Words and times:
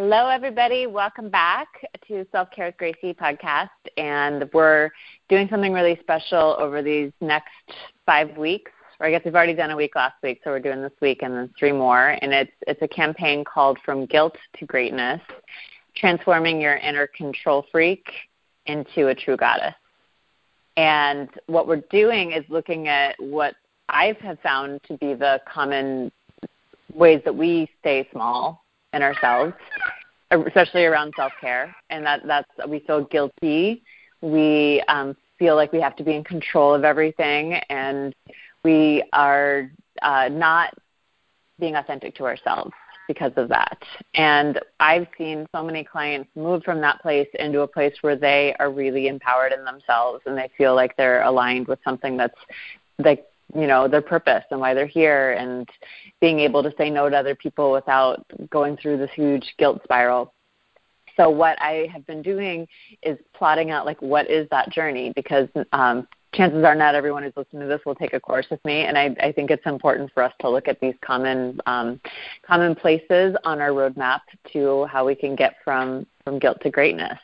Hello, 0.00 0.28
everybody. 0.28 0.86
Welcome 0.86 1.28
back 1.28 1.66
to 2.06 2.24
Self 2.30 2.52
Care 2.52 2.66
with 2.66 2.76
Gracie 2.76 3.12
podcast. 3.12 3.70
And 3.96 4.48
we're 4.52 4.90
doing 5.28 5.48
something 5.50 5.72
really 5.72 5.98
special 6.00 6.54
over 6.60 6.82
these 6.82 7.10
next 7.20 7.50
five 8.06 8.36
weeks. 8.36 8.70
Or 9.00 9.08
I 9.08 9.10
guess 9.10 9.22
we've 9.24 9.34
already 9.34 9.54
done 9.54 9.72
a 9.72 9.76
week 9.76 9.96
last 9.96 10.14
week, 10.22 10.40
so 10.44 10.50
we're 10.50 10.60
doing 10.60 10.82
this 10.82 10.92
week 11.02 11.22
and 11.22 11.34
then 11.34 11.50
three 11.58 11.72
more. 11.72 12.16
And 12.22 12.32
it's 12.32 12.52
it's 12.68 12.80
a 12.80 12.86
campaign 12.86 13.44
called 13.44 13.76
From 13.84 14.06
Guilt 14.06 14.36
to 14.60 14.66
Greatness, 14.66 15.20
transforming 15.96 16.60
your 16.60 16.76
inner 16.76 17.08
control 17.08 17.66
freak 17.72 18.06
into 18.66 19.08
a 19.08 19.14
true 19.16 19.36
goddess. 19.36 19.74
And 20.76 21.28
what 21.48 21.66
we're 21.66 21.82
doing 21.90 22.30
is 22.30 22.44
looking 22.48 22.86
at 22.86 23.16
what 23.18 23.56
I 23.88 24.16
have 24.20 24.38
found 24.44 24.80
to 24.84 24.96
be 24.96 25.14
the 25.14 25.40
common 25.52 26.12
ways 26.94 27.20
that 27.24 27.34
we 27.34 27.68
stay 27.80 28.08
small 28.12 28.62
ourselves, 29.02 29.54
especially 30.30 30.84
around 30.84 31.12
self 31.16 31.32
care, 31.40 31.74
and 31.90 32.04
that 32.04 32.20
that's 32.26 32.50
we 32.68 32.80
feel 32.80 33.04
guilty. 33.04 33.82
We 34.20 34.82
um, 34.88 35.16
feel 35.38 35.54
like 35.54 35.72
we 35.72 35.80
have 35.80 35.96
to 35.96 36.04
be 36.04 36.14
in 36.14 36.24
control 36.24 36.74
of 36.74 36.84
everything, 36.84 37.54
and 37.70 38.14
we 38.64 39.04
are 39.12 39.70
uh, 40.02 40.28
not 40.30 40.74
being 41.58 41.76
authentic 41.76 42.14
to 42.16 42.24
ourselves 42.24 42.72
because 43.08 43.32
of 43.36 43.48
that. 43.48 43.82
And 44.14 44.60
I've 44.78 45.06
seen 45.16 45.46
so 45.54 45.64
many 45.64 45.82
clients 45.82 46.28
move 46.36 46.62
from 46.62 46.80
that 46.82 47.00
place 47.00 47.28
into 47.38 47.62
a 47.62 47.66
place 47.66 47.94
where 48.02 48.16
they 48.16 48.54
are 48.60 48.70
really 48.70 49.08
empowered 49.08 49.52
in 49.52 49.64
themselves 49.64 50.20
and 50.26 50.36
they 50.36 50.50
feel 50.58 50.74
like 50.74 50.96
they're 50.96 51.22
aligned 51.22 51.66
with 51.66 51.78
something 51.82 52.16
that's 52.16 52.38
like 52.98 53.26
you 53.54 53.66
know 53.66 53.88
their 53.88 54.02
purpose 54.02 54.44
and 54.50 54.60
why 54.60 54.74
they're 54.74 54.86
here 54.86 55.32
and 55.32 55.68
being 56.20 56.40
able 56.40 56.62
to 56.62 56.72
say 56.76 56.90
no 56.90 57.08
to 57.08 57.16
other 57.16 57.34
people 57.34 57.72
without 57.72 58.24
going 58.50 58.76
through 58.76 58.98
this 58.98 59.10
huge 59.14 59.54
guilt 59.58 59.80
spiral. 59.84 60.32
So 61.16 61.30
what 61.30 61.60
i 61.60 61.88
have 61.92 62.06
been 62.06 62.22
doing 62.22 62.66
is 63.02 63.18
plotting 63.34 63.70
out 63.70 63.86
like 63.86 64.00
what 64.00 64.30
is 64.30 64.48
that 64.50 64.70
journey? 64.70 65.12
Because 65.14 65.48
um, 65.72 66.06
chances 66.34 66.62
are 66.64 66.74
not 66.74 66.94
everyone 66.94 67.22
who's 67.22 67.32
listening 67.36 67.62
to 67.62 67.68
this 67.68 67.80
will 67.86 67.94
take 67.94 68.12
a 68.12 68.20
course 68.20 68.46
with 68.50 68.62
me 68.64 68.82
and 68.82 68.98
i, 68.98 69.16
I 69.20 69.32
think 69.32 69.50
it's 69.50 69.64
important 69.64 70.10
for 70.12 70.22
us 70.22 70.32
to 70.40 70.50
look 70.50 70.68
at 70.68 70.78
these 70.78 70.94
common 71.00 71.58
um, 71.66 72.00
common 72.46 72.74
places 72.74 73.34
on 73.44 73.60
our 73.60 73.70
roadmap 73.70 74.20
to 74.52 74.84
how 74.86 75.06
we 75.06 75.14
can 75.14 75.34
get 75.34 75.56
from 75.64 76.06
from 76.24 76.38
guilt 76.38 76.58
to 76.62 76.70
greatness. 76.70 77.18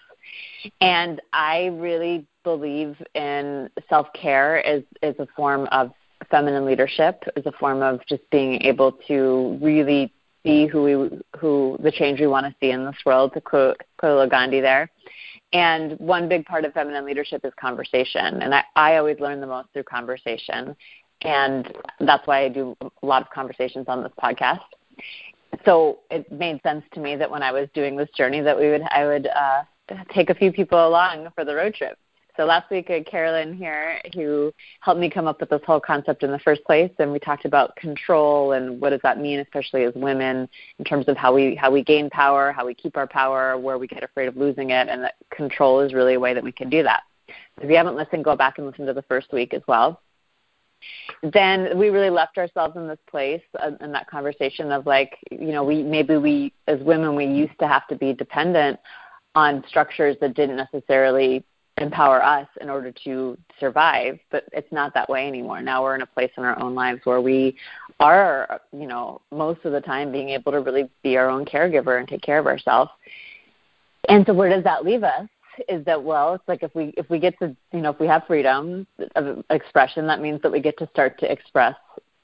And 0.81 1.21
i 1.33 1.67
really 1.67 2.27
believe 2.45 2.97
in 3.15 3.69
self 3.89 4.07
care 4.15 4.65
as, 4.65 4.83
as 5.03 5.15
a 5.19 5.27
form 5.37 5.69
of 5.73 5.91
feminine 6.31 6.65
leadership 6.65 7.25
is 7.37 7.47
a 7.47 7.53
form 7.53 7.83
of 7.83 8.01
just 8.09 8.23
being 8.31 8.63
able 8.63 8.93
to 9.09 9.59
really 9.61 10.13
see 10.45 10.67
who 10.67 10.83
we 10.83 11.21
who 11.39 11.77
the 11.83 11.91
change 11.91 12.21
we 12.21 12.27
want 12.27 12.47
to 12.47 12.55
see 12.61 12.71
in 12.71 12.85
this 12.85 12.97
world 13.05 13.33
to 13.35 13.41
quote 13.41 13.81
Kola 13.99 14.29
Gandhi 14.29 14.61
there. 14.61 14.91
And 15.53 15.99
one 16.01 16.29
big 16.29 16.45
part 16.45 16.65
of 16.65 16.73
feminine 16.73 17.05
leadership 17.05 17.45
is 17.45 17.53
conversation. 17.59 18.43
And 18.43 18.55
I, 18.55 18.65
I 18.75 18.97
always 18.97 19.21
learn 19.21 19.41
the 19.41 19.47
most 19.47 19.69
through 19.73 19.85
conversation. 19.85 20.75
And 21.23 21.73
that's 22.01 22.27
why 22.27 22.45
I 22.45 22.49
do 22.49 22.77
a 22.83 23.07
lot 23.07 23.23
of 23.23 23.31
conversations 23.31 23.87
on 23.89 24.03
this 24.03 24.13
podcast. 24.21 24.65
So 25.65 26.01
it 26.11 26.31
made 26.31 26.61
sense 26.63 26.85
to 26.95 27.01
me 27.01 27.15
that 27.17 27.31
when 27.31 27.43
I 27.43 27.53
was 27.53 27.69
doing 27.73 27.97
this 27.97 28.11
journey 28.17 28.41
that 28.41 28.59
we 28.59 28.69
would 28.69 28.83
I 28.83 29.07
would 29.07 29.29
uh, 29.29 29.63
take 30.13 30.31
a 30.31 30.35
few 30.35 30.53
people 30.53 30.87
along 30.87 31.29
for 31.35 31.45
the 31.45 31.55
road 31.55 31.75
trip. 31.75 31.97
So 32.37 32.45
last 32.45 32.69
week, 32.69 32.91
Carolyn 33.07 33.55
here 33.55 34.01
who 34.13 34.53
helped 34.81 34.99
me 34.99 35.09
come 35.09 35.29
up 35.29 35.41
with 35.41 35.51
this 35.51 35.61
whole 35.65 35.79
concept 35.79 36.25
in 36.25 36.33
the 36.33 36.39
first 36.41 36.65
place, 36.65 36.91
and 36.99 37.13
we 37.13 37.21
talked 37.21 37.45
about 37.45 37.77
control 37.77 38.53
and 38.53 38.81
what 38.81 38.91
does 38.91 39.01
that 39.05 39.21
mean, 39.21 39.39
especially 39.39 39.85
as 39.85 39.95
women, 39.95 40.49
in 40.81 40.85
terms 40.85 41.07
of 41.07 41.17
how 41.17 41.33
we 41.33 41.55
how 41.55 41.71
we 41.71 41.85
gain 41.85 42.11
power, 42.11 42.51
how 42.51 42.67
we 42.67 42.75
keep 42.75 42.97
our 42.97 43.07
power, 43.07 43.57
where 43.57 43.79
we 43.79 43.87
get 43.87 44.03
afraid 44.03 44.27
of 44.27 44.37
losing 44.37 44.71
it, 44.71 44.89
and 44.89 45.05
that 45.05 45.15
control 45.31 45.81
is 45.81 45.95
really 45.95 46.15
a 46.15 46.21
way 46.21 46.35
that 46.35 46.43
we 46.43 46.51
can 46.51 46.69
do 46.69 46.83
that. 46.83 47.03
If 47.61 47.71
you 47.71 47.77
haven't 47.77 47.95
listened, 47.95 48.25
go 48.25 48.35
back 48.35 48.59
and 48.59 48.67
listen 48.67 48.87
to 48.87 48.93
the 48.93 49.03
first 49.03 49.33
week 49.33 49.55
as 49.55 49.63
well. 49.69 50.01
Then 51.23 51.79
we 51.79 51.89
really 51.89 52.11
left 52.11 52.37
ourselves 52.37 52.77
in 52.77 52.89
this 52.89 52.99
place 53.09 53.43
uh, 53.61 53.71
in 53.81 53.93
that 53.93 54.09
conversation 54.09 54.73
of 54.73 54.87
like, 54.87 55.17
you 55.31 55.53
know, 55.53 55.63
we 55.63 55.85
maybe 55.85 56.17
we 56.17 56.53
as 56.67 56.81
women 56.81 57.15
we 57.15 57.27
used 57.27 57.59
to 57.61 57.69
have 57.69 57.87
to 57.89 57.97
be 57.97 58.13
dependent 58.13 58.81
on 59.37 59.65
structures 59.69 60.17
that 60.21 60.35
didn't 60.35 60.57
necessarily 60.57 61.45
empower 61.79 62.23
us 62.23 62.47
in 62.61 62.71
order 62.71 62.93
to 63.05 63.37
survive 63.59 64.19
but 64.31 64.45
it's 64.53 64.71
not 64.71 64.95
that 64.95 65.09
way 65.09 65.27
anymore. 65.27 65.61
Now 65.61 65.83
we're 65.83 65.97
in 65.97 66.03
a 66.03 66.07
place 66.07 66.31
in 66.37 66.45
our 66.45 66.61
own 66.61 66.75
lives 66.75 67.01
where 67.05 67.21
we 67.21 67.57
are 68.01 68.61
you 68.73 68.87
know 68.87 69.21
most 69.31 69.65
of 69.65 69.73
the 69.73 69.81
time 69.81 70.13
being 70.13 70.31
able 70.31 70.53
to 70.53 70.61
really 70.61 70.89
be 71.03 71.17
our 71.17 71.29
own 71.29 71.45
caregiver 71.45 71.99
and 71.99 72.09
take 72.09 72.23
care 72.23 72.39
of 72.39 72.47
ourselves. 72.47 72.91
And 74.09 74.25
so 74.27 74.35
where 74.35 74.51
does 74.51 74.65
that 74.65 74.85
leave 74.85 75.03
us 75.03 75.29
is 75.69 75.85
that 75.85 76.03
well 76.03 76.35
it's 76.35 76.49
like 76.49 76.63
if 76.63 76.75
we 76.75 76.95
if 76.97 77.09
we 77.11 77.19
get 77.19 77.39
to 77.39 77.57
you 77.73 77.81
know 77.81 77.91
if 77.91 77.99
we 77.99 78.07
have 78.07 78.23
freedom 78.27 78.87
of 79.17 79.45
expression 79.51 80.07
that 80.07 80.21
means 80.21 80.43
that 80.43 80.53
we 80.53 80.61
get 80.61 80.79
to 80.79 80.89
start 80.93 81.19
to 81.19 81.31
express 81.31 81.75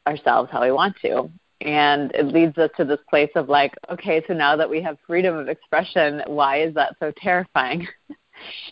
ourselves 0.06 0.50
how 0.50 0.62
we 0.62 0.72
want 0.72 0.96
to. 1.02 1.30
And 1.62 2.10
it 2.12 2.26
leads 2.26 2.56
us 2.56 2.70
to 2.78 2.84
this 2.84 3.00
place 3.08 3.30
of 3.34 3.48
like 3.48 3.74
okay 3.90 4.22
so 4.26 4.34
now 4.34 4.56
that 4.56 4.70
we 4.70 4.80
have 4.82 4.96
freedom 5.06 5.36
of 5.36 5.48
expression 5.48 6.22
why 6.26 6.62
is 6.62 6.74
that 6.74 6.94
so 7.00 7.12
terrifying 7.16 7.86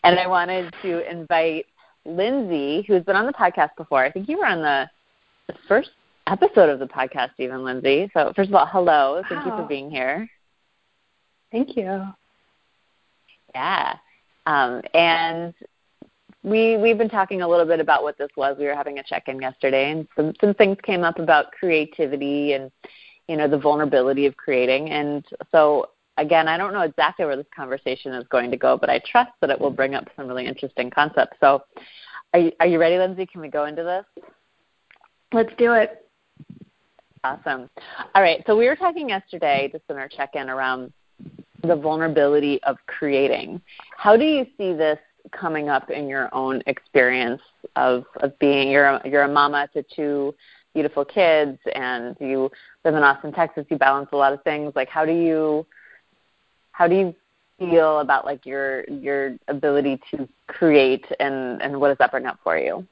and 0.04 0.18
I 0.18 0.26
wanted 0.26 0.74
to 0.82 1.10
invite 1.10 1.66
Lindsay, 2.04 2.84
who's 2.86 3.02
been 3.04 3.16
on 3.16 3.26
the 3.26 3.32
podcast 3.32 3.70
before. 3.76 4.04
I 4.04 4.10
think 4.10 4.28
you 4.28 4.38
were 4.38 4.46
on 4.46 4.62
the, 4.62 4.88
the 5.46 5.54
first 5.66 5.90
episode 6.26 6.68
of 6.68 6.78
the 6.78 6.86
podcast, 6.86 7.30
even 7.38 7.64
Lindsay. 7.64 8.10
So 8.14 8.32
first 8.34 8.50
of 8.50 8.54
all, 8.54 8.66
hello. 8.66 9.16
Wow. 9.16 9.24
Thank 9.28 9.44
you 9.46 9.52
for 9.52 9.66
being 9.66 9.90
here. 9.90 10.28
Thank 11.50 11.76
you. 11.76 12.04
Yeah. 13.54 13.96
Um, 14.46 14.82
and 14.94 15.54
we 16.42 16.76
we've 16.76 16.98
been 16.98 17.08
talking 17.08 17.42
a 17.42 17.48
little 17.48 17.66
bit 17.66 17.80
about 17.80 18.02
what 18.02 18.16
this 18.18 18.30
was. 18.36 18.56
We 18.58 18.66
were 18.66 18.74
having 18.74 18.98
a 18.98 19.02
check-in 19.02 19.40
yesterday, 19.40 19.90
and 19.90 20.06
some 20.16 20.32
some 20.40 20.54
things 20.54 20.78
came 20.82 21.02
up 21.02 21.18
about 21.18 21.52
creativity 21.52 22.52
and 22.52 22.70
you 23.28 23.36
know 23.36 23.48
the 23.48 23.58
vulnerability 23.58 24.26
of 24.26 24.36
creating. 24.36 24.90
And 24.90 25.24
so 25.52 25.90
again, 26.18 26.48
I 26.48 26.56
don't 26.56 26.72
know 26.72 26.82
exactly 26.82 27.24
where 27.24 27.36
this 27.36 27.46
conversation 27.54 28.12
is 28.12 28.26
going 28.28 28.50
to 28.50 28.56
go, 28.56 28.76
but 28.76 28.90
I 28.90 29.00
trust 29.10 29.30
that 29.40 29.50
it 29.50 29.60
will 29.60 29.70
bring 29.70 29.94
up 29.94 30.06
some 30.16 30.28
really 30.28 30.46
interesting 30.46 30.90
concepts. 30.90 31.36
So, 31.40 31.62
are 32.34 32.40
you, 32.40 32.52
are 32.60 32.66
you 32.66 32.78
ready, 32.78 32.98
Lindsay? 32.98 33.24
Can 33.24 33.40
we 33.40 33.48
go 33.48 33.64
into 33.64 33.82
this? 33.82 34.24
Let's 35.32 35.52
do 35.56 35.72
it. 35.72 36.04
Awesome. 37.24 37.70
All 38.14 38.22
right. 38.22 38.42
So 38.46 38.56
we 38.56 38.66
were 38.66 38.76
talking 38.76 39.08
yesterday, 39.08 39.68
just 39.72 39.84
in 39.88 39.96
our 39.96 40.08
check-in, 40.08 40.48
around 40.50 40.92
the 41.62 41.74
vulnerability 41.74 42.62
of 42.62 42.76
creating. 42.86 43.60
How 43.96 44.16
do 44.16 44.24
you 44.24 44.46
see 44.56 44.72
this 44.72 44.98
coming 45.32 45.68
up 45.68 45.90
in 45.90 46.08
your 46.08 46.32
own 46.34 46.62
experience 46.66 47.42
of 47.76 48.04
of 48.20 48.38
being 48.38 48.70
you're 48.70 48.86
a, 48.86 49.02
you're 49.04 49.24
a 49.24 49.28
mama 49.28 49.68
to 49.74 49.84
two 49.94 50.34
beautiful 50.74 51.04
kids 51.04 51.58
and 51.74 52.16
you 52.20 52.50
live 52.84 52.94
in 52.94 53.02
Austin, 53.02 53.32
Texas. 53.32 53.66
You 53.68 53.78
balance 53.78 54.10
a 54.12 54.16
lot 54.16 54.32
of 54.32 54.42
things. 54.44 54.72
Like, 54.76 54.88
how 54.88 55.04
do 55.04 55.12
you 55.12 55.66
how 56.78 56.86
do 56.88 56.96
you 56.96 57.14
feel 57.58 58.00
about 58.00 58.24
like 58.24 58.46
your 58.46 58.84
your 58.84 59.36
ability 59.48 60.00
to 60.10 60.28
create 60.46 61.06
and 61.20 61.60
and 61.62 61.80
what 61.80 61.88
does 61.88 61.98
that 61.98 62.10
bring 62.12 62.26
up 62.26 62.38
for 62.44 62.56
you? 62.58 62.86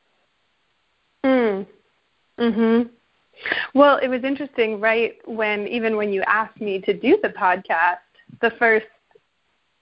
Mm. 1.24 1.66
Mhm 2.38 2.91
well 3.75 3.98
it 3.98 4.08
was 4.08 4.25
interesting 4.25 4.80
right 4.80 5.16
when 5.26 5.66
even 5.69 5.96
when 5.96 6.12
you 6.12 6.22
asked 6.22 6.60
me 6.60 6.80
to 6.80 6.92
do 6.94 7.19
the 7.22 7.28
podcast 7.28 7.98
the 8.41 8.50
first 8.58 8.86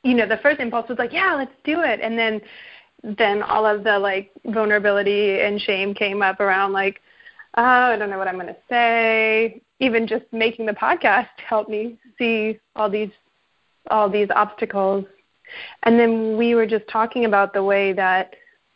you 0.03 0.14
know 0.14 0.26
the 0.26 0.38
first 0.38 0.60
impulse 0.60 0.88
was 0.88 0.98
like 0.98 1.12
yeah 1.12 1.34
let's 1.34 1.54
do 1.64 1.81
it. 1.82 2.00
And 2.00 2.19
then 2.19 2.41
then 3.03 3.43
all 3.43 3.66
of 3.66 3.84
the 3.84 3.98
like 3.98 4.31
vulnerability 4.47 5.41
and 5.41 5.60
shame 5.60 5.94
came 5.94 6.22
up 6.22 6.41
around 6.41 6.72
like 6.72 7.00
oh, 7.56 7.62
I 7.62 7.97
don't 7.97 8.10
know 8.10 8.19
what 8.19 8.28
I'm 8.28 8.34
going 8.34 8.48
to 8.48 8.56
say. 8.69 9.62
Even 9.81 10.06
just 10.06 10.25
making 10.32 10.66
the 10.66 10.72
podcast 10.72 11.28
helped 11.48 11.70
me 11.70 11.97
see 12.19 12.59
all 12.76 12.91
these 12.91 13.10
all 13.91 14.08
these 14.08 14.29
obstacles. 14.35 15.05
And 15.85 15.99
then 15.99 16.37
we 16.37 16.55
were 16.55 16.67
just 16.67 16.87
talking 16.88 17.25
about 17.25 17.53
the 17.53 17.62
way 17.62 17.93
that 17.93 18.35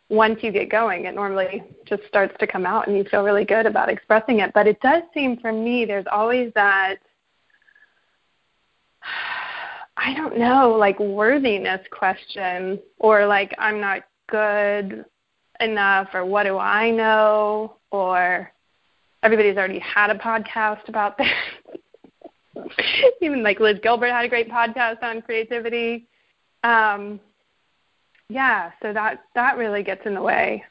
once 0.09 0.39
you 0.41 0.51
get 0.51 0.69
going, 0.69 1.05
it 1.05 1.13
normally 1.13 1.63
just 1.85 2.03
starts 2.07 2.33
to 2.39 2.47
come 2.47 2.65
out 2.65 2.87
and 2.87 2.97
you 2.97 3.03
feel 3.05 3.23
really 3.23 3.45
good 3.45 3.65
about 3.65 3.89
expressing 3.89 4.39
it. 4.39 4.51
But 4.53 4.67
it 4.67 4.79
does 4.81 5.03
seem 5.13 5.37
for 5.37 5.51
me 5.51 5.85
there's 5.85 6.05
always 6.11 6.51
that 6.55 6.95
I 9.97 10.13
don't 10.13 10.37
know, 10.37 10.75
like 10.79 10.97
worthiness 10.99 11.81
question 11.91 12.79
or 12.99 13.25
like 13.25 13.53
I'm 13.59 13.81
not 13.81 14.03
good 14.29 15.03
enough 15.59 16.09
or 16.13 16.25
what 16.25 16.43
do 16.43 16.57
I 16.57 16.89
know 16.89 17.75
or 17.91 18.49
everybody's 19.23 19.57
already 19.57 19.79
had 19.79 20.09
a 20.09 20.15
podcast 20.15 20.87
about 20.87 21.17
this. 21.17 21.27
even 23.21 23.43
like 23.43 23.59
Liz 23.59 23.79
Gilbert 23.81 24.11
had 24.11 24.25
a 24.25 24.29
great 24.29 24.49
podcast 24.49 25.01
on 25.03 25.21
creativity. 25.21 26.07
Um, 26.63 27.19
yeah, 28.29 28.71
so 28.81 28.93
that 28.93 29.21
that 29.35 29.57
really 29.57 29.83
gets 29.83 30.05
in 30.05 30.13
the 30.13 30.21
way. 30.21 30.63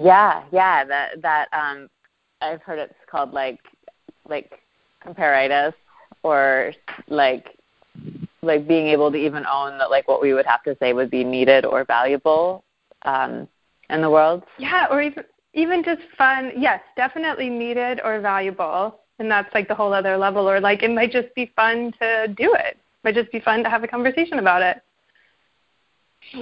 Yeah, 0.00 0.44
yeah, 0.52 0.84
that 0.84 1.22
that 1.22 1.48
um 1.52 1.88
I've 2.40 2.62
heard 2.62 2.78
it's 2.78 2.94
called 3.10 3.32
like 3.32 3.60
like 4.28 4.60
comparitis 5.04 5.74
or 6.22 6.72
like 7.08 7.46
like 8.42 8.66
being 8.66 8.88
able 8.88 9.10
to 9.10 9.18
even 9.18 9.44
own 9.46 9.78
that 9.78 9.90
like 9.90 10.08
what 10.08 10.20
we 10.20 10.34
would 10.34 10.46
have 10.46 10.62
to 10.64 10.76
say 10.80 10.92
would 10.92 11.10
be 11.10 11.24
needed 11.24 11.64
or 11.64 11.84
valuable 11.84 12.64
um, 13.02 13.48
in 13.90 14.00
the 14.00 14.10
world. 14.10 14.42
Yeah, 14.58 14.86
or 14.90 15.02
even 15.02 15.24
even 15.54 15.82
just 15.82 16.02
fun. 16.18 16.52
Yes, 16.56 16.80
definitely 16.96 17.48
needed 17.48 18.00
or 18.04 18.20
valuable, 18.20 19.00
and 19.18 19.30
that's 19.30 19.52
like 19.54 19.68
the 19.68 19.74
whole 19.74 19.92
other 19.92 20.16
level. 20.16 20.48
Or 20.48 20.60
like 20.60 20.82
it 20.82 20.90
might 20.90 21.12
just 21.12 21.34
be 21.34 21.52
fun 21.56 21.92
to 22.00 22.28
do 22.36 22.54
it. 22.54 22.76
It 22.76 23.04
might 23.04 23.14
just 23.14 23.32
be 23.32 23.40
fun 23.40 23.62
to 23.64 23.70
have 23.70 23.84
a 23.84 23.88
conversation 23.88 24.38
about 24.38 24.62
it. 24.62 24.82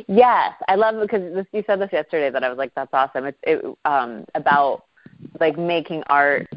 Yes, 0.08 0.52
I 0.68 0.76
love 0.76 0.96
it 0.96 1.02
because 1.02 1.34
this, 1.34 1.46
you 1.52 1.62
said 1.66 1.80
this 1.80 1.90
yesterday 1.92 2.30
that 2.30 2.44
I 2.44 2.48
was 2.48 2.58
like, 2.58 2.74
that's 2.74 2.92
awesome. 2.92 3.26
It's 3.26 3.38
it, 3.42 3.64
um, 3.84 4.24
about 4.34 4.84
like 5.40 5.58
making 5.58 6.02
art 6.06 6.48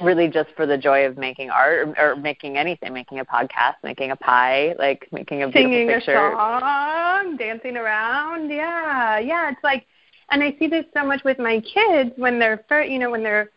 really 0.00 0.28
just 0.28 0.50
for 0.56 0.66
the 0.66 0.76
joy 0.76 1.06
of 1.06 1.16
making 1.16 1.50
art 1.50 1.88
or, 1.88 2.12
or 2.12 2.16
making 2.16 2.56
anything, 2.56 2.92
making 2.92 3.20
a 3.20 3.24
podcast, 3.24 3.74
making 3.82 4.10
a 4.10 4.16
pie, 4.16 4.74
like 4.78 5.08
making 5.12 5.42
a 5.42 5.46
beautiful 5.46 5.72
Singing 5.72 5.88
picture. 5.88 6.14
a 6.14 6.32
song, 6.32 7.36
dancing 7.36 7.76
around. 7.76 8.50
Yeah, 8.50 9.18
yeah. 9.18 9.50
It's 9.50 9.64
like, 9.64 9.86
and 10.32 10.42
I 10.42 10.56
see 10.58 10.66
this 10.66 10.84
so 10.94 11.04
much 11.04 11.22
with 11.24 11.38
my 11.38 11.60
kids 11.60 12.10
when 12.16 12.38
they're, 12.38 12.64
fir- 12.68 12.82
you 12.82 12.98
know, 12.98 13.10
when 13.10 13.22
they're 13.22 13.50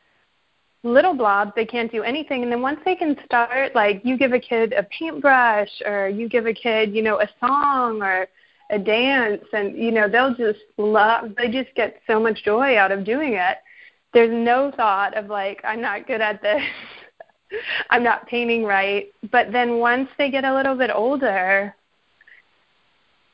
little 0.83 1.15
blobs, 1.15 1.51
they 1.55 1.65
can't 1.65 1.91
do 1.91 2.03
anything. 2.03 2.43
And 2.43 2.51
then 2.51 2.61
once 2.61 2.79
they 2.85 2.95
can 2.95 3.17
start, 3.25 3.73
like 3.73 4.01
you 4.03 4.17
give 4.17 4.33
a 4.33 4.39
kid 4.39 4.73
a 4.73 4.83
paintbrush 4.83 5.69
or 5.85 6.09
you 6.09 6.29
give 6.29 6.45
a 6.45 6.53
kid, 6.53 6.93
you 6.93 7.01
know, 7.01 7.19
a 7.19 7.29
song 7.39 8.03
or 8.03 8.27
a 8.69 8.77
dance 8.77 9.43
and, 9.53 9.75
you 9.75 9.91
know, 9.91 10.07
they'll 10.07 10.35
just 10.35 10.59
love, 10.77 11.31
they 11.37 11.49
just 11.49 11.73
get 11.75 12.01
so 12.05 12.19
much 12.19 12.43
joy 12.43 12.77
out 12.77 12.91
of 12.91 13.03
doing 13.03 13.33
it 13.33 13.57
there's 14.15 14.31
no 14.31 14.71
thought 14.75 15.15
of 15.15 15.27
like 15.27 15.61
I'm 15.63 15.81
not 15.81 16.07
good 16.07 16.21
at 16.21 16.41
this. 16.41 16.63
I'm 17.89 18.03
not 18.03 18.25
painting 18.27 18.63
right. 18.63 19.07
But 19.29 19.51
then 19.51 19.77
once 19.77 20.09
they 20.17 20.31
get 20.31 20.45
a 20.45 20.55
little 20.55 20.75
bit 20.75 20.89
older 20.89 21.75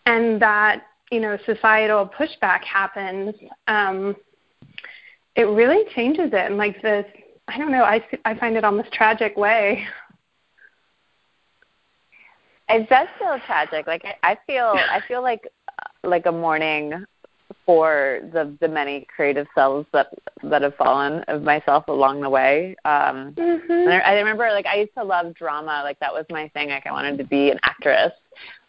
and 0.06 0.42
that, 0.42 0.84
you 1.12 1.20
know, 1.20 1.38
societal 1.46 2.10
pushback 2.18 2.64
happens, 2.64 3.36
um, 3.68 4.16
it 5.36 5.44
really 5.44 5.84
changes 5.94 6.30
it 6.34 6.52
in 6.52 6.58
like 6.58 6.82
this 6.82 7.06
I 7.48 7.58
don't 7.58 7.72
know, 7.72 7.84
I 7.84 8.02
I 8.24 8.36
find 8.36 8.56
it 8.56 8.64
almost 8.64 8.92
tragic 8.94 9.36
way. 9.38 9.86
It 12.70 12.88
does 12.88 13.08
feel 13.20 13.38
tragic. 13.46 13.86
Like 13.88 14.06
I, 14.06 14.32
I 14.32 14.38
feel 14.48 14.74
I 14.76 15.02
feel 15.08 15.22
like 15.22 15.46
like 16.04 16.26
a 16.26 16.32
mourning 16.32 17.06
for 17.66 18.22
the 18.32 18.56
the 18.62 18.68
many 18.70 19.06
creative 19.14 19.48
selves 19.54 19.86
that 19.92 20.08
that 20.44 20.62
have 20.62 20.76
fallen 20.76 21.24
of 21.28 21.44
myself 21.44 21.88
along 21.90 22.22
the 22.22 22.30
way. 22.30 22.76
Um 22.86 23.34
mm-hmm. 23.34 23.72
and 23.72 23.90
I, 23.92 24.00
I 24.00 24.14
remember 24.14 24.50
like 24.52 24.66
I 24.66 24.76
used 24.76 24.94
to 24.98 25.04
love 25.04 25.36
drama, 25.36 25.82
like 25.84 26.00
that 26.00 26.14
was 26.14 26.26
my 26.30 26.48
thing. 26.50 26.70
Like 26.70 26.88
I 26.88 26.92
wanted 26.94 27.18
to 27.18 27.26
be 27.26 27.50
an 27.50 27.60
actress 27.64 28.14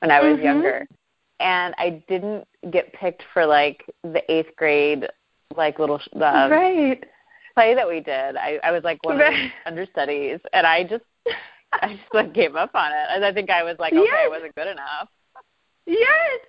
when 0.00 0.10
I 0.10 0.20
was 0.20 0.34
mm-hmm. 0.34 0.44
younger. 0.44 0.88
And 1.42 1.74
I 1.76 2.02
didn't 2.08 2.46
get 2.70 2.92
picked 2.92 3.24
for 3.34 3.44
like 3.44 3.84
the 4.02 4.22
eighth 4.32 4.54
grade 4.56 5.06
like 5.56 5.78
little 5.78 6.00
the 6.12 6.48
right. 6.50 7.04
play 7.54 7.74
that 7.74 7.86
we 7.86 8.00
did. 8.00 8.36
I, 8.36 8.58
I 8.62 8.70
was 8.70 8.84
like 8.84 9.04
one 9.04 9.18
right. 9.18 9.34
of 9.34 9.34
the 9.34 9.50
understudies 9.66 10.40
and 10.52 10.66
I 10.66 10.84
just 10.84 11.04
I 11.72 11.94
just 11.94 12.14
like 12.14 12.32
gave 12.32 12.54
up 12.54 12.70
on 12.74 12.92
it. 12.92 13.06
And 13.10 13.24
I 13.24 13.32
think 13.32 13.50
I 13.50 13.62
was 13.62 13.76
like, 13.78 13.92
okay, 13.92 14.02
yes. 14.04 14.24
I 14.24 14.28
wasn't 14.28 14.54
good 14.54 14.68
enough. 14.68 15.08
Yes. 15.86 16.40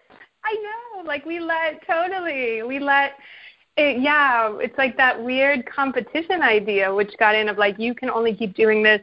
I 0.45 0.53
know. 0.53 1.03
Like 1.07 1.25
we 1.25 1.39
let 1.39 1.85
totally. 1.87 2.63
We 2.63 2.79
let 2.79 3.13
it, 3.75 4.01
yeah, 4.01 4.55
it's 4.59 4.77
like 4.77 4.97
that 4.97 5.21
weird 5.23 5.65
competition 5.65 6.41
idea 6.41 6.93
which 6.93 7.11
got 7.17 7.33
in 7.33 7.49
of 7.49 7.57
like 7.57 7.79
you 7.79 7.95
can 7.95 8.09
only 8.09 8.35
keep 8.35 8.55
doing 8.55 8.83
this 8.83 9.01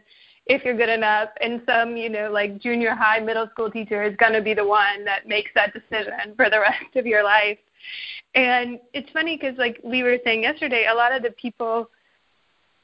if 0.50 0.64
you're 0.64 0.76
good 0.76 0.88
enough 0.88 1.28
and 1.40 1.62
some, 1.64 1.96
you 1.96 2.10
know, 2.10 2.28
like 2.28 2.58
junior 2.60 2.92
high, 2.92 3.20
middle 3.20 3.48
school 3.52 3.70
teacher 3.70 4.02
is 4.02 4.16
going 4.16 4.32
to 4.32 4.42
be 4.42 4.52
the 4.52 4.66
one 4.66 5.04
that 5.04 5.28
makes 5.28 5.50
that 5.54 5.72
decision 5.72 6.34
for 6.34 6.50
the 6.50 6.58
rest 6.68 6.96
of 6.96 7.06
your 7.06 7.22
life. 7.22 7.58
And 8.34 8.80
it's 8.92 9.08
funny 9.10 9.38
cuz 9.38 9.56
like 9.58 9.80
we 9.84 10.02
were 10.02 10.18
saying 10.24 10.42
yesterday, 10.42 10.86
a 10.86 10.94
lot 10.94 11.12
of 11.12 11.22
the 11.22 11.30
people 11.30 11.88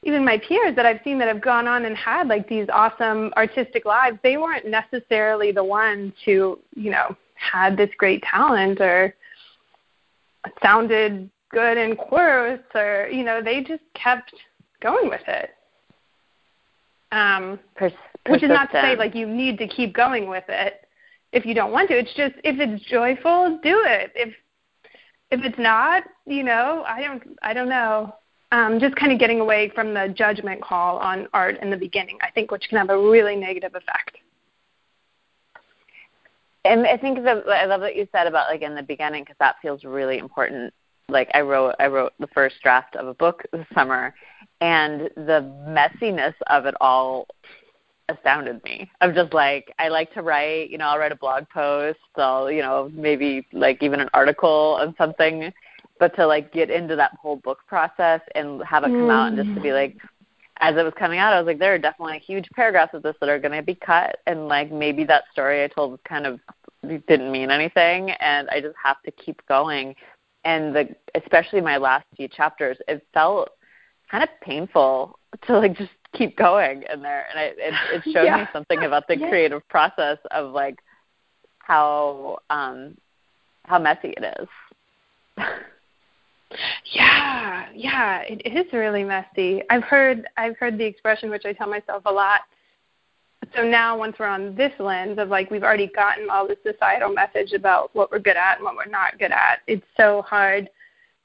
even 0.03 0.23
my 0.23 0.37
peers 0.37 0.75
that 0.75 0.85
I've 0.85 1.01
seen 1.03 1.17
that 1.19 1.27
have 1.27 1.41
gone 1.41 1.67
on 1.67 1.83
and 1.85 1.97
had 1.97 2.27
like 2.27 2.47
these 2.47 2.67
awesome 2.71 3.33
artistic 3.35 3.83
lives, 3.83 4.17
they 4.23 4.37
weren't 4.37 4.65
necessarily 4.65 5.51
the 5.51 5.63
ones 5.63 6.13
who, 6.23 6.59
you 6.75 6.91
know, 6.91 7.17
had 7.33 7.75
this 7.75 7.89
great 7.97 8.23
talent 8.23 8.79
or 8.79 9.13
sounded 10.63 11.29
good 11.49 11.77
in 11.77 11.97
chorus 11.97 12.61
or 12.75 13.09
you 13.11 13.23
know 13.23 13.41
they 13.41 13.61
just 13.61 13.83
kept 13.93 14.33
going 14.81 15.09
with 15.09 15.27
it 15.27 15.56
um 17.11 17.59
Pers- 17.75 17.93
which 18.27 18.43
is 18.43 18.49
not 18.49 18.71
to 18.71 18.81
say 18.81 18.95
like 18.95 19.15
you 19.15 19.27
need 19.27 19.57
to 19.57 19.67
keep 19.67 19.93
going 19.93 20.27
with 20.27 20.43
it 20.49 20.87
if 21.31 21.45
you 21.45 21.53
don't 21.53 21.71
want 21.71 21.89
to. 21.89 21.97
It's 21.97 22.13
just 22.13 22.35
if 22.43 22.59
it's 22.59 22.83
joyful 22.85 23.59
do 23.63 23.83
it. 23.85 24.11
If 24.15 24.33
if 25.31 25.43
it's 25.43 25.59
not 25.59 26.03
you 26.25 26.43
know 26.43 26.83
i 26.87 27.01
don't 27.01 27.23
i 27.41 27.53
don't 27.53 27.69
know. 27.69 28.15
Um 28.51 28.79
just 28.79 28.95
kind 28.95 29.11
of 29.11 29.19
getting 29.19 29.39
away 29.39 29.71
from 29.75 29.93
the 29.93 30.13
judgment 30.15 30.61
call 30.61 30.97
on 30.97 31.27
art 31.33 31.59
in 31.61 31.69
the 31.69 31.77
beginning 31.77 32.17
i 32.21 32.31
think 32.31 32.51
which 32.51 32.67
can 32.69 32.77
have 32.77 32.89
a 32.89 32.97
really 32.97 33.35
negative 33.35 33.75
effect. 33.75 34.17
And 36.67 36.85
I 36.85 36.97
think 36.97 37.23
that 37.23 37.47
I 37.47 37.65
love 37.65 37.81
what 37.81 37.95
you 37.95 38.07
said 38.11 38.27
about 38.27 38.49
like 38.49 38.61
in 38.61 38.75
the 38.75 38.83
beginning 38.83 39.23
because 39.23 39.37
that 39.39 39.55
feels 39.61 39.83
really 39.83 40.17
important. 40.17 40.73
Like 41.09 41.29
I 41.33 41.41
wrote 41.41 41.75
I 41.79 41.87
wrote 41.87 42.13
the 42.19 42.27
first 42.27 42.55
draft 42.61 42.95
of 42.97 43.07
a 43.07 43.13
book 43.13 43.43
this 43.53 43.65
summer, 43.73 44.13
and 44.61 45.09
the 45.15 45.51
messiness 45.67 46.33
of 46.47 46.65
it 46.65 46.75
all 46.81 47.27
astounded 48.09 48.63
me. 48.63 48.89
I'm 49.01 49.13
just 49.13 49.33
like 49.33 49.73
I 49.79 49.89
like 49.89 50.13
to 50.13 50.21
write. 50.21 50.69
You 50.69 50.77
know, 50.77 50.85
I'll 50.85 50.97
write 50.97 51.11
a 51.11 51.17
blog 51.17 51.47
post. 51.49 51.99
I'll 52.15 52.51
you 52.51 52.61
know 52.61 52.89
maybe 52.93 53.45
like 53.53 53.83
even 53.83 53.99
an 53.99 54.09
article 54.13 54.77
on 54.79 54.95
something, 54.97 55.51
but 55.99 56.15
to 56.15 56.25
like 56.25 56.51
get 56.53 56.69
into 56.69 56.95
that 56.95 57.11
whole 57.21 57.37
book 57.37 57.59
process 57.67 58.21
and 58.35 58.63
have 58.63 58.83
it 58.83 58.87
come 58.87 59.07
mm. 59.07 59.11
out 59.11 59.27
and 59.27 59.37
just 59.37 59.55
to 59.55 59.61
be 59.61 59.73
like 59.73 59.97
as 60.59 60.75
it 60.75 60.83
was 60.83 60.93
coming 60.97 61.19
out, 61.19 61.33
I 61.33 61.39
was 61.39 61.45
like, 61.45 61.59
there 61.59 61.73
are 61.75 61.79
definitely 61.79 62.19
huge 62.19 62.49
paragraphs 62.55 62.93
of 62.93 63.03
this 63.03 63.15
that 63.19 63.29
are 63.29 63.39
going 63.39 63.51
to 63.51 63.61
be 63.61 63.75
cut, 63.75 64.17
and 64.25 64.47
like 64.47 64.71
maybe 64.71 65.03
that 65.05 65.25
story 65.31 65.63
I 65.63 65.67
told 65.67 66.03
kind 66.03 66.25
of 66.25 66.39
didn't 67.07 67.31
mean 67.31 67.51
anything, 67.51 68.11
and 68.11 68.49
I 68.49 68.61
just 68.61 68.75
have 68.81 69.01
to 69.03 69.11
keep 69.11 69.45
going. 69.47 69.95
And 70.45 70.75
the 70.75 70.95
especially 71.15 71.61
my 71.61 71.77
last 71.77 72.05
few 72.15 72.27
chapters, 72.27 72.77
it 72.87 73.05
felt 73.13 73.49
kind 74.09 74.23
of 74.23 74.29
painful 74.41 75.19
to 75.45 75.57
like 75.57 75.77
just 75.77 75.91
keep 76.13 76.37
going 76.37 76.83
in 76.91 77.01
there, 77.01 77.25
and 77.29 77.39
it 77.39 77.55
it, 77.59 77.73
it 77.93 78.03
showed 78.13 78.23
yeah. 78.23 78.37
me 78.37 78.43
something 78.53 78.83
about 78.83 79.07
the 79.07 79.17
yeah. 79.19 79.29
creative 79.29 79.67
process 79.69 80.17
of 80.31 80.53
like 80.53 80.79
how 81.59 82.39
um 82.49 82.97
how 83.65 83.79
messy 83.79 84.13
it 84.15 84.35
is. 84.39 84.47
Yeah, 86.93 87.67
yeah, 87.75 88.21
it 88.21 88.41
is 88.45 88.71
really 88.71 89.03
messy. 89.03 89.61
I've 89.69 89.83
heard 89.83 90.27
I've 90.37 90.57
heard 90.57 90.77
the 90.77 90.85
expression 90.85 91.29
which 91.29 91.45
I 91.45 91.53
tell 91.53 91.67
myself 91.67 92.03
a 92.05 92.11
lot. 92.11 92.41
So 93.55 93.63
now 93.63 93.97
once 93.97 94.15
we're 94.19 94.27
on 94.27 94.55
this 94.55 94.73
lens 94.79 95.19
of 95.19 95.29
like 95.29 95.51
we've 95.51 95.63
already 95.63 95.87
gotten 95.87 96.29
all 96.29 96.47
this 96.47 96.57
societal 96.65 97.09
message 97.09 97.53
about 97.53 97.93
what 97.93 98.11
we're 98.11 98.19
good 98.19 98.37
at 98.37 98.55
and 98.57 98.63
what 98.63 98.75
we're 98.75 98.91
not 98.91 99.19
good 99.19 99.31
at, 99.31 99.59
it's 99.67 99.85
so 99.95 100.21
hard 100.23 100.69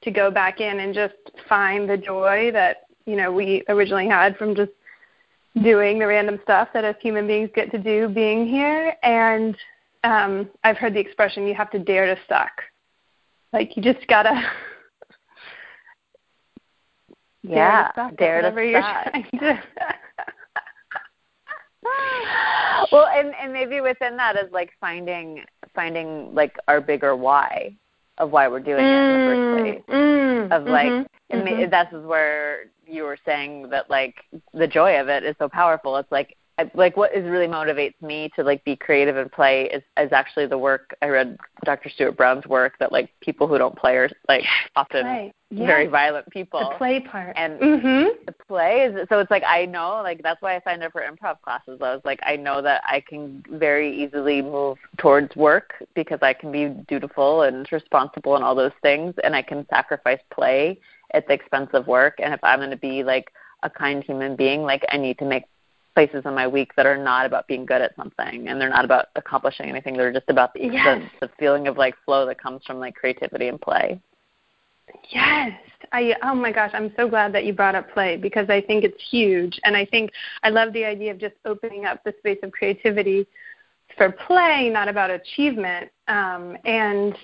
to 0.03 0.11
go 0.11 0.31
back 0.31 0.61
in 0.61 0.81
and 0.81 0.95
just 0.95 1.15
find 1.49 1.89
the 1.89 1.97
joy 1.97 2.51
that, 2.53 2.83
you 3.07 3.17
know, 3.17 3.33
we 3.33 3.63
originally 3.69 4.09
had 4.09 4.37
from 4.37 4.55
just 4.55 4.73
doing 5.63 5.99
the 5.99 6.07
random 6.07 6.39
stuff 6.43 6.69
that 6.73 6.85
as 6.85 6.95
human 7.01 7.27
beings 7.27 7.51
get 7.55 7.71
to 7.71 7.79
do 7.79 8.09
being 8.09 8.47
here 8.47 8.97
and 9.03 9.55
um 10.03 10.49
I've 10.65 10.79
heard 10.79 10.95
the 10.95 11.01
expression 11.01 11.47
you 11.47 11.55
have 11.55 11.71
to 11.73 11.79
dare 11.79 12.07
to 12.07 12.21
suck. 12.29 12.53
Like 13.53 13.77
you 13.77 13.83
just 13.83 14.07
gotta 14.09 14.43
yeah, 17.43 17.53
dare 17.53 17.83
to 17.85 17.93
stop. 17.93 18.17
Dare 18.17 18.43
to 18.43 18.51
stop. 19.75 19.95
well, 22.93 23.09
and 23.09 23.35
and 23.41 23.53
maybe 23.53 23.81
within 23.81 24.17
that 24.17 24.37
is 24.37 24.51
like 24.53 24.71
finding 24.81 25.45
finding 25.75 26.35
like 26.35 26.57
our 26.69 26.81
bigger 26.81 27.15
why 27.15 27.77
of 28.23 28.31
why 28.31 28.47
we're 28.47 28.61
doing 28.61 28.85
mm, 28.85 28.89
it 28.89 29.03
in 29.03 29.19
the 29.19 29.27
first 29.27 29.41
mm, 29.41 29.87
place. 29.87 29.97
Mm, 29.97 30.53
of 30.53 30.67
like, 30.67 30.87
mm-hmm, 30.87 31.37
mm-hmm. 31.37 31.71
that's 31.71 31.93
where 31.93 32.67
you 32.87 33.03
were 33.03 33.19
saying 33.25 33.69
that 33.71 33.91
like 33.91 34.15
the 34.55 34.67
joy 34.67 35.01
of 35.01 35.09
it 35.09 35.25
is 35.25 35.35
so 35.39 35.49
powerful. 35.49 35.97
It's 35.97 36.11
like 36.13 36.37
like 36.75 36.97
what 36.97 37.15
is 37.15 37.25
really 37.25 37.47
motivates 37.47 38.01
me 38.03 38.31
to 38.37 38.43
like 38.43 38.65
be 38.65 38.77
creative 38.77 39.17
and 39.17 39.33
play 39.33 39.65
is 39.65 39.83
is 39.99 40.13
actually 40.13 40.47
the 40.47 40.59
work 40.59 40.95
I 41.01 41.09
read 41.09 41.39
Dr. 41.65 41.89
Stuart 41.89 42.17
Brown's 42.17 42.47
work 42.47 42.75
that 42.79 42.93
like 42.93 43.11
people 43.21 43.49
who 43.49 43.59
don't 43.59 43.77
play 43.77 43.97
are 43.97 44.11
like 44.29 44.45
often 44.77 45.33
very 45.51 45.87
violent 45.87 46.29
people. 46.31 46.61
The 46.61 46.77
play 46.77 47.01
part. 47.01 47.35
And 47.37 47.61
mm-hmm. 47.61 48.25
the 48.27 48.33
play 48.47 48.83
is 48.83 49.09
so 49.09 49.19
it's 49.19 49.31
like 49.31 49.45
I 49.47 49.67
know 49.67 50.01
like 50.03 50.23
that's 50.23 50.41
why 50.41 50.57
I 50.57 50.61
signed 50.65 50.83
up 50.83 50.93
for 50.93 51.03
improv 51.03 51.41
classes. 51.43 51.79
I 51.81 51.95
was 51.95 52.03
like 52.05 52.21
I 52.23 52.37
know 52.37 52.63
that 52.63 52.83
I 52.85 53.03
can 53.07 53.43
very 53.51 54.05
easily 54.05 54.43
move 54.43 54.79
towards 54.99 55.35
work 55.37 55.75
because 55.95 56.19
I 56.23 56.33
can 56.33 56.53
be 56.53 56.69
dutiful 56.89 57.43
and 57.43 57.67
responsible 57.71 58.35
and 58.37 58.45
all 58.45 58.55
those 58.55 58.73
things 58.83 59.15
and 59.25 59.35
I 59.35 59.43
can 59.43 59.67
sacrifice 59.69 60.21
play 60.33 60.79
at 61.15 61.27
the 61.27 61.35
expense 61.35 61.71
of 61.73 61.87
work 61.87 62.15
and 62.19 62.33
if 62.33 62.41
I'm 62.43 62.59
going 62.59 62.71
to 62.71 62.77
be 62.77 63.03
like 63.03 63.33
a 63.63 63.71
kind 63.71 64.03
human 64.03 64.35
being 64.35 64.63
like 64.63 64.85
I 64.89 64.97
need 64.97 65.19
to 65.19 65.25
make 65.25 65.45
places 65.95 66.23
in 66.25 66.35
my 66.35 66.47
week 66.47 66.75
that 66.77 66.87
are 66.87 66.97
not 66.97 67.27
about 67.27 67.47
being 67.47 67.67
good 67.67 67.83
at 67.83 67.95
something 67.97 68.49
and 68.49 68.61
they're 68.61 68.71
not 68.71 68.85
about 68.85 69.07
accomplishing 69.17 69.69
anything. 69.69 69.97
They're 69.97 70.13
just 70.13 70.29
about 70.29 70.55
the, 70.55 70.65
yes. 70.65 71.03
the, 71.21 71.27
the 71.27 71.33
feeling 71.39 71.69
of 71.69 71.77
like 71.77 71.95
flow 72.05 72.27
that 72.27 72.41
comes 72.41 72.63
from 72.67 72.79
like 72.79 72.95
creativity 72.95 73.49
and 73.49 73.61
play. 73.61 74.01
Yes. 75.11 75.53
I 75.93 76.15
oh 76.23 76.35
my 76.35 76.53
gosh, 76.53 76.71
I'm 76.75 76.93
so 76.97 77.09
glad 77.09 77.33
that 77.35 77.45
you 77.45 77.53
brought 77.53 77.75
up 77.75 77.91
play 77.93 78.17
because 78.17 78.49
I 78.49 78.61
think 78.61 78.85
it's 78.85 79.03
huge 79.11 79.59
and 79.65 79.77
I 79.77 79.85
think 79.85 80.11
I 80.43 80.51
love 80.51 80.73
the 80.73 80.85
idea 80.85 81.11
of 81.11 81.19
just 81.19 81.35
opening 81.45 81.85
up 81.85 82.03
the 82.05 82.15
space 82.19 82.39
of 82.43 82.53
creativity 82.53 83.27
for 83.97 84.11
play, 84.11 84.71
not 84.71 84.89
about 84.89 85.11
achievement. 85.11 85.91
Um, 86.09 86.57
and 86.65 87.15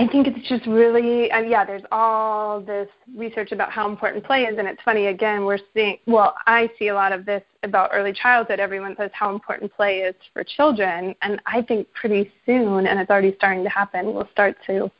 I 0.00 0.06
think 0.06 0.26
it's 0.26 0.48
just 0.48 0.64
really, 0.64 1.28
yeah, 1.28 1.62
there's 1.62 1.82
all 1.92 2.62
this 2.62 2.88
research 3.14 3.52
about 3.52 3.70
how 3.70 3.86
important 3.86 4.24
play 4.24 4.44
is. 4.44 4.56
And 4.56 4.66
it's 4.66 4.80
funny, 4.82 5.08
again, 5.08 5.44
we're 5.44 5.58
seeing, 5.74 5.98
well, 6.06 6.34
I 6.46 6.70
see 6.78 6.88
a 6.88 6.94
lot 6.94 7.12
of 7.12 7.26
this 7.26 7.42
about 7.64 7.90
early 7.92 8.14
childhood. 8.14 8.60
Everyone 8.60 8.96
says 8.96 9.10
how 9.12 9.30
important 9.34 9.70
play 9.74 9.98
is 9.98 10.14
for 10.32 10.42
children. 10.42 11.14
And 11.20 11.38
I 11.44 11.60
think 11.60 11.86
pretty 11.92 12.32
soon, 12.46 12.86
and 12.86 12.98
it's 12.98 13.10
already 13.10 13.34
starting 13.36 13.62
to 13.62 13.68
happen, 13.68 14.14
we'll 14.14 14.30
start 14.32 14.56
to 14.68 14.90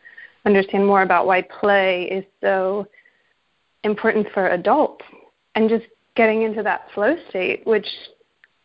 understand 0.45 0.87
more 0.87 1.01
about 1.01 1.27
why 1.27 1.41
play 1.41 2.03
is 2.03 2.25
so 2.43 2.87
important 3.85 4.27
for 4.35 4.49
adults 4.49 5.07
and 5.55 5.71
just 5.71 5.87
getting 6.15 6.43
into 6.43 6.63
that 6.63 6.89
flow 6.95 7.17
state, 7.31 7.67
which 7.67 7.89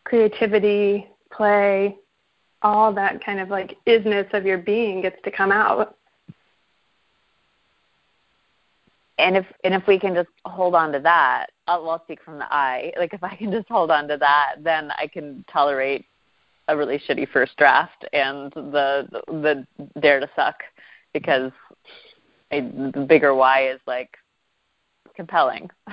creativity, 0.04 1.06
play, 1.32 1.96
all 2.60 2.92
that 2.92 3.24
kind 3.24 3.40
of 3.40 3.48
like 3.48 3.78
isness 3.86 4.30
of 4.34 4.44
your 4.44 4.58
being 4.58 5.00
gets 5.00 5.16
to 5.24 5.30
come 5.30 5.50
out. 5.50 5.96
And 9.18 9.36
if 9.36 9.46
and 9.64 9.74
if 9.74 9.86
we 9.86 9.98
can 9.98 10.14
just 10.14 10.28
hold 10.44 10.74
on 10.74 10.92
to 10.92 11.00
that, 11.00 11.46
I'll, 11.66 11.88
I'll 11.88 12.02
speak 12.04 12.22
from 12.22 12.38
the 12.38 12.52
I. 12.52 12.92
Like 12.98 13.14
if 13.14 13.24
I 13.24 13.34
can 13.34 13.50
just 13.50 13.68
hold 13.68 13.90
on 13.90 14.08
to 14.08 14.16
that, 14.18 14.56
then 14.62 14.90
I 14.92 15.06
can 15.06 15.44
tolerate 15.50 16.04
a 16.68 16.76
really 16.76 16.98
shitty 16.98 17.28
first 17.30 17.56
draft 17.56 18.04
and 18.12 18.52
the 18.52 19.08
the, 19.26 19.66
the 19.92 20.00
dare 20.00 20.20
to 20.20 20.28
suck 20.36 20.56
because 21.14 21.52
I, 22.52 22.60
the 22.60 23.06
bigger 23.08 23.34
why 23.34 23.70
is 23.70 23.80
like 23.86 24.10
compelling. 25.14 25.70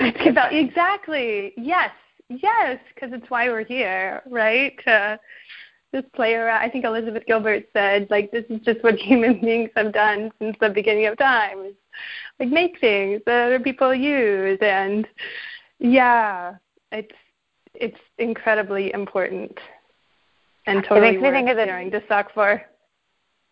Exactly. 0.00 1.52
Yes, 1.56 1.90
yes, 2.28 2.78
because 2.94 3.10
it's 3.12 3.28
why 3.30 3.48
we're 3.48 3.64
here, 3.64 4.22
right? 4.30 4.78
To 4.86 5.18
just 5.94 6.12
play 6.12 6.34
around. 6.34 6.62
I 6.62 6.68
think 6.68 6.84
Elizabeth 6.84 7.24
Gilbert 7.26 7.64
said, 7.72 8.06
like, 8.10 8.30
this 8.30 8.44
is 8.50 8.60
just 8.60 8.82
what 8.84 8.94
human 8.98 9.40
beings 9.40 9.70
have 9.76 9.92
done 9.92 10.30
since 10.38 10.56
the 10.60 10.68
beginning 10.68 11.06
of 11.06 11.18
time. 11.18 11.64
Is 11.64 11.74
like 12.38 12.48
make 12.48 12.80
things 12.80 13.20
that 13.26 13.46
other 13.46 13.60
people 13.60 13.94
use, 13.94 14.58
and 14.60 15.06
yeah, 15.78 16.54
it's 16.92 17.14
it's 17.74 17.98
incredibly 18.18 18.92
important 18.92 19.58
and 20.68 20.84
totally 20.84 21.08
it 21.08 21.12
makes 21.12 21.22
me 21.22 21.30
think 21.30 21.48
of 21.48 21.56
the, 21.56 21.98
to 21.98 22.06
suck 22.08 22.32
for. 22.34 22.62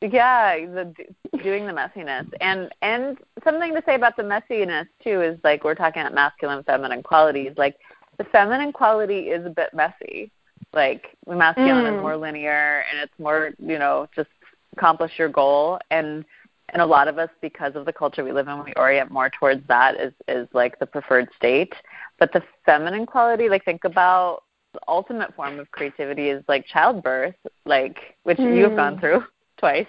Yeah 0.02 0.58
the 0.66 0.94
doing 1.42 1.66
the 1.66 1.72
messiness. 1.72 2.28
And 2.40 2.70
and 2.82 3.16
something 3.42 3.74
to 3.74 3.82
say 3.86 3.94
about 3.94 4.16
the 4.16 4.22
messiness 4.22 4.86
too 5.02 5.22
is 5.22 5.38
like 5.42 5.64
we're 5.64 5.74
talking 5.74 6.02
about 6.02 6.14
masculine 6.14 6.62
feminine 6.64 7.02
qualities. 7.02 7.52
Like 7.56 7.76
the 8.18 8.24
feminine 8.24 8.72
quality 8.72 9.30
is 9.30 9.46
a 9.46 9.50
bit 9.50 9.70
messy. 9.72 10.30
Like 10.74 11.16
the 11.26 11.34
masculine 11.34 11.84
mm. 11.84 11.96
is 11.96 12.02
more 12.02 12.16
linear 12.16 12.84
and 12.90 13.00
it's 13.00 13.18
more 13.18 13.52
you 13.58 13.78
know 13.78 14.06
just 14.14 14.28
accomplish 14.76 15.12
your 15.18 15.30
goal. 15.30 15.78
And 15.90 16.26
and 16.70 16.82
a 16.82 16.86
lot 16.86 17.08
of 17.08 17.18
us 17.18 17.30
because 17.40 17.74
of 17.76 17.84
the 17.84 17.92
culture 17.92 18.24
we 18.24 18.32
live 18.32 18.48
in 18.48 18.64
we 18.64 18.72
orient 18.76 19.10
more 19.10 19.30
towards 19.30 19.66
that 19.68 19.94
is 20.28 20.48
like 20.52 20.78
the 20.78 20.86
preferred 20.86 21.28
state 21.36 21.72
but 22.18 22.32
the 22.32 22.42
feminine 22.64 23.06
quality 23.06 23.48
like 23.48 23.64
think 23.64 23.84
about 23.84 24.42
the 24.72 24.80
ultimate 24.88 25.34
form 25.34 25.58
of 25.58 25.70
creativity 25.70 26.28
is 26.28 26.44
like 26.48 26.66
childbirth 26.66 27.34
like 27.64 28.16
which 28.24 28.38
mm. 28.38 28.56
you've 28.56 28.76
gone 28.76 28.98
through 28.98 29.22
twice. 29.58 29.86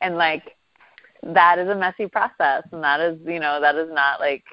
And 0.00 0.16
like 0.16 0.56
that 1.22 1.58
is 1.58 1.68
a 1.68 1.74
messy 1.74 2.06
process 2.06 2.62
and 2.72 2.82
that 2.82 3.00
is, 3.00 3.18
you 3.26 3.40
know, 3.40 3.60
that 3.60 3.76
is 3.76 3.88
not 3.92 4.20
like 4.20 4.44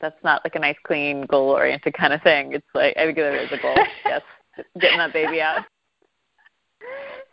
that's 0.00 0.22
not 0.24 0.42
like 0.44 0.54
a 0.54 0.58
nice 0.58 0.76
clean 0.84 1.26
goal 1.26 1.50
oriented 1.50 1.94
kind 1.94 2.12
of 2.12 2.22
thing. 2.22 2.52
It's 2.52 2.66
like 2.74 2.96
I 2.96 3.04
think 3.04 3.16
there 3.16 3.36
is 3.36 3.52
a 3.52 3.58
goal, 3.58 3.76
yes. 4.04 4.22
Getting 4.80 4.98
that 4.98 5.12
baby 5.12 5.40
out. 5.40 5.64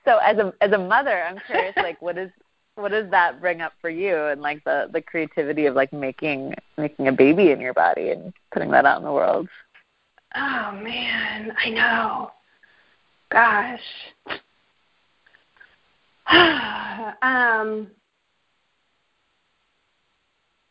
So 0.06 0.18
as 0.18 0.38
a 0.38 0.54
as 0.62 0.72
a 0.72 0.78
mother, 0.78 1.24
I'm 1.24 1.40
curious 1.46 1.76
like 1.78 2.02
what 2.02 2.18
is 2.18 2.32
what 2.80 2.92
does 2.92 3.10
that 3.12 3.42
bring 3.42 3.62
up 3.62 3.74
for 3.82 3.90
you 3.90 4.16
and 4.16 4.42
like 4.42 4.64
the 4.64 4.90
the 4.92 5.02
creativity 5.02 5.66
of 5.66 5.76
like 5.76 5.92
making 5.94 6.54
making 6.78 7.08
a 7.08 7.12
baby 7.12 7.52
in 7.52 7.60
your 7.60 7.74
body 7.74 8.12
and 8.12 8.34
putting 8.52 8.72
that 8.72 8.86
out 8.86 9.00
in 9.00 9.04
the 9.04 9.12
world? 9.12 9.48
Oh 10.36 10.72
man, 10.82 11.54
I 11.58 11.70
know. 11.70 12.32
Gosh. 13.32 13.80
um, 17.22 17.88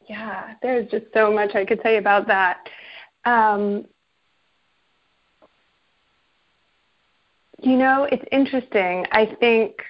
yeah, 0.08 0.54
there's 0.62 0.90
just 0.90 1.06
so 1.12 1.32
much 1.32 1.54
I 1.54 1.64
could 1.64 1.80
say 1.82 1.96
about 1.96 2.26
that. 2.28 2.68
Um, 3.24 3.86
you 7.60 7.76
know, 7.76 8.08
it's 8.10 8.24
interesting. 8.30 9.04
I 9.10 9.36
think 9.40 9.82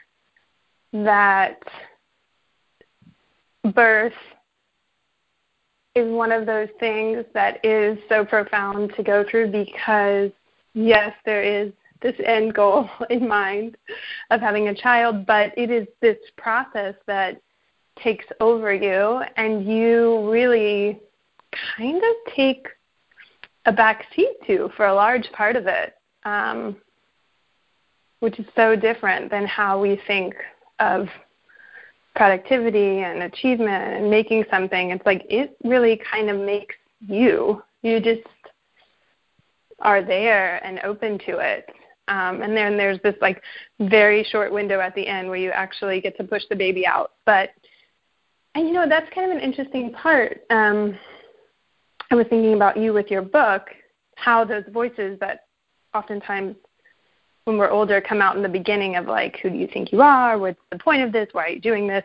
that 0.93 1.61
birth 3.75 4.13
is 5.95 6.11
one 6.11 6.33
of 6.33 6.47
those 6.47 6.69
things 6.79 7.25
that 7.35 7.65
is 7.65 7.99
so 8.09 8.25
profound 8.25 8.93
to 8.97 9.03
go 9.03 9.25
through 9.29 9.51
because, 9.51 10.31
yes, 10.75 11.15
there 11.25 11.43
is 11.43 11.73
this 12.01 12.15
end 12.25 12.55
goal 12.55 12.89
in 13.11 13.27
mind 13.27 13.77
of 14.31 14.41
having 14.41 14.69
a 14.69 14.75
child, 14.75 15.27
but 15.27 15.53
it 15.57 15.71
is 15.71 15.87
this 16.01 16.19
process 16.37 16.95
that 17.07 17.41
takes 18.03 18.27
over 18.41 18.73
you 18.73 19.23
and 19.37 19.67
you 19.67 20.31
really 20.31 21.01
kind 21.77 21.97
of 21.97 22.35
take 22.35 22.69
a 23.67 23.73
back 23.73 24.07
seat 24.15 24.37
to 24.47 24.71
for 24.77 24.87
a 24.87 24.95
large 24.95 25.31
part 25.33 25.57
of 25.57 25.67
it, 25.67 25.95
um, 26.25 26.77
which 28.21 28.39
is 28.39 28.47
so 28.55 28.77
different 28.77 29.31
than 29.31 29.47
how 29.47 29.81
we 29.81 30.01
think 30.07 30.35
of 30.79 31.09
productivity 32.19 32.99
and 33.05 33.23
achievement 33.23 33.95
and 33.95 34.11
making 34.11 34.45
something. 34.51 34.91
It's 34.91 35.07
like 35.07 35.25
it 35.31 35.57
really 35.63 36.01
kind 36.11 36.29
of 36.29 36.39
makes 36.39 36.75
you. 37.01 37.63
You 37.83 38.01
just 38.01 38.27
are 39.79 40.03
there 40.03 40.63
and 40.67 40.81
open 40.81 41.21
to 41.27 41.39
it. 41.39 41.67
Um, 42.09 42.43
and 42.43 42.57
then 42.57 42.77
there's 42.77 42.99
this 43.05 43.15
like 43.21 43.41
very 43.79 44.25
short 44.25 44.53
window 44.53 44.81
at 44.81 44.97
the 44.97 45.07
end 45.07 45.29
where 45.29 45.39
you 45.39 45.53
actually 45.53 46.01
get 46.01 46.17
to 46.17 46.25
push 46.25 46.43
the 46.51 46.57
baby 46.57 46.85
out. 46.85 47.13
But 47.25 47.51
and 48.57 48.67
you 48.67 48.75
know 48.75 48.89
that's 48.89 49.09
kind 49.15 49.31
of 49.31 49.37
an 49.37 49.43
interesting 49.43 49.93
part. 49.93 50.41
Um, 50.51 50.99
I 52.11 52.17
was 52.17 52.27
thinking 52.29 52.55
about 52.55 52.77
you 52.77 52.93
with 52.93 53.13
your 53.13 53.23
book, 53.23 53.69
how 54.17 54.45
those 54.45 54.65
voices 54.73 55.21
that 55.21 55.45
oftentimes 55.95 56.57
when 57.49 57.57
we're 57.57 57.71
older 57.71 57.99
come 57.99 58.21
out 58.21 58.37
in 58.37 58.43
the 58.43 58.49
beginning 58.49 58.97
of 58.97 59.07
like 59.07 59.39
who 59.43 59.49
do 59.49 59.57
you 59.57 59.67
think 59.67 59.91
you 59.91 60.03
are, 60.03 60.37
what's 60.37 60.61
the 60.71 60.79
point 60.79 61.03
of 61.03 61.13
this, 61.13 61.29
why 61.33 61.47
are 61.47 61.49
you 61.49 61.61
doing 61.61 61.89
this? 61.89 62.05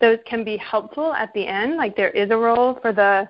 Those 0.00 0.18
can 0.24 0.44
be 0.44 0.56
helpful 0.56 1.12
at 1.12 1.34
the 1.34 1.44
end. 1.44 1.76
Like 1.76 1.96
there 1.96 2.10
is 2.10 2.30
a 2.30 2.36
role 2.36 2.78
for 2.80 2.92
the 2.92 3.28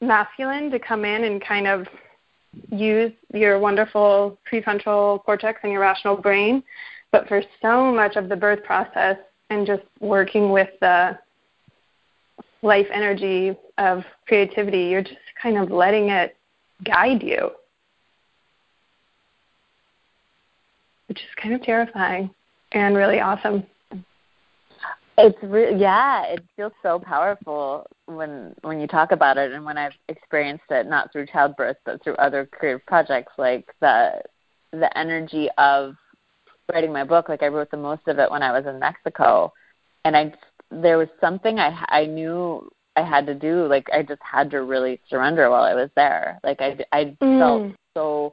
masculine 0.00 0.68
to 0.72 0.80
come 0.80 1.04
in 1.04 1.22
and 1.22 1.40
kind 1.40 1.68
of 1.68 1.86
use 2.70 3.12
your 3.32 3.60
wonderful 3.60 4.36
prefrontal 4.50 5.22
cortex 5.22 5.60
and 5.62 5.70
your 5.70 5.80
rational 5.80 6.16
brain. 6.16 6.64
But 7.12 7.28
for 7.28 7.42
so 7.62 7.92
much 7.92 8.16
of 8.16 8.28
the 8.28 8.34
birth 8.34 8.64
process 8.64 9.18
and 9.48 9.64
just 9.64 9.84
working 10.00 10.50
with 10.50 10.70
the 10.80 11.16
life 12.62 12.88
energy 12.92 13.56
of 13.78 14.02
creativity, 14.26 14.86
you're 14.86 15.02
just 15.02 15.16
kind 15.40 15.56
of 15.56 15.70
letting 15.70 16.08
it 16.08 16.36
guide 16.84 17.22
you, 17.22 17.52
which 21.12 21.20
is 21.20 21.42
kind 21.42 21.54
of 21.54 21.62
terrifying 21.62 22.30
and 22.72 22.96
really 22.96 23.20
awesome. 23.20 23.66
It's 25.18 25.36
re- 25.42 25.76
yeah, 25.78 26.24
it 26.24 26.42
feels 26.56 26.72
so 26.82 26.98
powerful 26.98 27.86
when 28.06 28.54
when 28.62 28.80
you 28.80 28.86
talk 28.86 29.12
about 29.12 29.36
it, 29.36 29.52
and 29.52 29.62
when 29.62 29.76
I've 29.76 29.92
experienced 30.08 30.64
it, 30.70 30.86
not 30.86 31.12
through 31.12 31.26
childbirth, 31.26 31.76
but 31.84 32.02
through 32.02 32.14
other 32.14 32.46
creative 32.46 32.86
projects, 32.86 33.34
like 33.36 33.66
the 33.82 34.22
the 34.72 34.96
energy 34.96 35.50
of 35.58 35.96
writing 36.72 36.94
my 36.94 37.04
book. 37.04 37.28
Like 37.28 37.42
I 37.42 37.48
wrote 37.48 37.70
the 37.70 37.76
most 37.76 38.08
of 38.08 38.18
it 38.18 38.30
when 38.30 38.42
I 38.42 38.58
was 38.58 38.64
in 38.64 38.78
Mexico, 38.78 39.52
and 40.06 40.16
I 40.16 40.32
there 40.70 40.96
was 40.96 41.08
something 41.20 41.58
I 41.58 41.84
I 41.90 42.06
knew 42.06 42.70
I 42.96 43.02
had 43.02 43.26
to 43.26 43.34
do. 43.34 43.66
Like 43.66 43.86
I 43.92 44.02
just 44.02 44.22
had 44.22 44.50
to 44.52 44.62
really 44.62 44.98
surrender 45.10 45.50
while 45.50 45.64
I 45.64 45.74
was 45.74 45.90
there. 45.94 46.40
Like 46.42 46.62
I 46.62 46.78
I 46.90 47.14
mm. 47.20 47.38
felt 47.38 47.76
so 47.92 48.32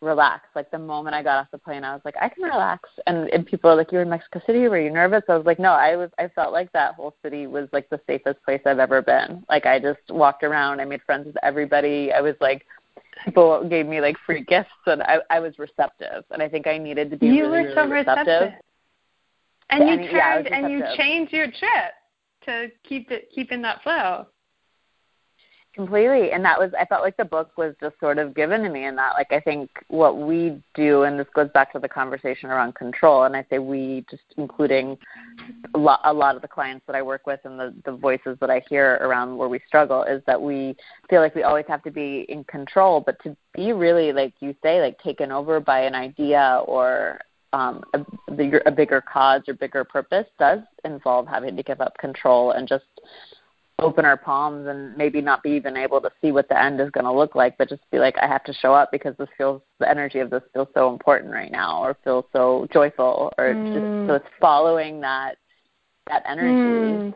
relax. 0.00 0.48
Like 0.54 0.70
the 0.70 0.78
moment 0.78 1.14
I 1.14 1.22
got 1.22 1.38
off 1.38 1.50
the 1.50 1.58
plane, 1.58 1.84
I 1.84 1.92
was 1.92 2.02
like, 2.04 2.14
I 2.20 2.28
can 2.28 2.44
relax. 2.44 2.88
And 3.06 3.28
and 3.30 3.46
people 3.46 3.70
are 3.70 3.76
like, 3.76 3.92
You're 3.92 4.02
in 4.02 4.10
Mexico 4.10 4.40
City. 4.46 4.68
Were 4.68 4.80
you 4.80 4.90
nervous? 4.90 5.22
I 5.28 5.36
was 5.36 5.46
like, 5.46 5.58
No, 5.58 5.72
I 5.72 5.96
was. 5.96 6.10
I 6.18 6.28
felt 6.28 6.52
like 6.52 6.70
that 6.72 6.94
whole 6.94 7.14
city 7.22 7.46
was 7.46 7.68
like 7.72 7.88
the 7.90 8.00
safest 8.06 8.42
place 8.44 8.60
I've 8.66 8.78
ever 8.78 9.02
been. 9.02 9.44
Like 9.48 9.66
I 9.66 9.78
just 9.78 10.00
walked 10.08 10.44
around. 10.44 10.80
I 10.80 10.84
made 10.84 11.02
friends 11.02 11.26
with 11.26 11.36
everybody. 11.42 12.12
I 12.12 12.20
was 12.20 12.34
like, 12.40 12.64
people 13.24 13.66
gave 13.68 13.86
me 13.86 14.00
like 14.00 14.16
free 14.24 14.42
gifts, 14.42 14.70
and 14.86 15.02
I 15.02 15.18
I 15.30 15.40
was 15.40 15.58
receptive. 15.58 16.24
And 16.30 16.42
I 16.42 16.48
think 16.48 16.66
I 16.66 16.78
needed 16.78 17.10
to 17.10 17.16
be 17.16 17.26
you 17.26 17.44
really, 17.44 17.62
were 17.62 17.74
so 17.74 17.82
really 17.82 17.92
receptive. 17.92 18.26
receptive. 18.26 18.60
And 19.70 19.88
you 19.88 20.08
yeah, 20.10 20.26
I 20.26 20.38
was 20.38 20.46
tried 20.46 20.64
and 20.64 20.72
you 20.72 20.82
changed 20.96 21.32
your 21.32 21.46
trip 21.46 21.92
to 22.46 22.68
keep 22.88 23.10
it 23.10 23.30
keep 23.34 23.52
in 23.52 23.62
that 23.62 23.82
flow. 23.82 24.26
Completely. 25.78 26.32
And 26.32 26.44
that 26.44 26.58
was 26.58 26.72
i 26.78 26.84
felt 26.84 27.02
like 27.02 27.16
the 27.16 27.24
book 27.24 27.56
was 27.56 27.74
just 27.80 27.98
sort 28.00 28.18
of 28.18 28.34
given 28.34 28.62
to 28.62 28.68
me 28.68 28.84
and 28.84 28.98
that 28.98 29.12
like 29.14 29.30
i 29.30 29.38
think 29.38 29.70
what 29.86 30.18
we 30.18 30.60
do 30.74 31.04
and 31.04 31.18
this 31.18 31.26
goes 31.34 31.48
back 31.54 31.72
to 31.72 31.78
the 31.78 31.88
conversation 31.88 32.50
around 32.50 32.74
control 32.74 33.24
and 33.24 33.36
i 33.36 33.46
say 33.48 33.58
we 33.58 34.04
just 34.10 34.22
including 34.36 34.98
a 35.74 35.78
lot, 35.78 36.00
a 36.04 36.12
lot 36.12 36.34
of 36.34 36.42
the 36.42 36.48
clients 36.48 36.84
that 36.86 36.96
i 36.96 37.02
work 37.02 37.26
with 37.26 37.40
and 37.44 37.58
the, 37.60 37.72
the 37.84 37.92
voices 37.92 38.36
that 38.40 38.50
i 38.50 38.60
hear 38.68 38.98
around 39.02 39.36
where 39.36 39.48
we 39.48 39.60
struggle 39.68 40.02
is 40.02 40.20
that 40.26 40.40
we 40.40 40.76
feel 41.08 41.20
like 41.20 41.34
we 41.34 41.42
always 41.42 41.64
have 41.68 41.82
to 41.82 41.90
be 41.90 42.26
in 42.28 42.44
control. 42.44 43.00
But 43.00 43.22
to 43.22 43.36
be 43.54 43.72
really 43.72 44.12
like 44.12 44.34
you 44.40 44.54
say 44.62 44.80
like 44.80 44.98
taken 45.00 45.32
over 45.32 45.60
by 45.60 45.80
an 45.80 45.94
idea 45.94 46.62
or 46.66 47.20
um, 47.52 47.82
a, 47.94 48.32
bigger, 48.32 48.62
a 48.66 48.70
bigger 48.70 49.00
cause 49.00 49.42
or 49.48 49.54
bigger 49.54 49.82
purpose 49.82 50.26
does 50.38 50.60
involve 50.84 51.26
having 51.26 51.56
to 51.56 51.62
give 51.62 51.80
up 51.80 51.96
control 51.98 52.50
and 52.50 52.68
just 52.68 52.84
open 53.80 54.04
our 54.04 54.16
palms 54.16 54.66
and 54.66 54.96
maybe 54.96 55.20
not 55.20 55.42
be 55.42 55.50
even 55.50 55.76
able 55.76 56.00
to 56.00 56.10
see 56.20 56.32
what 56.32 56.48
the 56.48 56.60
end 56.60 56.80
is 56.80 56.90
going 56.90 57.04
to 57.04 57.12
look 57.12 57.34
like, 57.34 57.56
but 57.58 57.68
just 57.68 57.88
be 57.90 57.98
like, 57.98 58.16
I 58.18 58.26
have 58.26 58.42
to 58.44 58.52
show 58.52 58.74
up 58.74 58.90
because 58.90 59.16
this 59.18 59.28
feels 59.38 59.62
the 59.78 59.88
energy 59.88 60.18
of 60.18 60.30
this 60.30 60.42
feels 60.52 60.68
so 60.74 60.90
important 60.92 61.32
right 61.32 61.52
now, 61.52 61.82
or 61.82 61.96
feels 62.02 62.24
so 62.32 62.66
joyful, 62.72 63.32
or 63.38 63.54
Mm. 63.54 63.72
just 63.72 63.86
so 64.06 64.14
it's 64.14 64.26
following 64.40 65.00
that 65.00 65.36
that 66.08 66.24
energy 66.26 66.58
Mm. 66.64 67.14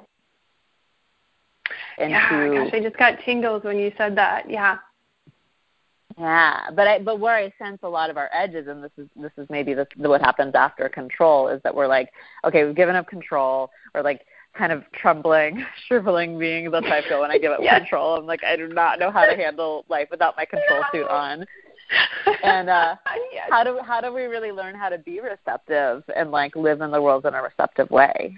into 1.98 2.10
Yeah, 2.10 2.64
gosh, 2.64 2.74
I 2.74 2.80
just 2.80 2.96
got 2.96 3.18
tingles 3.20 3.64
when 3.64 3.78
you 3.78 3.92
said 3.96 4.14
that. 4.16 4.48
Yeah. 4.48 4.78
Yeah, 6.18 6.70
but 6.74 6.86
I 6.86 6.98
but 6.98 7.18
where 7.18 7.34
I 7.36 7.50
sense 7.58 7.78
a 7.82 7.88
lot 7.88 8.10
of 8.10 8.18
our 8.18 8.28
edges, 8.32 8.68
and 8.68 8.84
this 8.84 8.92
is 8.98 9.08
this 9.16 9.32
is 9.38 9.48
maybe 9.48 9.72
this 9.72 9.88
what 9.96 10.20
happens 10.20 10.54
after 10.54 10.88
control 10.88 11.48
is 11.48 11.60
that 11.62 11.74
we're 11.74 11.86
like, 11.86 12.12
okay, 12.44 12.64
we've 12.64 12.76
given 12.76 12.94
up 12.96 13.06
control, 13.06 13.70
or 13.94 14.02
like 14.02 14.20
kind 14.56 14.72
of 14.72 14.84
trembling, 14.92 15.64
shriveling 15.86 16.38
being 16.38 16.70
that's 16.70 16.86
how 16.86 16.96
I 16.96 17.08
feel 17.08 17.20
when 17.20 17.30
I 17.30 17.38
give 17.38 17.52
up 17.52 17.60
Yes. 17.62 17.80
control. 17.80 18.16
I'm 18.16 18.26
like, 18.26 18.44
I 18.44 18.56
do 18.56 18.68
not 18.68 18.98
know 18.98 19.10
how 19.10 19.24
to 19.24 19.36
handle 19.36 19.84
life 19.88 20.08
without 20.10 20.36
my 20.36 20.44
control 20.44 20.82
suit 20.92 21.08
on. 21.08 21.46
And, 22.42 22.70
uh, 22.70 22.96
yes. 23.32 23.48
How 23.50 23.62
do 23.62 23.78
how 23.84 24.00
do 24.00 24.12
we 24.12 24.22
really 24.22 24.50
learn 24.50 24.74
how 24.74 24.88
to 24.88 24.98
be 24.98 25.20
receptive 25.20 26.02
and 26.16 26.30
like 26.30 26.56
live 26.56 26.80
in 26.80 26.90
the 26.90 27.00
world 27.00 27.26
in 27.26 27.34
a 27.34 27.42
receptive 27.42 27.90
way? 27.90 28.36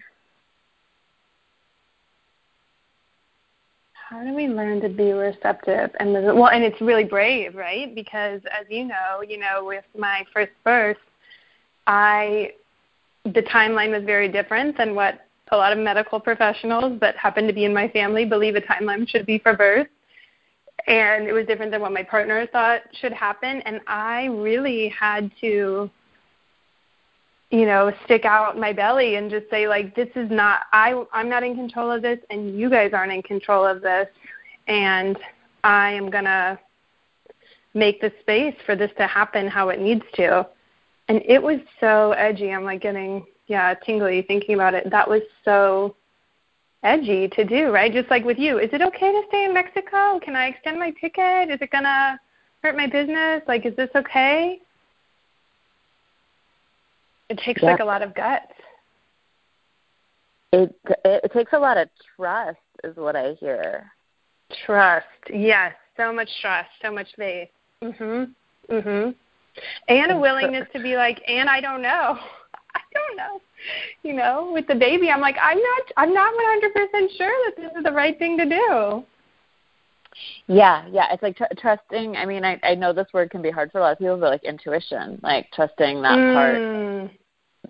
How 3.93 4.23
do 4.23 4.35
we 4.35 4.49
learn 4.49 4.81
to 4.83 4.89
be 4.89 5.13
receptive 5.13 5.91
and 5.99 6.13
well, 6.13 6.49
and 6.49 6.63
it's 6.63 6.81
really 6.81 7.05
brave, 7.05 7.55
right? 7.55 7.95
Because 7.95 8.41
as 8.51 8.67
you 8.69 8.85
know, 8.85 9.23
you 9.27 9.39
know, 9.39 9.65
with 9.65 9.85
my 9.97 10.25
first 10.33 10.53
birth, 10.65 10.99
I 11.87 12.53
the 13.25 13.43
timeline 13.43 13.91
was 13.91 14.05
very 14.05 14.29
different 14.29 14.77
than 14.77 14.95
what 14.95 15.24
a 15.51 15.57
lot 15.57 15.73
of 15.73 15.79
medical 15.79 16.19
professionals 16.19 16.99
that 17.01 17.17
happen 17.17 17.47
to 17.47 17.53
be 17.53 17.65
in 17.65 17.75
my 17.75 17.89
family 17.89 18.25
believe 18.25 18.57
a 18.57 18.61
timeline 18.61 19.09
should 19.09 19.27
be 19.27 19.39
for 19.39 19.57
birth. 19.57 19.89
And 20.87 21.27
it 21.27 21.33
was 21.33 21.47
different 21.47 21.71
than 21.71 21.81
what 21.81 21.93
my 21.93 22.03
partner 22.03 22.47
thought 22.53 22.83
should 23.01 23.13
happen. 23.13 23.63
And 23.63 23.81
I 23.87 24.27
really 24.27 24.89
had 24.89 25.31
to, 25.41 25.91
you 27.51 27.67
know, 27.67 27.93
stick 28.05 28.25
out 28.25 28.59
my 28.59 28.73
belly 28.73 29.17
and 29.17 29.31
just 29.31 29.49
say, 29.51 29.69
like, 29.69 29.95
this 29.95 30.09
is 30.15 30.31
not, 30.31 30.61
I, 30.73 31.05
I'm 31.13 31.29
not 31.29 31.43
in 31.43 31.55
control 31.55 31.91
of 31.91 32.03
this, 32.03 32.19
and 32.31 32.59
you 32.59 32.69
guys 32.69 32.93
aren't 32.93 33.13
in 33.13 33.23
control 33.23 33.65
of 33.65 33.81
this. 33.81 34.09
And 34.67 35.17
I 35.63 35.93
am 35.93 36.11
going 36.11 36.25
to 36.25 36.59
make 37.75 38.01
the 38.01 38.13
space 38.21 38.55
for 38.67 38.77
this 38.77 38.91
to 38.99 39.07
happen 39.07 39.47
how 39.49 39.69
it 39.69 39.81
needs 39.81 40.05
to. 40.15 40.47
And 41.09 41.23
it 41.25 41.43
was 41.43 41.61
so 41.81 42.13
edgy. 42.13 42.51
I'm 42.51 42.65
like 42.65 42.81
getting, 42.83 43.25
yeah, 43.47 43.75
tingly 43.75 44.23
thinking 44.23 44.55
about 44.55 44.75
it. 44.75 44.91
That 44.91 45.09
was 45.09 45.23
so 45.45 45.97
edgy 46.83 47.29
to 47.29 47.45
do, 47.45 47.71
right? 47.71 47.93
Just 47.93 48.11
like 48.11 48.25
with 48.25 48.39
you. 48.39 48.59
Is 48.59 48.71
it 48.73 48.83
okay 48.83 49.13
to 49.13 49.23
stay 49.29 49.45
in 49.45 49.55
Mexico? 49.55 50.21
Can 50.21 50.37
I 50.37 50.47
extend 50.47 50.79
my 50.79 50.91
ticket? 51.01 51.51
Is 51.51 51.61
it 51.61 51.71
going 51.71 51.85
to 51.85 52.19
hurt 52.63 52.77
my 52.77 52.87
business? 52.87 53.43
Like, 53.47 53.67
is 53.67 53.75
this 53.77 53.91
okay? 53.95 54.61
It 57.29 57.39
takes 57.39 57.63
Yeah. 57.63 57.71
like 57.71 57.81
a 57.81 57.85
lot 57.85 58.03
of 58.03 58.15
guts. 58.15 58.53
It, 60.53 60.75
it 61.05 61.21
it 61.25 61.33
takes 61.33 61.53
a 61.53 61.59
lot 61.59 61.77
of 61.77 61.89
trust, 62.15 62.59
is 62.85 62.97
what 62.97 63.17
I 63.17 63.33
hear. 63.41 63.91
Trust. 64.65 65.07
Yes, 65.29 65.75
so 65.97 66.13
much 66.13 66.29
trust, 66.41 66.71
so 66.81 66.93
much 66.93 67.09
faith. 67.17 67.49
Mhm. 67.83 68.33
Mhm. 68.69 69.15
And 69.89 70.13
a 70.13 70.19
willingness 70.19 70.69
to 70.73 70.81
be 70.81 70.97
like, 70.97 71.23
and 71.27 71.49
I 71.49 71.61
don't 71.61 71.83
know. 71.83 72.19
Don't 73.15 73.17
know. 73.35 73.41
You 74.03 74.13
know, 74.15 74.51
with 74.53 74.67
the 74.67 74.75
baby, 74.75 75.11
I'm 75.11 75.21
like, 75.21 75.37
I'm 75.43 75.59
not 75.59 75.83
I'm 75.97 76.13
not 76.15 76.33
100% 76.35 77.17
sure 77.17 77.35
that 77.47 77.55
this 77.57 77.71
is 77.77 77.85
the 77.85 77.93
right 77.93 78.19
thing 78.19 78.37
to 78.39 78.45
do. 78.45 79.05
Yeah, 80.47 80.87
yeah. 80.91 81.07
It's 81.13 81.23
like 81.23 81.37
tr- 81.37 81.45
trusting. 81.59 82.17
I 82.17 82.25
mean, 82.27 82.45
I 82.45 82.59
I 82.63 82.75
know 82.75 82.93
this 82.93 83.09
word 83.13 83.31
can 83.31 83.43
be 83.43 83.51
hard 83.51 83.73
for 83.73 83.79
a 83.79 83.81
lot 83.83 83.93
of 83.93 83.99
people, 83.99 84.17
but 84.17 84.31
like 84.31 84.45
intuition, 84.45 85.19
like 85.23 85.51
trusting 85.53 86.03
that 86.03 86.35
part 86.35 86.61
Mm. 86.61 87.11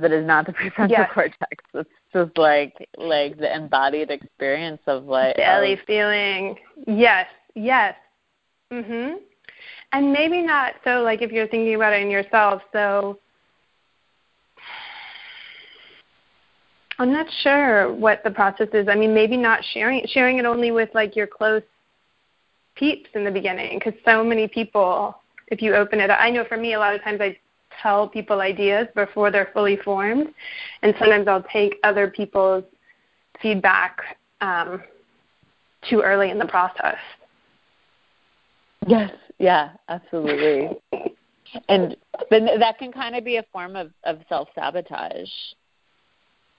that 0.00 0.12
is 0.12 0.26
not 0.26 0.46
the 0.46 0.52
prefrontal 0.61 0.90
Yes. 0.90 1.11
cortex. 1.12 1.64
It's 1.74 1.88
just 2.12 2.37
like 2.37 2.74
like 2.98 3.38
the 3.38 3.54
embodied 3.54 4.11
experience 4.11 4.80
of 4.87 5.04
like 5.04 5.37
belly 5.37 5.76
feeling. 5.87 6.57
Yes, 6.87 7.28
yes. 7.54 7.94
Mhm. 8.72 9.20
And 9.92 10.12
maybe 10.12 10.42
not 10.42 10.74
so 10.85 11.02
like 11.02 11.22
if 11.22 11.30
you're 11.30 11.46
thinking 11.46 11.76
about 11.76 11.92
it 11.92 12.02
in 12.02 12.11
yourself, 12.11 12.62
so 12.72 13.20
I'm 16.98 17.12
not 17.12 17.26
sure 17.42 17.92
what 17.92 18.22
the 18.24 18.30
process 18.30 18.68
is. 18.72 18.88
I 18.88 18.94
mean, 18.94 19.14
maybe 19.14 19.37
not 19.37 19.64
sharing 19.72 20.07
sharing 20.07 20.38
it 20.38 20.44
only 20.44 20.70
with 20.70 20.90
like 20.94 21.16
your 21.16 21.26
close 21.26 21.62
peeps 22.76 23.09
in 23.14 23.24
the 23.24 23.30
beginning 23.30 23.78
because 23.78 23.98
so 24.04 24.22
many 24.24 24.48
people 24.48 25.16
if 25.48 25.61
you 25.61 25.74
open 25.74 26.00
it 26.00 26.11
up, 26.11 26.18
I 26.20 26.30
know 26.30 26.44
for 26.44 26.57
me 26.57 26.74
a 26.74 26.78
lot 26.78 26.94
of 26.94 27.02
times 27.02 27.20
I 27.20 27.37
tell 27.83 28.09
people 28.09 28.40
ideas 28.40 28.88
before 28.94 29.30
they're 29.30 29.50
fully 29.52 29.76
formed 29.76 30.28
and 30.83 30.94
sometimes 30.98 31.28
I'll 31.28 31.42
take 31.42 31.76
other 31.83 32.09
people's 32.09 32.64
feedback 33.42 33.98
um, 34.40 34.83
too 35.88 36.00
early 36.00 36.30
in 36.30 36.38
the 36.38 36.46
process. 36.46 36.96
Yes, 38.87 39.12
yeah, 39.38 39.72
absolutely. 39.88 40.70
and 41.68 41.96
then 42.30 42.48
that 42.59 42.78
can 42.78 42.92
kind 42.92 43.16
of 43.16 43.24
be 43.24 43.37
a 43.37 43.44
form 43.52 43.76
of 43.76 43.90
of 44.04 44.18
self 44.28 44.48
sabotage. 44.54 45.28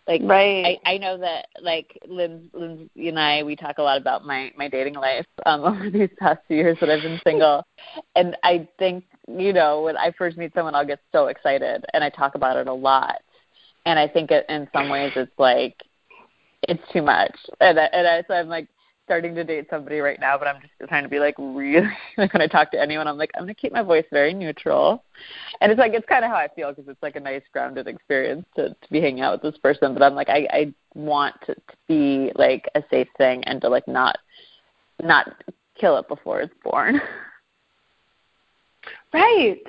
Like 0.07 0.21
Right. 0.23 0.79
I, 0.85 0.93
I 0.93 0.97
know 0.97 1.17
that 1.17 1.47
like 1.61 1.97
Lynn, 2.07 2.49
Lynn 2.53 2.89
and 2.95 3.19
I 3.19 3.43
we 3.43 3.55
talk 3.55 3.79
a 3.79 3.83
lot 3.83 3.97
about 3.97 4.25
my 4.25 4.51
my 4.55 4.67
dating 4.67 4.95
life 4.95 5.25
um 5.45 5.61
over 5.65 5.89
these 5.89 6.09
past 6.19 6.41
few 6.47 6.57
years 6.57 6.77
that 6.79 6.89
I've 6.89 7.01
been 7.01 7.19
single. 7.23 7.63
And 8.15 8.35
I 8.43 8.67
think 8.77 9.05
you 9.27 9.53
know 9.53 9.81
when 9.83 9.95
I 9.97 10.11
first 10.17 10.37
meet 10.37 10.53
someone 10.53 10.75
I'll 10.75 10.85
get 10.85 10.99
so 11.11 11.27
excited 11.27 11.85
and 11.93 12.03
I 12.03 12.09
talk 12.09 12.35
about 12.35 12.57
it 12.57 12.67
a 12.67 12.73
lot. 12.73 13.21
And 13.85 13.97
I 13.99 14.07
think 14.07 14.31
it, 14.31 14.45
in 14.49 14.67
some 14.73 14.89
ways 14.89 15.11
it's 15.15 15.31
like 15.37 15.75
it's 16.67 16.81
too 16.91 17.01
much. 17.01 17.35
And 17.59 17.79
I, 17.79 17.85
and 17.85 18.07
I, 18.07 18.23
so 18.27 18.33
I'm 18.33 18.47
like 18.47 18.67
starting 19.05 19.35
to 19.35 19.43
date 19.45 19.67
somebody 19.69 19.99
right 19.99 20.19
now 20.19 20.37
but 20.37 20.47
I'm 20.47 20.61
just 20.61 20.73
trying 20.89 21.03
to 21.03 21.09
be 21.09 21.19
like 21.19 21.35
really 21.39 21.87
like 22.17 22.33
when 22.33 22.41
I 22.41 22.47
talk 22.47 22.71
to 22.71 22.81
anyone 22.81 23.07
I'm 23.07 23.17
like 23.17 23.31
I'm 23.35 23.43
gonna 23.43 23.55
keep 23.55 23.73
my 23.73 23.83
voice 23.83 24.05
very 24.11 24.33
neutral 24.33 25.03
and 25.61 25.71
it's 25.71 25.79
like 25.79 25.93
it's 25.93 26.07
kind 26.07 26.25
of 26.25 26.31
how 26.31 26.37
I 26.37 26.49
feel 26.55 26.71
because 26.71 26.89
it's 26.89 27.03
like 27.03 27.15
a 27.15 27.21
nice 27.21 27.43
grounded 27.53 27.87
experience 27.87 28.45
to 28.57 28.69
to 28.69 28.89
be 28.91 29.01
hanging 29.01 29.21
out 29.21 29.41
with 29.43 29.53
this 29.53 29.61
person 29.61 29.93
but 29.93 30.03
I'm 30.03 30.15
like 30.15 30.29
I 30.29 30.47
I 30.51 30.73
want 30.95 31.35
to, 31.47 31.55
to 31.55 31.77
be 31.87 32.31
like 32.35 32.67
a 32.75 32.83
safe 32.91 33.09
thing 33.17 33.43
and 33.45 33.61
to 33.61 33.69
like 33.69 33.87
not 33.87 34.17
not 35.01 35.27
kill 35.79 35.97
it 35.97 36.07
before 36.07 36.41
it's 36.41 36.55
born 36.63 37.01
Right. 39.13 39.63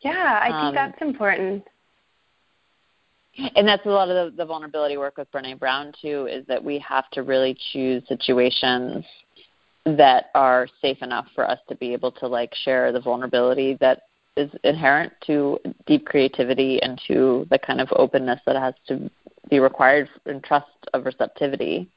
Yeah, 0.00 0.40
I 0.42 0.50
Um, 0.50 0.60
think 0.60 0.74
that's 0.74 1.00
important. 1.02 1.64
And 3.36 3.66
that's 3.66 3.86
a 3.86 3.90
lot 3.90 4.08
of 4.08 4.32
the, 4.32 4.36
the 4.36 4.44
vulnerability 4.44 4.96
work 4.96 5.16
with 5.16 5.30
Brene 5.32 5.58
Brown 5.58 5.92
too 6.00 6.26
is 6.30 6.46
that 6.46 6.62
we 6.62 6.78
have 6.80 7.08
to 7.10 7.22
really 7.22 7.56
choose 7.72 8.02
situations 8.08 9.04
that 9.84 10.26
are 10.34 10.66
safe 10.80 10.98
enough 11.02 11.26
for 11.34 11.48
us 11.48 11.58
to 11.68 11.74
be 11.76 11.92
able 11.92 12.12
to 12.12 12.26
like 12.26 12.54
share 12.54 12.92
the 12.92 13.00
vulnerability 13.00 13.76
that 13.80 14.02
is 14.36 14.50
inherent 14.64 15.12
to 15.26 15.58
deep 15.86 16.06
creativity 16.06 16.82
and 16.82 17.00
to 17.08 17.46
the 17.50 17.58
kind 17.58 17.80
of 17.80 17.88
openness 17.96 18.40
that 18.46 18.56
has 18.56 18.74
to 18.86 19.10
be 19.48 19.58
required 19.58 20.08
and 20.26 20.42
trust 20.44 20.66
of 20.94 21.04
receptivity. 21.04 21.88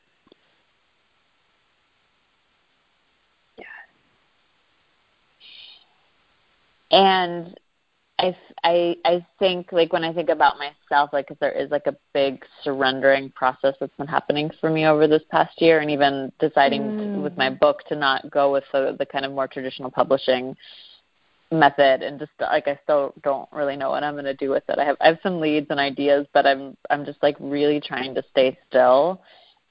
Yeah. 3.58 3.65
And 6.91 7.60
I, 8.24 8.36
I 8.64 8.96
I 9.04 9.26
think 9.38 9.72
like 9.74 9.92
when 9.92 10.06
I 10.06 10.14
think 10.14 10.30
about 10.30 10.56
myself, 10.58 11.10
like 11.12 11.28
cause 11.28 11.38
there 11.42 11.52
is 11.52 11.70
like 11.72 11.88
a 11.88 11.96
big 12.14 12.46
surrendering 12.64 13.32
process 13.32 13.76
that's 13.80 13.96
been 13.98 14.08
happening 14.08 14.50
for 14.62 14.70
me 14.70 14.86
over 14.86 15.08
this 15.08 15.24
past 15.30 15.62
year, 15.62 15.80
and 15.80 15.92
even 15.92 16.32
deciding 16.40 16.82
mm. 16.84 17.24
with 17.24 17.36
my 17.38 17.50
book 17.50 17.84
to 17.90 17.96
not 17.96 18.32
go 18.32 18.52
with 18.52 18.64
the, 18.72 18.96
the 18.98 19.06
kind 19.06 19.26
of 19.26 19.34
more 19.34 19.48
traditional 19.48 19.92
publishing 19.92 20.56
method, 21.52 22.02
and 22.02 22.18
just 22.18 22.32
like 22.40 22.70
I 22.70 22.80
still 22.84 23.14
don't 23.24 23.50
really 23.52 23.76
know 23.76 23.90
what 23.90 24.04
I'm 24.04 24.14
going 24.14 24.24
to 24.24 24.34
do 24.34 24.50
with 24.50 24.64
it. 24.70 24.80
I 24.80 24.86
have 24.86 24.98
I 25.02 25.08
have 25.08 25.20
some 25.22 25.42
leads 25.42 25.68
and 25.70 25.80
ideas, 25.80 26.26
but 26.34 26.48
I'm 26.48 26.78
I'm 26.90 27.04
just 27.04 27.22
like 27.22 27.36
really 27.42 27.82
trying 27.82 28.16
to 28.16 28.24
stay 28.32 28.58
still 28.70 29.22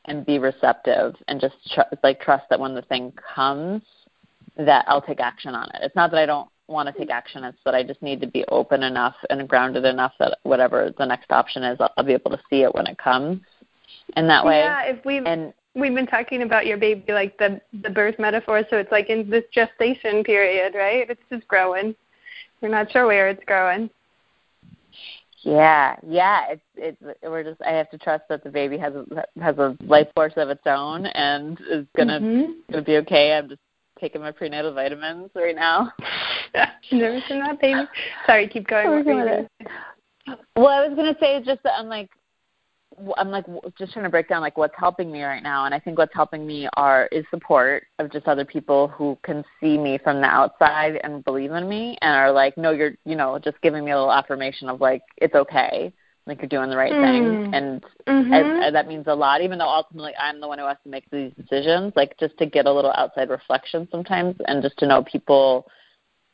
and 0.05 0.27
be 0.27 0.38
receptive 0.38 1.15
and 1.29 1.41
just 1.41 1.55
tr- 1.73 1.95
like 2.03 2.21
trust 2.21 2.45
that 2.51 2.61
when 2.61 2.75
the 2.75 2.83
thing 2.83 3.15
comes, 3.35 3.83
that 4.59 4.85
I'll 4.88 5.01
take 5.01 5.21
action 5.21 5.55
on 5.55 5.71
it. 5.71 5.81
It's 5.81 5.97
not 5.97 6.11
that 6.11 6.19
I 6.19 6.27
don't 6.27 6.49
want 6.73 6.89
to 6.89 6.99
take 6.99 7.11
action. 7.11 7.45
It's 7.45 7.59
that 7.65 7.75
I 7.75 7.83
just 7.83 8.03
need 8.03 8.21
to 8.21 8.27
be 8.27 8.45
open 8.49 8.83
enough 8.83 9.15
and 9.31 9.49
grounded 9.49 9.85
enough 9.85 10.13
that 10.19 10.39
whatever 10.43 10.93
the 10.97 11.07
next 11.07 11.31
option 11.31 11.63
is, 11.63 11.77
I'll, 11.81 11.93
I'll 11.97 12.05
be 12.05 12.13
able 12.13 12.31
to 12.33 12.41
see 12.51 12.63
it 12.63 12.75
when 12.75 12.87
it 12.87 12.99
comes. 12.99 13.41
And 14.15 14.29
that 14.29 14.45
way, 14.45 14.61
yeah. 14.61 14.85
If 14.85 15.05
we 15.05 15.19
and 15.19 15.53
we've 15.75 15.95
been 15.95 16.07
talking 16.07 16.43
about 16.43 16.67
your 16.67 16.77
baby 16.77 17.13
like 17.13 17.39
the 17.39 17.61
the 17.83 17.91
birth 17.91 18.19
metaphor, 18.19 18.63
so 18.69 18.77
it's 18.77 18.93
like 18.93 19.11
in 19.11 19.29
this 19.31 19.45
gestation 19.53 20.25
period, 20.25 20.75
right? 20.75 21.09
It's 21.09 21.21
just 21.31 21.47
growing. 21.49 21.95
We're 22.61 22.69
not 22.69 22.91
sure 22.91 23.07
where 23.07 23.29
it's 23.29 23.45
growing. 23.45 23.91
Yeah, 25.43 25.97
yeah. 26.07 26.51
It's 26.51 26.63
it's 26.77 27.19
we're 27.23 27.43
just 27.43 27.61
I 27.63 27.71
have 27.71 27.91
to 27.91 27.99
trust 27.99 28.25
that 28.29 28.45
the 28.45 28.51
baby 28.51 28.79
has 28.79 28.95
a 28.95 29.05
has 29.41 29.59
a 29.59 29.77
life 29.85 30.09
force 30.15 30.35
of 30.37 30.51
its 30.51 30.63
own 30.67 31.07
and 31.07 31.59
is 31.69 31.87
gonna 31.97 32.21
mm-hmm. 32.21 32.53
gonna 32.71 32.85
be 32.85 32.97
okay. 32.99 33.33
I'm 33.35 33.49
just 33.49 33.61
taking 34.03 34.21
my 34.21 34.33
prenatal 34.33 34.75
vitamins 34.75 35.31
right 35.35 35.55
now. 35.55 35.93
Nursing 36.93 37.38
that 37.38 37.61
baby. 37.61 37.85
Sorry, 38.27 38.49
keep 38.49 38.67
going. 38.67 38.88
Oh 38.88 39.47
well, 40.57 40.69
I 40.69 40.87
was 40.87 40.97
gonna 40.97 41.17
say 41.21 41.41
just 41.43 41.62
that 41.62 41.75
I'm 41.79 41.87
like 41.87 42.11
I'm 43.17 43.31
like 43.31 43.47
just 43.79 43.93
trying 43.93 44.05
to 44.05 44.11
break 44.11 44.29
down 44.29 44.43
like 44.43 44.59
what's 44.59 44.75
helping 44.77 45.11
me 45.11 45.23
right 45.23 45.43
now, 45.43 45.65
and 45.65 45.75
I 45.75 45.79
think 45.79 45.99
what's 45.99 46.15
helping 46.15 46.47
me 46.47 46.69
are 46.77 47.09
is 47.12 47.25
support 47.31 47.85
of 48.01 48.11
just 48.11 48.27
other 48.27 48.45
people 48.45 48.88
who 48.88 49.17
can 49.25 49.45
see 49.61 49.79
me 49.79 49.99
from 49.99 50.21
the 50.21 50.27
outside 50.27 51.01
and 51.05 51.25
believe 51.25 51.53
in 51.53 51.69
me 51.69 51.97
and 52.03 52.15
are 52.15 52.33
like, 52.33 52.59
no, 52.59 52.73
you're 52.73 52.93
you 53.05 53.17
know 53.17 53.38
just 53.38 53.61
giving 53.62 53.85
me 53.85 53.93
a 53.93 53.97
little 53.97 54.12
affirmation 54.12 54.69
of 54.69 54.81
like 54.81 55.03
it's 55.19 55.35
okay, 55.35 55.93
like 56.27 56.41
you're 56.41 56.49
doing 56.49 56.71
the 56.71 56.77
right 56.77 56.93
mm. 56.93 57.05
thing, 57.05 57.55
and, 57.55 57.85
mm-hmm. 58.07 58.73
that 58.73 58.87
means 58.87 59.07
a 59.09 59.15
lot. 59.15 59.41
Even 59.43 59.59
though 59.59 59.69
ultimately 59.69 60.13
I'm 60.21 60.41
the 60.41 60.49
one 60.49 60.59
who 60.59 60.67
has 60.67 60.77
to 60.85 60.91
make 60.91 61.09
these 61.11 61.33
decisions, 61.37 61.93
like 61.97 62.17
just 62.19 62.39
to 62.39 62.47
get 62.47 62.67
a 62.67 62.73
little 62.73 62.93
outside 62.97 63.29
reflection 63.29 63.89
sometimes, 63.91 64.37
and 64.47 64.63
just 64.63 64.79
to 64.79 64.87
know 64.87 65.03
people 65.03 65.67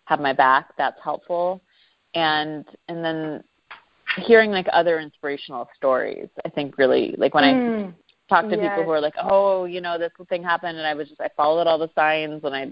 have 0.04 0.20
my 0.20 0.32
back, 0.32 0.76
that's 0.76 0.98
helpful. 1.02 1.62
And 2.14 2.64
and 2.88 3.04
then 3.04 3.44
hearing 4.26 4.50
like 4.50 4.66
other 4.72 5.00
inspirational 5.00 5.68
stories, 5.76 6.28
I 6.44 6.50
think 6.50 6.76
really 6.76 7.14
like 7.16 7.34
when 7.34 7.44
mm. 7.44 7.88
I 7.88 7.94
talk 8.28 8.50
to 8.50 8.56
yes. 8.56 8.68
people 8.68 8.84
who 8.84 8.90
are 8.90 9.00
like, 9.00 9.14
oh, 9.22 9.64
you 9.64 9.80
know, 9.80 9.98
this 9.98 10.12
thing 10.28 10.42
happened, 10.42 10.76
and 10.76 10.86
I 10.86 10.94
was 10.94 11.08
just 11.08 11.20
I 11.20 11.30
followed 11.36 11.66
all 11.66 11.78
the 11.78 11.90
signs, 11.94 12.44
and 12.44 12.54
I 12.54 12.70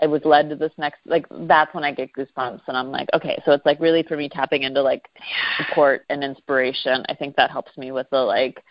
I 0.00 0.06
was 0.06 0.22
led 0.24 0.48
to 0.50 0.56
this 0.56 0.72
next 0.76 0.98
like 1.06 1.26
that's 1.30 1.72
when 1.74 1.84
I 1.84 1.92
get 1.92 2.12
goosebumps 2.12 2.62
and 2.66 2.76
I'm 2.76 2.90
like, 2.90 3.08
okay, 3.14 3.40
so 3.44 3.52
it's 3.52 3.64
like 3.64 3.80
really 3.80 4.02
for 4.02 4.16
me 4.16 4.28
tapping 4.28 4.62
into 4.62 4.82
like 4.82 5.08
support 5.56 6.04
and 6.10 6.24
inspiration. 6.24 7.04
I 7.08 7.14
think 7.14 7.36
that 7.36 7.50
helps 7.50 7.76
me 7.76 7.92
with 7.92 8.08
the 8.10 8.18
like 8.18 8.62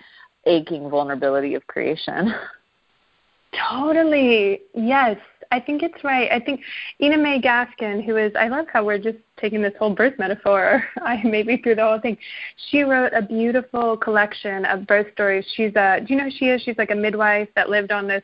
aching 0.45 0.89
vulnerability 0.89 1.55
of 1.55 1.65
creation. 1.67 2.33
Totally. 3.69 4.61
Yes. 4.73 5.17
I 5.51 5.59
think 5.59 5.83
it's 5.83 6.03
right. 6.03 6.31
I 6.31 6.39
think 6.39 6.61
Ina 6.99 7.17
May 7.17 7.39
Gaskin, 7.39 8.03
who 8.03 8.17
is, 8.17 8.33
I 8.35 8.47
love 8.47 8.65
how 8.73 8.83
we're 8.83 8.97
just 8.97 9.19
taking 9.37 9.61
this 9.61 9.73
whole 9.77 9.93
birth 9.93 10.17
metaphor, 10.17 10.83
I 11.03 11.21
maybe 11.23 11.57
through 11.57 11.75
the 11.75 11.83
whole 11.83 11.99
thing. 11.99 12.17
She 12.71 12.81
wrote 12.81 13.13
a 13.13 13.21
beautiful 13.21 13.95
collection 13.95 14.65
of 14.65 14.87
birth 14.87 15.07
stories. 15.13 15.45
She's 15.55 15.75
a, 15.75 15.99
do 15.99 16.11
you 16.11 16.19
know 16.19 16.25
who 16.25 16.31
she 16.31 16.45
is? 16.45 16.63
She's 16.63 16.77
like 16.79 16.89
a 16.89 16.95
midwife 16.95 17.49
that 17.55 17.69
lived 17.69 17.91
on 17.91 18.07
this 18.07 18.23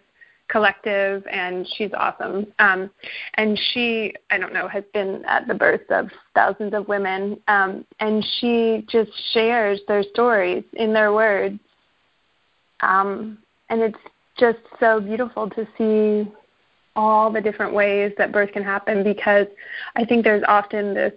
collective 0.49 1.25
and 1.31 1.67
she's 1.75 1.91
awesome. 1.95 2.47
Um, 2.59 2.89
and 3.35 3.57
she 3.71 4.13
i 4.31 4.37
don't 4.37 4.53
know 4.53 4.67
has 4.67 4.83
been 4.93 5.23
at 5.25 5.47
the 5.47 5.53
births 5.53 5.89
of 5.89 6.09
thousands 6.35 6.73
of 6.73 6.87
women. 6.87 7.39
Um, 7.47 7.85
and 7.99 8.25
she 8.39 8.85
just 8.89 9.11
shares 9.33 9.79
their 9.87 10.03
stories 10.03 10.63
in 10.73 10.93
their 10.93 11.13
words. 11.13 11.59
Um, 12.81 13.37
and 13.69 13.81
it's 13.81 13.97
just 14.37 14.59
so 14.79 14.99
beautiful 14.99 15.49
to 15.49 15.67
see 15.77 16.29
all 16.95 17.31
the 17.31 17.41
different 17.41 17.73
ways 17.73 18.11
that 18.17 18.31
birth 18.31 18.51
can 18.51 18.63
happen 18.63 19.03
because 19.03 19.47
i 19.95 20.03
think 20.03 20.23
there's 20.23 20.43
often 20.47 20.93
this 20.93 21.13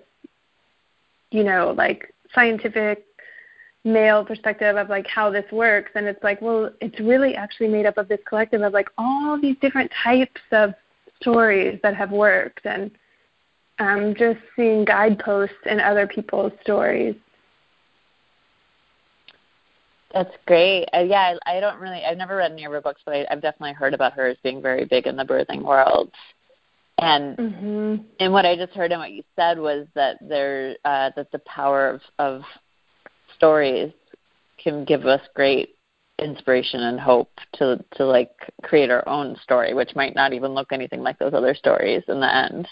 you 1.31 1.43
know 1.43 1.75
like 1.77 2.13
scientific 2.35 3.05
male 3.85 4.25
perspective 4.25 4.77
of 4.77 4.89
like 4.89 5.07
how 5.07 5.29
this 5.29 5.51
works 5.51 5.91
and 5.97 6.07
it's 6.07 6.23
like 6.23 6.41
well 6.41 6.71
it's 6.81 7.01
really 7.01 7.35
actually 7.35 7.67
made 7.67 7.85
up 7.85 7.99
of 7.99 8.07
this 8.09 8.21
collective 8.29 8.63
of 8.63 8.73
like 8.73 8.89
all 8.97 9.41
these 9.41 9.57
different 9.61 9.91
types 10.05 10.41
of 10.53 10.73
stories 11.21 11.81
that 11.83 11.97
have 11.97 12.13
worked 12.13 12.65
and 12.65 12.91
um, 13.81 14.15
just 14.17 14.39
seeing 14.55 14.85
guideposts 14.85 15.57
in 15.67 15.81
other 15.81 16.07
people's 16.07 16.53
stories 16.63 17.17
that's 20.13 20.35
great. 20.47 20.87
Uh, 20.95 21.01
yeah, 21.01 21.37
I, 21.47 21.57
I 21.57 21.61
don't 21.61 21.81
really. 21.81 22.05
I've 22.05 22.19
never 22.19 22.37
read 22.37 22.53
any 22.53 22.65
of 22.65 22.73
her 22.73 22.81
books, 22.81 23.01
but 23.05 23.15
I, 23.15 23.27
I've 23.31 23.41
definitely 23.41 23.73
heard 23.73 23.95
about 23.95 24.13
her 24.15 24.27
as 24.27 24.37
being 24.43 24.61
very 24.61 24.85
big 24.85 25.07
in 25.07 25.17
the 25.17 25.25
birthing 25.25 25.63
world. 25.63 26.11
And 26.99 27.37
mm-hmm. 27.37 28.03
and 28.21 28.33
what 28.33 28.45
I 28.45 28.57
just 28.57 28.73
heard 28.73 28.93
and 28.93 29.01
what 29.01 29.13
you 29.13 29.23
said 29.37 29.59
was 29.59 29.87
that 29.95 30.19
there 30.21 30.77
uh, 30.85 31.11
that 31.17 31.33
the 31.33 31.41
power 31.41 31.89
of, 31.89 32.01
of 32.19 32.43
stories 33.43 33.93
can 34.63 34.85
give 34.85 35.05
us 35.05 35.21
great 35.35 35.75
inspiration 36.21 36.81
and 36.81 37.01
hope 37.01 37.31
to 37.55 37.85
to 37.97 38.05
like 38.07 38.31
create 38.63 38.89
our 38.89 39.07
own 39.09 39.37
story, 39.43 39.75
which 39.75 39.97
might 39.97 40.15
not 40.15 40.33
even 40.33 40.53
look 40.53 40.69
anything 40.71 41.03
like 41.03 41.19
those 41.19 41.35
other 41.35 41.53
stories 41.53 42.05
in 42.07 42.21
the 42.21 42.35
end. 42.35 42.69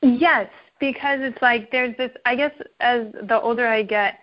Yes, 0.00 0.48
because 0.78 1.18
it's 1.22 1.42
like 1.42 1.72
there's 1.72 1.96
this. 1.96 2.12
I 2.24 2.36
guess 2.36 2.52
as 2.78 3.06
the 3.28 3.40
older 3.40 3.66
I 3.66 3.82
get, 3.82 4.20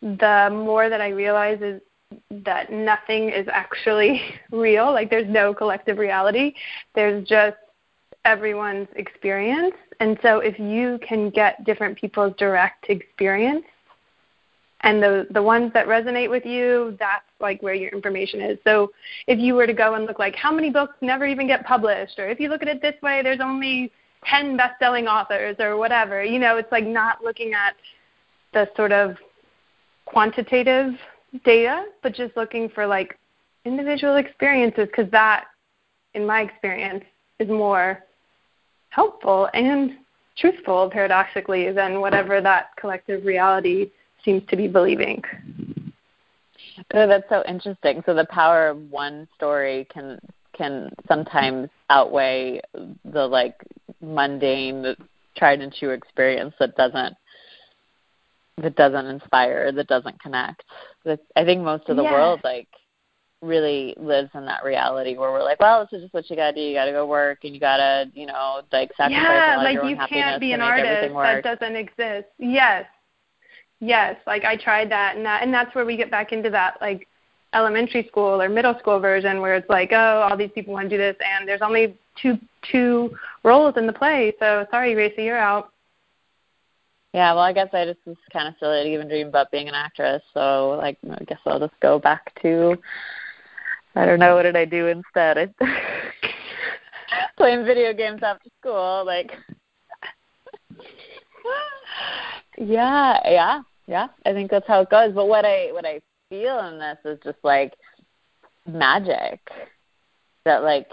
the 0.00 0.48
more 0.52 0.88
that 0.88 1.00
I 1.00 1.08
realize 1.08 1.60
is 1.60 1.80
that 2.30 2.70
nothing 2.70 3.30
is 3.30 3.48
actually 3.52 4.22
real. 4.52 4.92
Like 4.92 5.10
there's 5.10 5.28
no 5.28 5.52
collective 5.52 5.98
reality. 5.98 6.54
There's 6.94 7.26
just 7.26 7.56
everyone's 8.24 8.88
experience. 8.94 9.74
And 9.98 10.16
so 10.22 10.38
if 10.38 10.58
you 10.60 11.00
can 11.06 11.30
get 11.30 11.64
different 11.64 11.98
people's 11.98 12.34
direct 12.36 12.86
experience 12.88 13.64
and 14.82 15.02
the 15.02 15.26
the 15.30 15.42
ones 15.42 15.72
that 15.74 15.86
resonate 15.86 16.28
with 16.30 16.44
you 16.44 16.96
that's 16.98 17.24
like 17.40 17.62
where 17.62 17.74
your 17.74 17.90
information 17.90 18.40
is. 18.40 18.58
So 18.64 18.92
if 19.26 19.38
you 19.38 19.54
were 19.54 19.66
to 19.66 19.72
go 19.72 19.94
and 19.94 20.06
look 20.06 20.18
like 20.18 20.34
how 20.34 20.52
many 20.52 20.70
books 20.70 20.94
never 21.00 21.26
even 21.26 21.46
get 21.46 21.64
published? 21.64 22.18
Or 22.18 22.28
if 22.28 22.40
you 22.40 22.48
look 22.48 22.62
at 22.62 22.68
it 22.68 22.82
this 22.82 23.00
way 23.02 23.22
there's 23.22 23.40
only 23.40 23.92
10 24.24 24.56
best-selling 24.56 25.06
authors 25.06 25.56
or 25.58 25.76
whatever. 25.76 26.24
You 26.24 26.38
know 26.38 26.56
it's 26.56 26.72
like 26.72 26.86
not 26.86 27.22
looking 27.22 27.52
at 27.54 27.74
the 28.52 28.68
sort 28.76 28.92
of 28.92 29.16
quantitative 30.04 30.94
data 31.44 31.84
but 32.02 32.14
just 32.14 32.36
looking 32.36 32.68
for 32.68 32.86
like 32.86 33.18
individual 33.64 34.16
experiences 34.16 34.88
because 34.88 35.10
that 35.12 35.44
in 36.14 36.26
my 36.26 36.42
experience 36.42 37.04
is 37.38 37.48
more 37.48 38.04
helpful 38.90 39.48
and 39.54 39.92
truthful 40.36 40.90
paradoxically 40.90 41.70
than 41.72 42.00
whatever 42.00 42.40
that 42.40 42.70
collective 42.78 43.24
reality 43.24 43.90
seems 44.24 44.42
to 44.48 44.56
be 44.56 44.68
believing. 44.68 45.22
Oh, 46.94 47.06
that's 47.06 47.28
so 47.28 47.42
interesting. 47.46 48.02
So 48.06 48.14
the 48.14 48.26
power 48.26 48.68
of 48.68 48.90
one 48.90 49.28
story 49.36 49.86
can 49.92 50.18
can 50.56 50.90
sometimes 51.08 51.68
outweigh 51.88 52.60
the 53.04 53.26
like 53.26 53.56
mundane, 54.00 54.94
tried 55.36 55.60
and 55.60 55.72
true 55.72 55.90
experience 55.90 56.54
that 56.58 56.76
doesn't 56.76 57.16
that 58.58 58.76
doesn't 58.76 59.06
inspire, 59.06 59.72
that 59.72 59.86
doesn't 59.86 60.20
connect. 60.20 60.62
That's, 61.04 61.22
I 61.36 61.44
think 61.44 61.62
most 61.62 61.88
of 61.88 61.96
the 61.96 62.02
yeah. 62.02 62.12
world 62.12 62.40
like 62.44 62.68
really 63.40 63.94
lives 63.98 64.30
in 64.34 64.44
that 64.46 64.62
reality 64.62 65.16
where 65.16 65.32
we're 65.32 65.42
like, 65.42 65.58
well, 65.58 65.80
this 65.80 65.98
is 65.98 66.04
just 66.04 66.14
what 66.14 66.28
you 66.30 66.36
gotta 66.36 66.54
do. 66.54 66.60
You 66.60 66.74
gotta 66.74 66.92
go 66.92 67.06
work, 67.06 67.40
and 67.44 67.54
you 67.54 67.60
gotta, 67.60 68.10
you 68.14 68.26
know, 68.26 68.62
like 68.72 68.90
sacrifice 68.96 69.22
yeah, 69.22 69.54
a 69.54 69.56
lot 69.56 69.64
like 69.64 69.74
your 69.74 69.84
own 69.84 69.90
you 69.90 69.96
can't 70.08 70.40
be 70.40 70.52
an 70.52 70.60
artist 70.60 71.12
that 71.14 71.42
doesn't 71.42 71.76
exist. 71.76 72.28
Yes, 72.38 72.86
Yes, 73.82 74.14
like 74.28 74.44
I 74.44 74.56
tried 74.56 74.92
that 74.92 75.16
and 75.16 75.26
that 75.26 75.42
and 75.42 75.52
that's 75.52 75.74
where 75.74 75.84
we 75.84 75.96
get 75.96 76.08
back 76.08 76.30
into 76.30 76.48
that 76.50 76.76
like 76.80 77.08
elementary 77.52 78.06
school 78.06 78.40
or 78.40 78.48
middle 78.48 78.78
school 78.78 79.00
version 79.00 79.40
where 79.40 79.56
it's 79.56 79.68
like, 79.68 79.90
oh, 79.92 80.28
all 80.30 80.36
these 80.36 80.52
people 80.54 80.72
want 80.72 80.88
to 80.88 80.96
do 80.96 81.02
this 81.02 81.16
and 81.20 81.48
there's 81.48 81.62
only 81.62 81.98
two 82.22 82.38
two 82.70 83.10
roles 83.42 83.76
in 83.76 83.88
the 83.88 83.92
play, 83.92 84.32
so 84.38 84.64
sorry, 84.70 84.94
Racy, 84.94 85.24
you're 85.24 85.36
out. 85.36 85.72
Yeah, 87.12 87.34
well, 87.34 87.42
I 87.42 87.52
guess 87.52 87.70
I 87.72 87.84
just 87.84 87.98
was 88.06 88.16
kind 88.32 88.46
of 88.46 88.54
silly 88.60 88.84
to 88.84 88.88
even 88.88 89.08
dream 89.08 89.26
about 89.26 89.50
being 89.50 89.68
an 89.68 89.74
actress. 89.74 90.22
So, 90.32 90.78
like, 90.80 90.96
I 91.10 91.24
guess 91.24 91.40
I'll 91.44 91.58
just 91.58 91.78
go 91.80 91.98
back 91.98 92.32
to 92.42 92.76
I 93.96 94.06
don't 94.06 94.20
know 94.20 94.36
what 94.36 94.44
did 94.44 94.54
I 94.54 94.64
do 94.64 94.86
instead. 94.86 95.38
I 95.38 95.48
playing 97.36 97.64
video 97.64 97.92
games 97.92 98.22
after 98.22 98.48
school, 98.60 99.02
like 99.04 99.32
Yeah, 102.58 103.18
yeah, 103.28 103.62
yeah. 103.86 104.08
I 104.24 104.32
think 104.32 104.50
that's 104.50 104.66
how 104.66 104.80
it 104.82 104.90
goes. 104.90 105.12
But 105.14 105.26
what 105.26 105.44
I 105.44 105.68
what 105.72 105.86
I 105.86 106.00
feel 106.28 106.58
in 106.60 106.78
this 106.78 106.98
is 107.04 107.18
just 107.24 107.38
like 107.42 107.74
magic. 108.66 109.40
That 110.44 110.62
like 110.62 110.88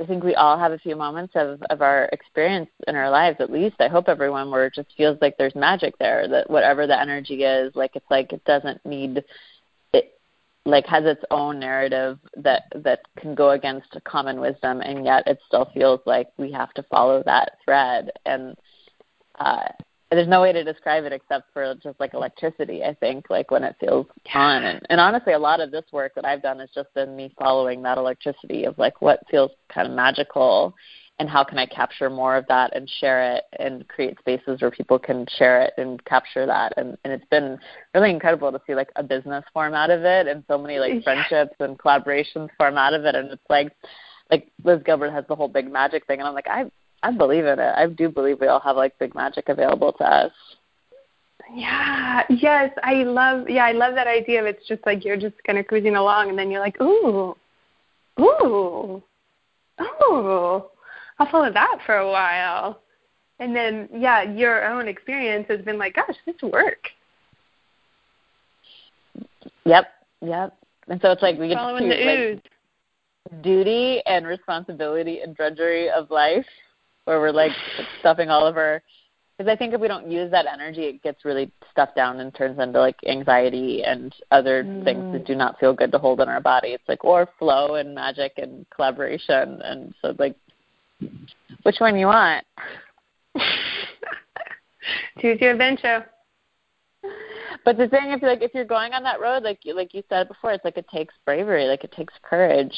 I 0.00 0.06
think 0.06 0.24
we 0.24 0.34
all 0.34 0.58
have 0.58 0.72
a 0.72 0.78
few 0.78 0.96
moments 0.96 1.34
of 1.36 1.62
of 1.70 1.82
our 1.82 2.08
experience 2.12 2.70
in 2.88 2.96
our 2.96 3.10
lives. 3.10 3.36
At 3.40 3.52
least 3.52 3.76
I 3.80 3.88
hope 3.88 4.08
everyone 4.08 4.50
where 4.50 4.66
it 4.66 4.74
just 4.74 4.88
feels 4.96 5.18
like 5.20 5.36
there's 5.36 5.54
magic 5.54 5.96
there. 5.98 6.26
That 6.28 6.50
whatever 6.50 6.86
the 6.86 6.98
energy 6.98 7.44
is, 7.44 7.74
like 7.74 7.94
it's 7.94 8.10
like 8.10 8.32
it 8.32 8.44
doesn't 8.44 8.84
need 8.84 9.22
it 9.92 10.18
like 10.64 10.86
has 10.86 11.04
its 11.04 11.22
own 11.30 11.60
narrative 11.60 12.18
that 12.36 12.64
that 12.74 13.00
can 13.16 13.34
go 13.34 13.50
against 13.50 13.96
common 14.04 14.40
wisdom, 14.40 14.80
and 14.80 15.04
yet 15.04 15.24
it 15.26 15.38
still 15.46 15.70
feels 15.74 16.00
like 16.06 16.28
we 16.36 16.50
have 16.52 16.72
to 16.74 16.82
follow 16.84 17.22
that 17.24 17.58
thread. 17.64 18.10
And 18.24 18.56
uh, 19.38 19.68
there's 20.10 20.28
no 20.28 20.42
way 20.42 20.52
to 20.52 20.64
describe 20.64 21.04
it 21.04 21.12
except 21.12 21.52
for 21.52 21.74
just 21.82 21.98
like 22.00 22.14
electricity 22.14 22.82
i 22.84 22.94
think 22.94 23.28
like 23.30 23.50
when 23.50 23.64
it 23.64 23.76
feels 23.80 24.06
on. 24.34 24.64
And, 24.64 24.80
and 24.90 25.00
honestly 25.00 25.32
a 25.32 25.38
lot 25.38 25.60
of 25.60 25.70
this 25.70 25.84
work 25.92 26.12
that 26.14 26.24
i've 26.24 26.42
done 26.42 26.58
has 26.58 26.70
just 26.74 26.92
been 26.94 27.16
me 27.16 27.34
following 27.38 27.82
that 27.82 27.98
electricity 27.98 28.64
of 28.64 28.78
like 28.78 29.00
what 29.00 29.20
feels 29.30 29.50
kind 29.72 29.86
of 29.86 29.94
magical 29.94 30.74
and 31.18 31.28
how 31.28 31.44
can 31.44 31.58
i 31.58 31.66
capture 31.66 32.10
more 32.10 32.36
of 32.36 32.46
that 32.48 32.74
and 32.74 32.88
share 32.98 33.34
it 33.34 33.44
and 33.58 33.86
create 33.88 34.18
spaces 34.18 34.60
where 34.60 34.70
people 34.70 34.98
can 34.98 35.26
share 35.38 35.60
it 35.62 35.74
and 35.76 36.04
capture 36.04 36.46
that. 36.46 36.72
And 36.76 36.96
and 37.04 37.12
it's 37.12 37.24
been 37.30 37.58
really 37.94 38.10
incredible 38.10 38.50
to 38.50 38.60
see 38.66 38.74
like 38.74 38.90
a 38.96 39.02
business 39.02 39.44
form 39.52 39.74
out 39.74 39.90
of 39.90 40.04
it 40.04 40.26
and 40.26 40.42
so 40.48 40.58
many 40.58 40.78
like 40.78 41.04
friendships 41.04 41.54
and 41.60 41.78
collaborations 41.78 42.48
form 42.56 42.78
out 42.78 42.94
of 42.94 43.04
it. 43.04 43.14
And 43.14 43.30
it's 43.30 43.42
like 43.50 43.72
like 44.30 44.50
Liz 44.64 44.80
Gilbert 44.84 45.10
has 45.10 45.24
the 45.28 45.36
whole 45.36 45.48
big 45.48 45.70
magic 45.70 46.06
thing. 46.06 46.20
And 46.20 46.28
I'm 46.28 46.34
like 46.34 46.48
I 46.48 46.70
I 47.02 47.10
believe 47.12 47.46
in 47.46 47.58
it. 47.58 47.74
I 47.76 47.86
do 47.86 48.08
believe 48.08 48.40
we 48.40 48.46
all 48.46 48.60
have 48.60 48.76
like 48.76 48.98
big 48.98 49.14
magic 49.14 49.48
available 49.48 49.92
to 49.94 50.04
us. 50.04 50.32
Yeah. 51.54 52.24
Yes, 52.28 52.72
I 52.82 53.02
love. 53.04 53.48
Yeah, 53.48 53.64
I 53.64 53.72
love 53.72 53.94
that 53.94 54.06
idea 54.06 54.40
of 54.40 54.46
it's 54.46 54.66
just 54.68 54.84
like 54.86 55.04
you're 55.04 55.16
just 55.16 55.34
kind 55.44 55.58
of 55.58 55.66
cruising 55.66 55.96
along, 55.96 56.28
and 56.28 56.38
then 56.38 56.50
you're 56.50 56.60
like, 56.60 56.80
ooh, 56.80 57.34
ooh, 58.20 59.02
ooh. 59.80 60.64
I'll 61.18 61.30
follow 61.30 61.52
that 61.52 61.78
for 61.84 61.96
a 61.96 62.08
while, 62.08 62.80
and 63.40 63.54
then 63.54 63.88
yeah, 63.94 64.22
your 64.22 64.64
own 64.66 64.88
experience 64.88 65.46
has 65.48 65.60
been 65.62 65.78
like, 65.78 65.94
gosh, 65.94 66.16
this 66.24 66.40
work. 66.42 66.88
Yep. 69.64 69.86
Yep. 70.22 70.56
And 70.88 71.00
so 71.00 71.10
it's 71.12 71.22
like 71.22 71.38
we 71.38 71.48
get 71.48 71.56
Following 71.56 71.84
to 71.84 71.88
the 71.88 71.94
ooze. 71.94 72.34
Like, 72.36 73.42
duty 73.42 74.02
and 74.06 74.26
responsibility 74.26 75.20
and 75.20 75.36
drudgery 75.36 75.90
of 75.90 76.10
life 76.10 76.46
where 77.04 77.20
we're 77.20 77.32
like 77.32 77.52
stuffing 78.00 78.30
all 78.30 78.46
of 78.46 78.56
our 78.56 78.82
because 79.40 79.50
I 79.50 79.56
think 79.56 79.72
if 79.72 79.80
we 79.80 79.88
don't 79.88 80.10
use 80.10 80.30
that 80.32 80.44
energy, 80.44 80.82
it 80.82 81.02
gets 81.02 81.24
really 81.24 81.50
stuffed 81.70 81.96
down 81.96 82.20
and 82.20 82.34
turns 82.34 82.58
into 82.58 82.78
like 82.78 82.96
anxiety 83.08 83.82
and 83.82 84.14
other 84.30 84.62
mm. 84.62 84.84
things 84.84 85.14
that 85.14 85.24
do 85.24 85.34
not 85.34 85.58
feel 85.58 85.72
good 85.72 85.90
to 85.92 85.98
hold 85.98 86.20
in 86.20 86.28
our 86.28 86.42
body. 86.42 86.68
It's 86.72 86.86
like 86.86 87.06
or 87.06 87.26
flow 87.38 87.76
and 87.76 87.94
magic 87.94 88.34
and 88.36 88.66
collaboration, 88.68 89.62
and 89.64 89.94
so 90.02 90.14
like, 90.18 90.36
which 91.62 91.76
one 91.78 91.96
you 91.96 92.08
want? 92.08 92.44
Choose 95.20 95.40
your 95.40 95.52
adventure. 95.52 96.04
But 97.64 97.78
the 97.78 97.88
thing, 97.88 98.10
if 98.10 98.20
you're 98.20 98.30
like 98.30 98.42
if 98.42 98.52
you're 98.52 98.66
going 98.66 98.92
on 98.92 99.02
that 99.04 99.22
road, 99.22 99.42
like 99.42 99.60
you, 99.62 99.74
like 99.74 99.94
you 99.94 100.02
said 100.10 100.28
before, 100.28 100.52
it's 100.52 100.66
like 100.66 100.76
it 100.76 100.86
takes 100.92 101.14
bravery, 101.24 101.64
like 101.64 101.82
it 101.82 101.92
takes 101.92 102.12
courage 102.22 102.76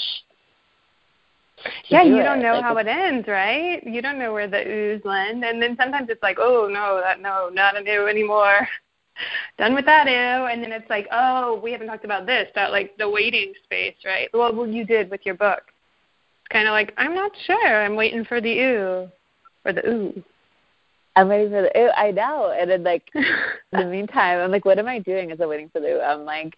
yeah, 1.89 2.05
do 2.05 2.11
you 2.11 2.23
don't 2.23 2.43
know 2.43 2.55
like 2.55 2.63
how 2.63 2.77
it 2.79 2.87
ends, 2.87 3.29
right? 3.29 3.83
You 3.85 4.03
don't 4.03 4.19
know 4.19 4.33
where 4.33 4.49
the 4.49 4.67
ooze 4.67 5.05
land, 5.05 5.45
and 5.45 5.63
then 5.63 5.77
sometimes 5.77 6.09
it's 6.11 6.23
like, 6.23 6.39
oh 6.41 6.69
no, 6.71 7.01
that 7.03 7.21
no, 7.21 7.51
not 7.53 7.77
a 7.77 7.81
new 7.81 8.07
anymore. 8.07 8.67
Done 9.59 9.75
with 9.75 9.85
that 9.85 10.07
ew, 10.07 10.47
and 10.47 10.63
then 10.63 10.73
it's 10.73 10.89
like, 10.89 11.07
oh, 11.13 11.61
we 11.63 11.73
haven't 11.73 11.87
talked 11.87 12.05
about 12.05 12.27
this, 12.27 12.49
about 12.51 12.73
like 12.73 12.97
the 12.97 13.09
waiting 13.09 13.53
space, 13.65 13.97
right? 14.05 14.29
Well, 14.33 14.55
what 14.55 14.71
you 14.71 14.85
did 14.85 15.11
with 15.11 15.21
your 15.25 15.35
book. 15.35 15.63
It's 15.67 16.49
kind 16.51 16.67
of 16.67 16.73
like 16.73 16.93
I'm 16.97 17.15
not 17.15 17.33
sure. 17.47 17.85
I'm 17.85 17.97
waiting 17.97 18.25
for 18.25 18.41
the 18.41 18.51
ew 18.51 19.11
or 19.65 19.73
the 19.73 19.89
ooh. 19.89 20.25
I'm 21.15 21.29
waiting 21.29 21.51
for 21.51 21.63
the 21.63 21.79
ooh. 21.79 21.91
I 21.97 22.11
know, 22.11 22.55
and 22.59 22.71
then 22.71 22.83
like 22.83 23.09
in 23.15 23.25
the 23.73 23.85
meantime, 23.85 24.41
I'm 24.41 24.51
like, 24.51 24.65
what 24.65 24.79
am 24.79 24.89
I 24.89 24.99
doing 24.99 25.31
as 25.31 25.41
I'm 25.41 25.49
waiting 25.49 25.69
for 25.69 25.81
the 25.81 25.99
ooh? 25.99 26.01
I'm 26.01 26.25
like 26.25 26.57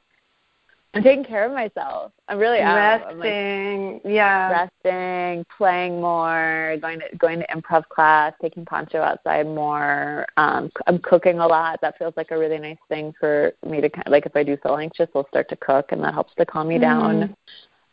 I'm 0.94 1.02
taking 1.02 1.24
care 1.24 1.44
of 1.44 1.52
myself. 1.52 2.12
I'm 2.28 2.38
really 2.38 2.58
am. 2.58 2.76
Resting, 2.76 3.92
like, 3.94 4.02
yeah. 4.04 4.68
Resting, 4.84 5.44
playing 5.56 6.00
more, 6.00 6.76
going 6.80 7.00
to 7.00 7.16
going 7.16 7.40
to 7.40 7.46
improv 7.48 7.88
class, 7.88 8.32
taking 8.40 8.64
Poncho 8.64 9.00
outside 9.00 9.46
more. 9.46 10.24
Um, 10.36 10.70
I'm 10.86 10.98
cooking 11.00 11.40
a 11.40 11.46
lot. 11.46 11.80
That 11.82 11.98
feels 11.98 12.14
like 12.16 12.30
a 12.30 12.38
really 12.38 12.58
nice 12.58 12.78
thing 12.88 13.12
for 13.18 13.52
me 13.66 13.80
to 13.80 13.90
kind 13.90 14.06
of, 14.06 14.12
like 14.12 14.26
if 14.26 14.36
I 14.36 14.44
do 14.44 14.56
feel 14.62 14.76
anxious, 14.76 15.08
I'll 15.14 15.26
start 15.28 15.48
to 15.48 15.56
cook, 15.56 15.86
and 15.90 16.02
that 16.04 16.14
helps 16.14 16.34
to 16.36 16.46
calm 16.46 16.68
me 16.68 16.76
mm 16.76 16.82
down. 16.82 17.36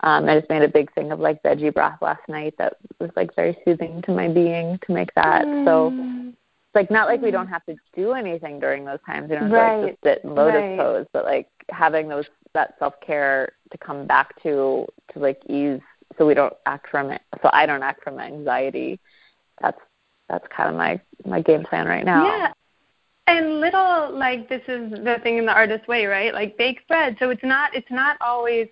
Um, 0.03 0.27
I 0.27 0.39
just 0.39 0.49
made 0.49 0.63
a 0.63 0.67
big 0.67 0.91
thing 0.93 1.11
of 1.11 1.19
like 1.19 1.41
veggie 1.43 1.73
broth 1.73 2.01
last 2.01 2.27
night. 2.27 2.55
That 2.57 2.77
was 2.99 3.11
like 3.15 3.35
very 3.35 3.55
soothing 3.63 4.01
to 4.03 4.11
my 4.11 4.27
being 4.27 4.79
to 4.85 4.93
make 4.93 5.13
that. 5.15 5.45
mm 5.45 5.65
So 5.65 6.33
like 6.73 6.89
not 6.89 7.07
like 7.07 7.21
we 7.21 7.31
don't 7.31 7.45
mm-hmm. 7.45 7.53
have 7.53 7.65
to 7.65 7.75
do 7.95 8.13
anything 8.13 8.59
during 8.59 8.85
those 8.85 8.99
times. 9.05 9.29
You 9.29 9.39
know, 9.39 9.47
right. 9.47 9.81
like 9.81 9.91
just 9.91 10.03
sit 10.03 10.23
in 10.23 10.35
lotus 10.35 10.61
right. 10.61 10.79
pose, 10.79 11.05
but 11.13 11.25
like 11.25 11.47
having 11.69 12.07
those 12.07 12.25
that 12.53 12.75
self 12.79 12.93
care 13.05 13.53
to 13.71 13.77
come 13.77 14.05
back 14.05 14.41
to 14.43 14.85
to 15.13 15.19
like 15.19 15.41
ease 15.49 15.81
so 16.17 16.25
we 16.25 16.33
don't 16.33 16.53
act 16.65 16.89
from 16.89 17.09
it 17.09 17.21
so 17.41 17.49
I 17.53 17.65
don't 17.65 17.83
act 17.83 18.03
from 18.03 18.19
anxiety. 18.19 18.99
That's 19.61 19.79
that's 20.29 20.45
kind 20.55 20.69
of 20.69 20.75
my 20.75 20.99
my 21.25 21.41
game 21.41 21.63
plan 21.63 21.87
right 21.87 22.05
now. 22.05 22.25
Yeah. 22.25 22.53
And 23.27 23.61
little 23.61 24.17
like 24.17 24.49
this 24.49 24.61
is 24.67 24.91
the 24.91 25.17
thing 25.23 25.37
in 25.37 25.45
the 25.45 25.53
artist 25.53 25.87
way, 25.87 26.05
right? 26.05 26.33
Like 26.33 26.57
bake 26.57 26.87
bread. 26.87 27.17
So 27.19 27.29
it's 27.29 27.43
not 27.43 27.75
it's 27.75 27.91
not 27.91 28.17
always 28.21 28.67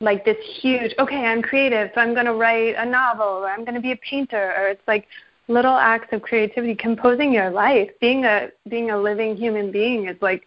like 0.00 0.24
this 0.24 0.38
huge, 0.60 0.94
okay, 0.98 1.26
I'm 1.26 1.42
creative, 1.42 1.90
so 1.94 2.00
I'm 2.00 2.14
going 2.14 2.26
to 2.26 2.32
write 2.32 2.74
a 2.76 2.86
novel 2.86 3.26
or 3.26 3.50
I'm 3.50 3.64
going 3.64 3.74
to 3.74 3.80
be 3.80 3.92
a 3.92 3.96
painter 3.96 4.54
or 4.56 4.68
it's 4.68 4.82
like 4.88 5.06
little 5.48 5.74
acts 5.74 6.08
of 6.12 6.22
creativity 6.22 6.74
composing 6.74 7.32
your 7.32 7.50
life. 7.50 7.90
Being 8.00 8.24
a 8.24 8.48
being 8.68 8.90
a 8.90 8.98
living 9.00 9.36
human 9.36 9.70
being 9.70 10.08
is 10.08 10.16
like 10.20 10.46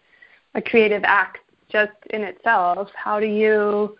a 0.54 0.62
creative 0.62 1.02
act 1.04 1.38
just 1.70 1.92
in 2.10 2.22
itself. 2.22 2.88
How 2.94 3.18
do 3.20 3.26
you, 3.26 3.96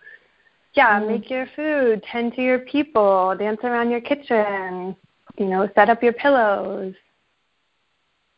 yeah, 0.73 0.99
mm. 0.99 1.07
make 1.07 1.29
your 1.29 1.47
food, 1.55 2.03
tend 2.09 2.33
to 2.35 2.41
your 2.41 2.59
people, 2.59 3.35
dance 3.37 3.59
around 3.63 3.91
your 3.91 4.01
kitchen, 4.01 4.95
you 5.37 5.45
know, 5.45 5.69
set 5.75 5.89
up 5.89 6.01
your 6.01 6.13
pillows, 6.13 6.93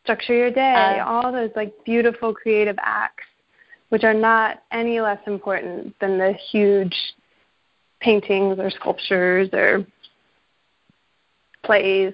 structure 0.03 0.33
your 0.33 0.51
day, 0.51 0.99
uh, 0.99 1.05
all 1.05 1.31
those 1.31 1.51
like 1.55 1.73
beautiful 1.85 2.33
creative 2.33 2.77
acts, 2.79 3.25
which 3.89 4.03
are 4.03 4.13
not 4.13 4.63
any 4.71 4.99
less 4.99 5.19
important 5.27 5.93
than 5.99 6.17
the 6.17 6.33
huge 6.51 6.95
paintings 7.99 8.57
or 8.59 8.69
sculptures 8.69 9.49
or 9.53 9.85
plays. 11.63 12.13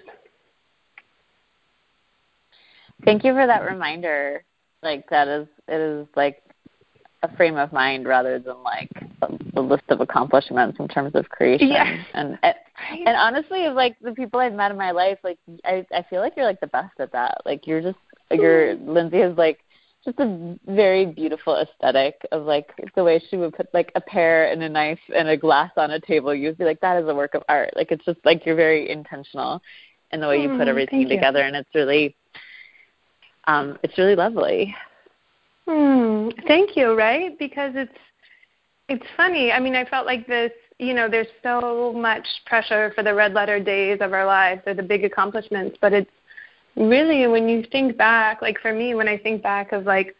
Thank 3.05 3.23
you 3.23 3.33
for 3.33 3.45
that 3.45 3.63
reminder. 3.63 4.43
Like 4.81 5.09
that 5.09 5.27
is 5.27 5.47
it 5.67 5.79
is 5.79 6.07
like 6.15 6.43
a 7.23 7.35
frame 7.37 7.55
of 7.55 7.71
mind 7.71 8.05
rather 8.05 8.37
than 8.37 8.61
like 8.63 8.89
a, 9.21 9.59
a 9.59 9.61
list 9.61 9.83
of 9.89 10.01
accomplishments 10.01 10.77
in 10.79 10.87
terms 10.89 11.15
of 11.15 11.29
creation. 11.29 11.69
Yeah. 11.69 12.03
And, 12.13 12.37
and 12.43 12.55
and 13.05 13.17
honestly, 13.17 13.69
like 13.69 13.95
the 14.01 14.11
people 14.11 14.39
I've 14.39 14.53
met 14.53 14.71
in 14.71 14.77
my 14.77 14.91
life, 14.91 15.19
like 15.23 15.39
I 15.65 15.85
I 15.93 16.03
feel 16.09 16.19
like 16.19 16.33
you're 16.35 16.45
like 16.45 16.59
the 16.59 16.67
best 16.67 16.99
at 16.99 17.11
that. 17.13 17.37
Like 17.45 17.65
you're 17.65 17.81
just 17.81 17.97
your 18.31 18.75
Lindsay 18.75 19.19
is 19.19 19.37
like 19.37 19.59
just 20.03 20.19
a 20.19 20.57
very 20.67 21.05
beautiful 21.05 21.55
aesthetic 21.55 22.15
of 22.31 22.43
like 22.43 22.69
the 22.95 23.03
way 23.03 23.23
she 23.29 23.37
would 23.37 23.53
put 23.53 23.67
like 23.73 23.91
a 23.95 24.01
pear 24.01 24.51
and 24.51 24.61
a 24.61 24.69
knife 24.69 24.99
and 25.15 25.29
a 25.29 25.37
glass 25.37 25.71
on 25.77 25.91
a 25.91 25.99
table. 25.99 26.35
You'd 26.35 26.57
be 26.57 26.65
like, 26.65 26.81
that 26.81 27.01
is 27.01 27.07
a 27.07 27.15
work 27.15 27.35
of 27.35 27.43
art. 27.47 27.71
Like 27.75 27.91
it's 27.91 28.03
just 28.03 28.19
like 28.25 28.45
you're 28.45 28.55
very 28.55 28.89
intentional 28.89 29.61
in 30.11 30.19
the 30.19 30.27
way 30.27 30.41
you 30.41 30.49
put 30.57 30.67
everything 30.67 31.07
together, 31.09 31.39
you. 31.39 31.45
and 31.45 31.55
it's 31.55 31.69
really, 31.73 32.15
um, 33.45 33.77
it's 33.84 33.97
really 33.97 34.15
lovely. 34.15 34.75
Hmm. 35.67 36.29
Thank 36.47 36.75
you. 36.75 36.97
Right? 36.97 37.38
Because 37.39 37.73
it's 37.75 37.91
it's 38.89 39.06
funny. 39.15 39.51
I 39.51 39.60
mean, 39.60 39.75
I 39.75 39.86
felt 39.86 40.06
like 40.06 40.27
this. 40.27 40.51
You 40.79 40.93
know, 40.93 41.08
there's 41.08 41.27
so 41.41 41.93
much 41.95 42.25
pressure 42.45 42.91
for 42.95 43.03
the 43.03 43.13
red 43.13 43.34
letter 43.34 43.60
days 43.60 43.99
of 44.01 44.12
our 44.13 44.25
lives 44.25 44.62
or 44.65 44.73
the 44.73 44.84
big 44.84 45.06
accomplishments, 45.06 45.77
but 45.79 45.93
it's 45.93 46.10
really 46.75 47.27
when 47.27 47.47
you 47.47 47.63
think 47.71 47.95
back. 47.97 48.41
Like 48.41 48.60
for 48.60 48.73
me, 48.73 48.95
when 48.95 49.08
I 49.08 49.17
think 49.17 49.41
back 49.41 49.71
of 49.71 49.86
like 49.86 50.15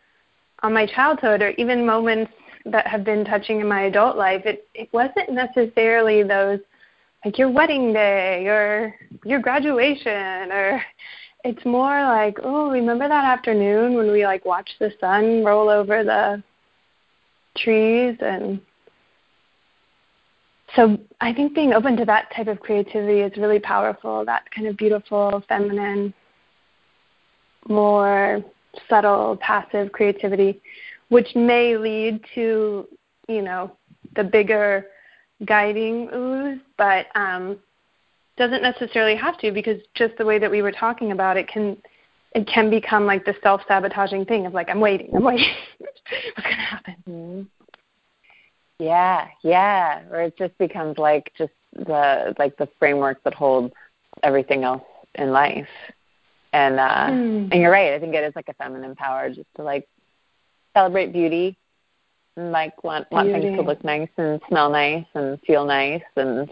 on 0.62 0.74
my 0.74 0.86
childhood 0.86 1.42
or 1.42 1.50
even 1.52 1.86
moments 1.86 2.32
that 2.66 2.88
have 2.88 3.04
been 3.04 3.26
touching 3.26 3.60
in 3.60 3.68
my 3.68 3.84
adult 3.84 4.16
life, 4.16 4.44
it 4.46 4.68
it 4.74 4.90
wasn't 4.94 5.32
necessarily 5.32 6.24
those 6.24 6.60
like 7.26 7.38
your 7.38 7.50
wedding 7.50 7.94
day 7.94 8.48
or 8.48 8.96
your 9.26 9.40
graduation 9.40 10.52
or 10.52 10.82
it's 11.44 11.66
more 11.66 12.04
like, 12.04 12.38
oh, 12.44 12.72
remember 12.72 13.08
that 13.08 13.26
afternoon 13.26 13.96
when 13.96 14.12
we 14.12 14.26
like 14.26 14.46
watched 14.46 14.76
the 14.80 14.92
sun 15.00 15.44
roll 15.44 15.70
over 15.70 16.04
the 16.04 16.42
trees? 17.58 18.16
And 18.22 18.62
so 20.76 20.98
I 21.20 21.34
think 21.34 21.54
being 21.54 21.74
open 21.74 21.98
to 21.98 22.06
that 22.06 22.32
type 22.36 22.48
of 22.48 22.60
creativity 22.60 23.22
is 23.22 23.38
really 23.38 23.60
powerful, 23.60 24.24
that 24.26 24.50
kind 24.52 24.68
of 24.68 24.78
beautiful, 24.78 25.44
feminine, 25.50 26.14
more 27.68 28.44
subtle, 28.90 29.38
passive 29.38 29.92
creativity, 29.92 30.62
which 31.10 31.36
may 31.36 31.78
lead 31.78 32.24
to, 32.36 32.88
you 33.28 33.42
know, 33.42 33.76
the 34.16 34.24
bigger 34.24 34.88
guiding 35.46 36.10
ooze, 36.14 36.60
but 36.78 37.08
um, 37.16 37.60
doesn't 38.38 38.62
necessarily 38.64 39.16
have 39.16 39.38
to 39.40 39.52
because 39.52 39.80
just 39.94 40.18
the 40.18 40.26
way 40.26 40.40
that 40.40 40.50
we 40.50 40.62
were 40.62 40.72
talking 40.72 41.12
about 41.12 41.38
it 41.38 41.48
can 41.48 41.78
it 42.34 42.48
can 42.48 42.70
become 42.70 43.06
like 43.06 43.26
the 43.26 43.36
self 43.44 43.62
sabotaging 43.68 44.26
thing 44.26 44.46
of 44.46 44.54
like 44.54 44.70
I'm 44.70 44.80
waiting, 44.80 45.12
I'm 45.16 45.24
waiting. 45.24 45.54
What's 45.78 46.02
gonna 46.38 46.56
happen? 46.56 46.96
Mm-hmm. 47.08 47.42
Yeah, 48.80 49.28
yeah. 49.44 50.02
Or 50.10 50.24
it 50.24 50.38
just 50.38 50.58
becomes 50.58 50.98
like 50.98 51.32
just 51.38 51.54
the 51.74 52.36
like 52.40 52.58
the 52.58 52.68
framework 52.80 53.24
that 53.24 53.34
holds 53.34 53.74
everything 54.24 54.64
else 54.64 54.84
in 55.16 55.32
life. 55.32 55.68
And 56.54 56.80
uh 56.80 57.08
mm. 57.10 57.50
and 57.52 57.54
you're 57.54 57.72
right, 57.72 57.94
I 57.94 58.00
think 58.00 58.16
it 58.16 58.24
is 58.24 58.36
like 58.36 58.50
a 58.50 58.54
feminine 58.54 58.96
power 58.96 59.30
just 59.30 59.48
to 59.58 59.64
like 59.64 59.88
celebrate 60.74 61.14
beauty 61.14 61.56
and 62.36 62.52
like 62.52 62.84
want 62.84 63.12
want 63.12 63.28
beauty. 63.28 63.42
things 63.42 63.60
to 63.60 63.64
look 63.64 63.84
nice 63.84 64.10
and 64.18 64.42
smell 64.50 64.70
nice 64.70 65.06
and 65.14 65.40
feel 65.42 65.66
nice 65.66 66.02
and 66.16 66.50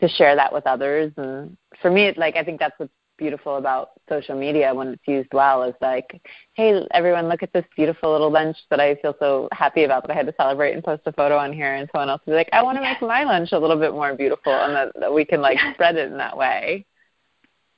to 0.00 0.08
share 0.08 0.36
that 0.36 0.52
with 0.52 0.66
others 0.66 1.12
and 1.16 1.56
for 1.80 1.90
me 1.90 2.06
it's 2.06 2.18
like 2.18 2.36
I 2.36 2.44
think 2.44 2.58
that's 2.58 2.78
what's 2.78 2.92
beautiful 3.16 3.56
about 3.56 3.90
social 4.08 4.38
media 4.38 4.74
when 4.74 4.88
it's 4.88 5.02
used 5.06 5.32
well 5.32 5.62
is 5.62 5.74
like, 5.80 6.20
hey, 6.54 6.86
everyone, 6.92 7.28
look 7.28 7.42
at 7.42 7.52
this 7.52 7.64
beautiful 7.76 8.12
little 8.12 8.30
lunch 8.30 8.56
that 8.70 8.80
I 8.80 8.96
feel 8.96 9.14
so 9.18 9.48
happy 9.52 9.84
about 9.84 10.02
that 10.02 10.12
I 10.12 10.16
had 10.16 10.26
to 10.26 10.34
celebrate 10.36 10.72
and 10.72 10.82
post 10.82 11.02
a 11.06 11.12
photo 11.12 11.36
on 11.36 11.52
here, 11.52 11.74
and 11.74 11.88
someone 11.92 12.08
else 12.08 12.22
be 12.26 12.32
like, 12.32 12.48
I 12.52 12.62
want 12.62 12.76
to 12.76 12.82
make 12.82 13.00
my 13.00 13.24
lunch 13.24 13.52
a 13.52 13.58
little 13.58 13.78
bit 13.78 13.92
more 13.92 14.14
beautiful, 14.14 14.52
and 14.52 14.74
that, 14.74 14.92
that 15.00 15.12
we 15.12 15.24
can 15.24 15.40
like 15.40 15.58
yes. 15.58 15.74
spread 15.74 15.96
it 15.96 16.10
in 16.10 16.18
that 16.18 16.36
way. 16.36 16.86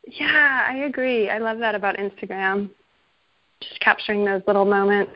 Yeah, 0.07 0.65
I 0.69 0.77
agree. 0.85 1.29
I 1.29 1.39
love 1.39 1.59
that 1.59 1.75
about 1.75 1.97
Instagram. 1.97 2.71
Just 3.61 3.81
capturing 3.81 4.25
those 4.25 4.43
little 4.47 4.65
moments. 4.65 5.13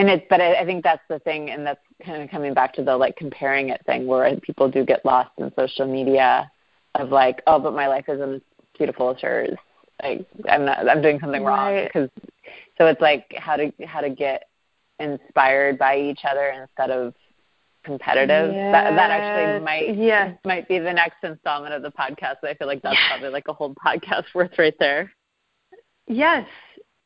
And 0.00 0.08
it's, 0.08 0.24
but 0.30 0.40
I, 0.40 0.54
I 0.60 0.64
think 0.64 0.82
that's 0.82 1.02
the 1.08 1.18
thing, 1.18 1.50
and 1.50 1.66
that's 1.66 1.80
kind 2.04 2.22
of 2.22 2.30
coming 2.30 2.54
back 2.54 2.72
to 2.74 2.82
the 2.82 2.96
like 2.96 3.16
comparing 3.16 3.68
it 3.68 3.84
thing, 3.84 4.06
where 4.06 4.34
people 4.40 4.70
do 4.70 4.84
get 4.84 5.04
lost 5.04 5.30
in 5.36 5.52
social 5.58 5.86
media 5.86 6.50
of 6.94 7.10
like, 7.10 7.42
oh, 7.46 7.58
but 7.58 7.74
my 7.74 7.86
life 7.86 8.06
isn't 8.08 8.34
as 8.36 8.40
beautiful 8.78 9.10
as 9.10 9.20
hers. 9.20 9.56
Like 10.02 10.26
I'm 10.48 10.64
not, 10.64 10.88
I'm 10.88 11.02
doing 11.02 11.20
something 11.20 11.44
wrong 11.44 11.84
because. 11.84 12.08
So 12.78 12.86
it's 12.86 13.00
like 13.02 13.26
how 13.36 13.56
to 13.56 13.70
how 13.84 14.00
to 14.00 14.08
get 14.08 14.44
inspired 14.98 15.78
by 15.78 15.98
each 15.98 16.20
other 16.24 16.48
instead 16.48 16.90
of 16.90 17.12
competitive. 17.84 18.54
Yes. 18.54 18.72
That 18.72 18.94
that 18.96 19.10
actually 19.10 19.62
might 19.62 19.96
yes. 19.96 20.34
might 20.46 20.66
be 20.66 20.78
the 20.78 20.92
next 20.92 21.22
installment 21.22 21.74
of 21.74 21.82
the 21.82 21.90
podcast. 21.90 22.36
I 22.42 22.54
feel 22.54 22.66
like 22.66 22.80
that's 22.80 22.94
yes. 22.94 23.08
probably 23.10 23.28
like 23.28 23.48
a 23.48 23.52
whole 23.52 23.74
podcast 23.74 24.24
worth 24.34 24.52
right 24.56 24.74
there. 24.80 25.12
Yes. 26.06 26.46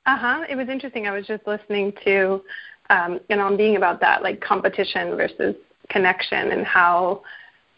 Uh 0.06 0.16
huh. 0.16 0.44
It 0.48 0.54
was 0.54 0.68
interesting. 0.68 1.08
I 1.08 1.10
was 1.10 1.26
just 1.26 1.44
listening 1.44 1.92
to 2.04 2.42
um, 2.90 3.20
and 3.30 3.40
on 3.40 3.56
being 3.56 3.76
about 3.76 4.00
that, 4.00 4.22
like 4.22 4.40
competition 4.40 5.16
versus 5.16 5.54
connection 5.88 6.52
and 6.52 6.66
how 6.66 7.22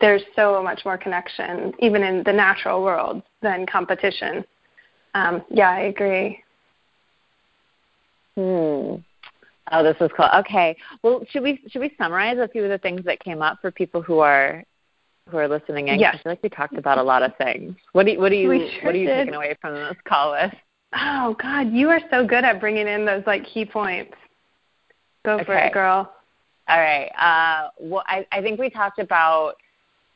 there's 0.00 0.22
so 0.34 0.62
much 0.62 0.84
more 0.84 0.98
connection, 0.98 1.72
even 1.78 2.02
in 2.02 2.22
the 2.24 2.32
natural 2.32 2.82
world, 2.82 3.22
than 3.42 3.66
competition. 3.66 4.44
Um, 5.14 5.42
yeah, 5.50 5.70
I 5.70 5.80
agree. 5.80 6.42
Hmm. 8.34 8.96
Oh, 9.72 9.82
this 9.82 9.96
is 10.00 10.10
cool. 10.16 10.28
Okay. 10.36 10.76
Well, 11.02 11.24
should 11.30 11.42
we 11.42 11.60
should 11.68 11.80
we 11.80 11.92
summarize 11.98 12.38
a 12.38 12.48
few 12.48 12.62
of 12.62 12.70
the 12.70 12.78
things 12.78 13.04
that 13.04 13.18
came 13.20 13.42
up 13.42 13.58
for 13.60 13.70
people 13.70 14.02
who 14.02 14.18
are 14.18 14.62
who 15.28 15.38
are 15.38 15.48
listening 15.48 15.88
in? 15.88 15.98
Yes. 15.98 16.16
I 16.18 16.22
feel 16.22 16.32
like 16.32 16.42
we 16.42 16.48
talked 16.50 16.76
about 16.76 16.98
a 16.98 17.02
lot 17.02 17.22
of 17.22 17.36
things. 17.36 17.74
What 17.92 18.06
do 18.06 18.12
you, 18.12 18.20
what 18.20 18.28
do 18.28 18.36
you 18.36 18.68
sure 18.74 18.84
what 18.84 18.94
are 18.94 18.98
you 18.98 19.06
did. 19.06 19.16
taking 19.24 19.34
away 19.34 19.56
from 19.60 19.74
this 19.74 19.96
call 20.06 20.32
list? 20.32 20.54
Oh 20.94 21.36
God, 21.42 21.72
you 21.72 21.88
are 21.88 22.00
so 22.10 22.24
good 22.24 22.44
at 22.44 22.60
bringing 22.60 22.86
in 22.86 23.04
those 23.04 23.24
like 23.26 23.44
key 23.44 23.64
points. 23.64 24.14
Go 25.26 25.44
for 25.44 25.54
okay. 25.54 25.66
it, 25.66 25.72
girl. 25.72 26.12
All 26.68 26.78
right. 26.78 27.10
Uh, 27.18 27.70
well, 27.78 28.04
I, 28.06 28.26
I 28.30 28.40
think 28.40 28.60
we 28.60 28.70
talked 28.70 29.00
about 29.00 29.56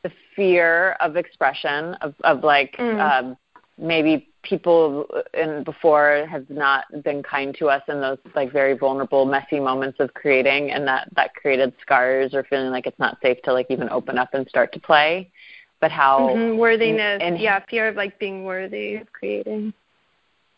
the 0.03 0.11
fear 0.35 0.93
of 1.01 1.17
expression 1.17 1.93
of 1.95 2.15
of 2.23 2.43
like 2.43 2.75
mm. 2.77 2.99
um, 2.99 3.37
maybe 3.77 4.29
people 4.43 5.05
in 5.33 5.63
before 5.63 6.25
have 6.29 6.49
not 6.49 6.85
been 7.03 7.21
kind 7.21 7.55
to 7.59 7.67
us 7.67 7.83
in 7.87 7.99
those 8.01 8.17
like 8.35 8.51
very 8.51 8.75
vulnerable 8.75 9.25
messy 9.25 9.59
moments 9.59 9.99
of 9.99 10.13
creating 10.13 10.71
and 10.71 10.87
that 10.87 11.07
that 11.15 11.35
created 11.35 11.73
scars 11.81 12.33
or 12.33 12.43
feeling 12.45 12.71
like 12.71 12.87
it's 12.87 12.97
not 12.97 13.17
safe 13.21 13.37
to 13.43 13.53
like 13.53 13.67
even 13.69 13.89
open 13.89 14.17
up 14.17 14.33
and 14.33 14.47
start 14.47 14.73
to 14.73 14.79
play 14.79 15.29
but 15.79 15.91
how 15.91 16.29
mm-hmm. 16.29 16.57
worthiness 16.57 17.19
and, 17.21 17.39
yeah 17.39 17.63
fear 17.69 17.87
of 17.87 17.95
like 17.95 18.17
being 18.17 18.43
worthy 18.43 18.95
of 18.95 19.11
creating 19.13 19.71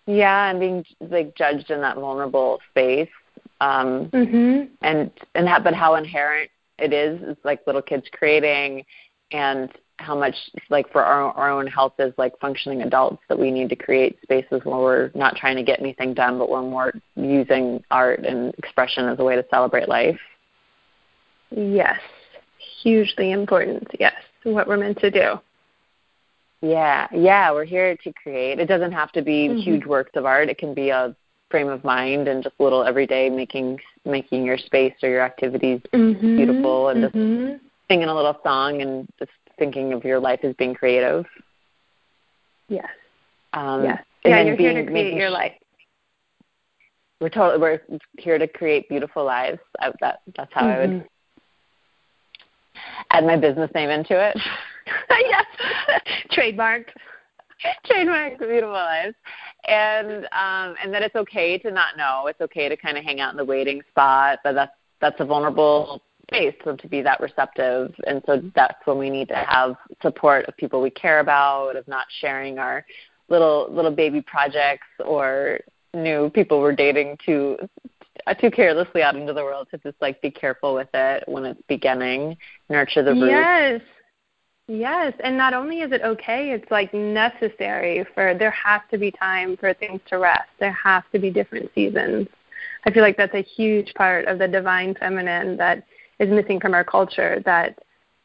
yeah 0.06 0.50
and 0.50 0.62
being 0.62 0.86
like 1.10 1.36
judged 1.36 1.70
in 1.70 1.82
that 1.82 1.98
vulnerable 1.98 2.62
space 2.72 3.10
um 3.64 4.10
mm-hmm. 4.10 4.74
and 4.82 5.12
and 5.36 5.48
how, 5.48 5.60
but 5.60 5.74
how 5.74 5.96
inherent 5.96 6.50
it 6.80 6.94
is 6.94 7.22
is 7.22 7.38
like 7.44 7.62
little 7.66 7.82
kids 7.82 8.06
creating 8.12 8.84
and 9.32 9.72
how 10.00 10.18
much 10.18 10.36
like 10.70 10.92
for 10.92 11.04
our, 11.04 11.32
our 11.34 11.50
own 11.50 11.68
health 11.68 11.94
as 12.00 12.12
like 12.18 12.34
functioning 12.40 12.82
adults 12.82 13.22
that 13.30 13.38
we 13.38 13.52
need 13.52 13.70
to 13.70 13.76
create 13.76 14.18
spaces 14.22 14.62
where 14.64 14.80
we're 14.80 15.12
not 15.16 15.36
trying 15.36 15.56
to 15.56 15.64
get 15.64 15.80
anything 15.80 16.14
done 16.14 16.38
but 16.38 16.50
we're 16.50 16.62
more 16.62 16.94
using 17.16 17.84
art 17.92 18.26
and 18.26 18.54
expression 18.56 19.08
as 19.08 19.20
a 19.20 19.24
way 19.24 19.36
to 19.36 19.46
celebrate 19.50 19.88
life. 19.88 20.20
Yes. 21.52 22.00
Hugely 22.82 23.32
important. 23.32 23.88
Yes. 24.00 24.16
What 24.44 24.68
we're 24.68 24.78
meant 24.78 25.00
to 25.00 25.12
do. 25.12 25.40
Yeah. 26.62 27.08
Yeah. 27.14 27.52
We're 27.52 27.66
here 27.66 27.96
to 27.96 28.14
create. 28.14 28.60
It 28.60 28.68
doesn't 28.68 28.92
have 28.92 29.12
to 29.14 29.22
be 29.22 29.48
mm-hmm. 29.48 29.60
huge 29.60 29.86
works 29.86 30.12
of 30.16 30.26
art. 30.26 30.50
It 30.50 30.58
can 30.58 30.74
be 30.74 30.90
a 30.90 31.16
frame 31.54 31.70
of 31.70 31.84
mind 31.84 32.28
and 32.28 32.42
just 32.42 32.56
a 32.60 32.64
little 32.64 32.84
everyday 32.84 33.30
making 33.30 33.80
making 34.06 34.44
your 34.44 34.58
space 34.58 34.96
or 35.04 35.10
your 35.10 35.22
activities 35.22 35.80
mm-hmm. 35.94 36.36
beautiful 36.36 36.90
and 36.90 37.04
mm-hmm. 37.04 37.52
just 37.52 37.64
singing 37.88 38.08
a 38.08 38.16
little 38.16 38.36
song 38.42 38.82
and 38.82 39.08
just 39.20 39.30
thinking 39.60 39.94
of 39.94 40.04
your 40.04 40.20
life 40.20 40.40
as 40.42 40.56
being 40.56 40.74
creative. 40.74 41.26
Yes. 42.70 42.90
Um, 43.54 43.84
yes. 43.84 44.04
Yeah, 44.26 44.42
you're 44.42 44.58
being, 44.58 44.72
here 44.78 44.84
to 44.84 44.90
create 44.90 45.14
your 45.14 45.30
life. 45.30 45.54
We're 47.22 47.30
totally 47.30 47.62
we're 47.62 47.82
here 48.18 48.40
to 48.40 48.48
create 48.48 48.90
beautiful 48.90 49.24
lives. 49.24 49.60
I, 49.80 49.92
that 50.02 50.22
that's 50.36 50.52
how 50.56 50.62
mm-hmm. 50.62 50.72
I 50.72 50.80
would 50.80 50.90
mm-hmm. 50.90 51.08
add 53.12 53.26
my 53.28 53.38
business 53.38 53.70
name 53.76 53.92
into 53.92 54.20
it. 54.20 54.36
yes, 55.12 55.46
trademarked. 56.32 56.90
Trademarked 57.86 58.40
beautiful 58.40 58.72
lives, 58.72 59.16
and 59.68 60.26
um, 60.26 60.76
and 60.82 60.94
that 60.94 61.02
it's 61.02 61.16
okay 61.16 61.58
to 61.60 61.72
not 61.72 61.98
know. 61.98 62.28
It's 62.28 62.42
okay 62.42 62.70
to 62.70 62.78
kind 62.78 62.98
of 62.98 63.04
hang 63.04 63.20
out 63.20 63.32
in 63.32 63.38
the 63.38 63.46
waiting 63.46 63.82
spot, 63.90 64.40
but 64.44 64.54
that's 64.54 64.74
that's 65.00 65.20
a 65.20 65.26
vulnerable 65.26 66.02
space 66.28 66.56
so 66.64 66.76
to 66.76 66.88
be 66.88 67.02
that 67.02 67.20
receptive. 67.20 67.94
And 68.08 68.22
so 68.26 68.42
that's 68.56 68.86
when 68.86 68.98
we 68.98 69.10
need 69.10 69.28
to 69.30 69.36
have 69.36 69.76
support 70.02 70.46
of 70.46 70.58
people 70.58 70.82
we 70.82 70.90
care 70.90 71.20
about 71.20 71.76
of 71.76 71.88
not 71.88 72.08
sharing 72.20 72.60
our 72.60 72.86
little 73.30 73.68
little 73.72 73.92
baby 73.92 74.22
projects 74.22 74.88
or 75.06 75.60
new 75.94 76.30
people 76.30 76.60
we're 76.60 76.76
dating 76.76 77.18
too 77.26 77.58
uh, 78.28 78.34
too 78.34 78.52
carelessly 78.52 79.02
out 79.02 79.16
into 79.16 79.34
the 79.34 79.44
world 79.44 79.68
to 79.72 79.78
just 79.80 79.96
like 80.02 80.22
be 80.22 80.32
careful 80.32 80.74
with 80.74 80.90
it 80.94 81.24
when 81.28 81.46
it's 81.46 81.62
beginning 81.68 82.38
nurture 82.70 83.04
the 83.04 83.12
roots. 83.12 83.28
Yes 83.30 83.82
yes 84.68 85.14
and 85.24 85.38
not 85.38 85.54
only 85.54 85.82
is 85.82 85.92
it 85.92 86.02
okay 86.02 86.52
it's 86.52 86.70
like 86.72 86.94
necessary 86.94 88.06
for 88.14 88.34
there 88.38 88.52
has 88.52 88.82
to 88.90 88.98
be 88.98 89.12
time 89.12 89.58
for 89.58 89.74
things 89.74 90.00
to 90.08 90.18
rest. 90.18 90.50
There 90.60 90.72
have 90.72 91.04
to 91.12 91.20
be 91.20 91.30
different 91.30 91.70
seasons. 91.76 92.28
I 92.86 92.92
feel 92.92 93.04
like 93.04 93.18
that's 93.18 93.36
a 93.36 93.44
huge 93.44 93.94
part 93.94 94.26
of 94.26 94.40
the 94.40 94.48
divine 94.48 94.96
feminine 94.96 95.58
that 95.58 95.84
is 96.20 96.30
missing 96.30 96.60
from 96.60 96.74
our 96.74 96.84
culture 96.84 97.42
that 97.46 97.80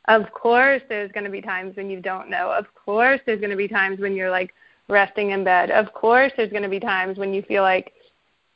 of 0.07 0.31
course 0.33 0.83
there's 0.89 1.13
going 1.13 1.25
to 1.25 1.31
be 1.31 1.43
times 1.43 1.77
when 1.77 1.91
you 1.91 2.01
don't 2.01 2.31
know. 2.31 2.51
Of 2.51 2.67
course 2.75 3.21
there's 3.27 3.41
going 3.41 3.51
to 3.51 3.57
be 3.57 3.69
times 3.69 4.01
when 4.01 4.15
you're 4.15 4.31
like 4.31 4.55
resting 4.89 5.33
in 5.33 5.45
bed. 5.45 5.71
Of 5.71 5.93
course 5.93 6.33
there's 6.37 6.51
going 6.51 6.63
to 6.63 6.69
be 6.69 6.81
times 6.81 7.19
when 7.19 7.35
you 7.35 7.43
feel 7.43 7.63
like 7.63 7.93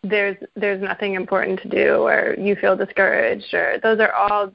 there's 0.05 0.37
there's 0.57 0.83
nothing 0.83 1.15
important 1.15 1.61
to 1.63 1.69
do 1.69 2.07
or 2.07 2.35
you 2.39 2.57
feel 2.57 2.77
discouraged 2.77 3.55
or 3.55 3.79
those 3.83 4.01
are 4.01 4.13
all 4.13 4.53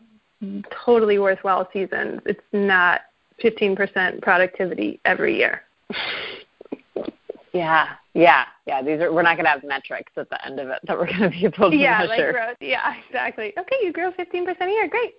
totally 0.85 1.19
worthwhile 1.19 1.67
seasons. 1.71 2.21
It's 2.25 2.41
not 2.51 3.01
15% 3.43 4.21
productivity 4.21 4.99
every 5.05 5.37
year 5.37 5.63
yeah 7.53 7.95
yeah, 8.17 8.45
yeah. 8.65 8.81
These 8.81 8.99
are 8.99 9.13
we're 9.13 9.21
not 9.21 9.35
going 9.35 9.45
to 9.45 9.51
have 9.51 9.63
metrics 9.63 10.11
at 10.17 10.27
the 10.31 10.43
end 10.43 10.59
of 10.59 10.69
it 10.69 10.79
that 10.87 10.97
we're 10.97 11.05
going 11.05 11.21
to 11.21 11.29
be 11.29 11.45
able 11.45 11.69
to 11.69 11.77
yeah, 11.77 11.99
measure. 11.99 12.09
like 12.09 12.31
growth. 12.33 12.57
Yeah, 12.59 12.95
exactly. 13.07 13.53
Okay, 13.55 13.75
you 13.83 13.93
grow 13.93 14.11
15% 14.11 14.59
a 14.59 14.69
year. 14.69 14.87
Great. 14.87 15.13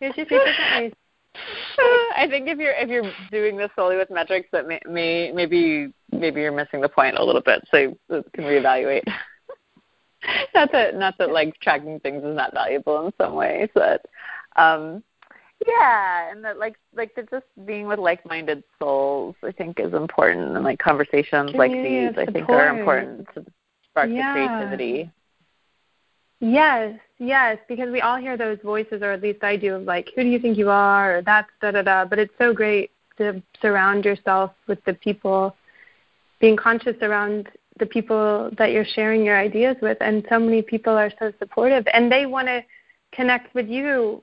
Here's 0.00 0.16
your 0.16 0.24
3% 0.24 0.92
I 2.16 2.26
think 2.28 2.48
if 2.48 2.58
you're 2.58 2.72
if 2.72 2.88
you're 2.88 3.12
doing 3.30 3.56
this 3.56 3.70
solely 3.76 3.96
with 3.96 4.10
metrics, 4.10 4.48
that 4.50 4.66
may, 4.66 4.80
may 4.88 5.30
maybe 5.30 5.92
maybe 6.10 6.40
you're 6.40 6.50
missing 6.50 6.80
the 6.80 6.88
point 6.88 7.18
a 7.18 7.24
little 7.24 7.42
bit. 7.42 7.62
So 7.70 7.76
you 7.76 7.98
can 8.08 8.44
reevaluate. 8.44 9.04
not 10.54 10.72
that 10.72 10.96
not 10.96 11.16
that 11.18 11.30
like 11.30 11.54
tracking 11.60 12.00
things 12.00 12.24
is 12.24 12.34
not 12.34 12.52
valuable 12.52 13.06
in 13.06 13.12
some 13.16 13.34
ways, 13.34 13.68
but 13.74 14.04
um, 14.56 15.04
yeah 15.66 16.30
and 16.30 16.44
that 16.44 16.58
like 16.58 16.76
like 16.94 17.14
the 17.14 17.22
just 17.24 17.46
being 17.66 17.86
with 17.86 17.98
like 17.98 18.24
minded 18.26 18.62
souls 18.78 19.34
i 19.42 19.52
think 19.52 19.78
is 19.78 19.92
important 19.92 20.56
and 20.56 20.64
like 20.64 20.78
conversations 20.78 21.50
Community 21.52 22.06
like 22.06 22.16
these 22.16 22.28
i 22.28 22.32
think 22.32 22.48
are 22.48 22.68
important 22.68 23.26
to 23.34 23.44
spark 23.90 24.08
Yeah. 24.08 24.32
the 24.32 24.48
creativity 24.48 25.10
Yes, 26.40 26.98
yes, 27.18 27.58
because 27.68 27.90
we 27.90 28.00
all 28.00 28.16
hear 28.16 28.36
those 28.36 28.58
voices, 28.64 29.02
or 29.02 29.12
at 29.12 29.20
least 29.20 29.44
I 29.44 29.56
do, 29.56 29.74
of 29.74 29.82
like, 29.82 30.08
who 30.16 30.22
do 30.22 30.28
you 30.28 30.38
think 30.38 30.56
you 30.56 30.70
are, 30.70 31.18
or 31.18 31.22
that's 31.22 31.50
da 31.60 31.70
da 31.70 31.82
da. 31.82 32.06
But 32.06 32.18
it's 32.18 32.32
so 32.38 32.54
great 32.54 32.90
to 33.18 33.42
surround 33.60 34.06
yourself 34.06 34.52
with 34.66 34.82
the 34.86 34.94
people, 34.94 35.54
being 36.40 36.56
conscious 36.56 36.96
around 37.02 37.50
the 37.78 37.84
people 37.84 38.50
that 38.56 38.72
you're 38.72 38.86
sharing 38.86 39.22
your 39.22 39.38
ideas 39.38 39.76
with. 39.82 39.98
And 40.00 40.26
so 40.30 40.38
many 40.38 40.62
people 40.62 40.94
are 40.94 41.12
so 41.18 41.30
supportive, 41.38 41.86
and 41.92 42.10
they 42.10 42.24
want 42.24 42.48
to 42.48 42.64
connect 43.12 43.54
with 43.54 43.68
you 43.68 44.22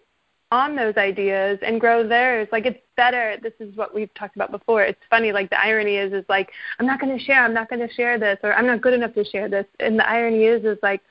on 0.51 0.75
those 0.75 0.95
ideas 0.97 1.59
and 1.61 1.79
grow 1.79 2.07
theirs. 2.07 2.47
Like 2.51 2.65
it's 2.65 2.79
better. 2.95 3.37
This 3.41 3.53
is 3.59 3.75
what 3.75 3.93
we've 3.93 4.13
talked 4.13 4.35
about 4.35 4.51
before. 4.51 4.83
It's 4.83 4.99
funny. 5.09 5.31
Like 5.31 5.49
the 5.49 5.59
irony 5.59 5.97
is, 5.97 6.13
is 6.13 6.25
like 6.29 6.51
I'm 6.79 6.85
not 6.85 6.99
going 6.99 7.17
to 7.17 7.23
share. 7.23 7.43
I'm 7.43 7.53
not 7.53 7.69
going 7.69 7.85
to 7.85 7.93
share 7.93 8.17
this, 8.17 8.37
or 8.43 8.53
I'm 8.53 8.67
not 8.67 8.81
good 8.81 8.93
enough 8.93 9.13
to 9.15 9.25
share 9.25 9.49
this. 9.49 9.65
And 9.79 9.99
the 9.99 10.07
irony 10.07 10.45
is, 10.45 10.63
is 10.63 10.77
like 10.81 11.01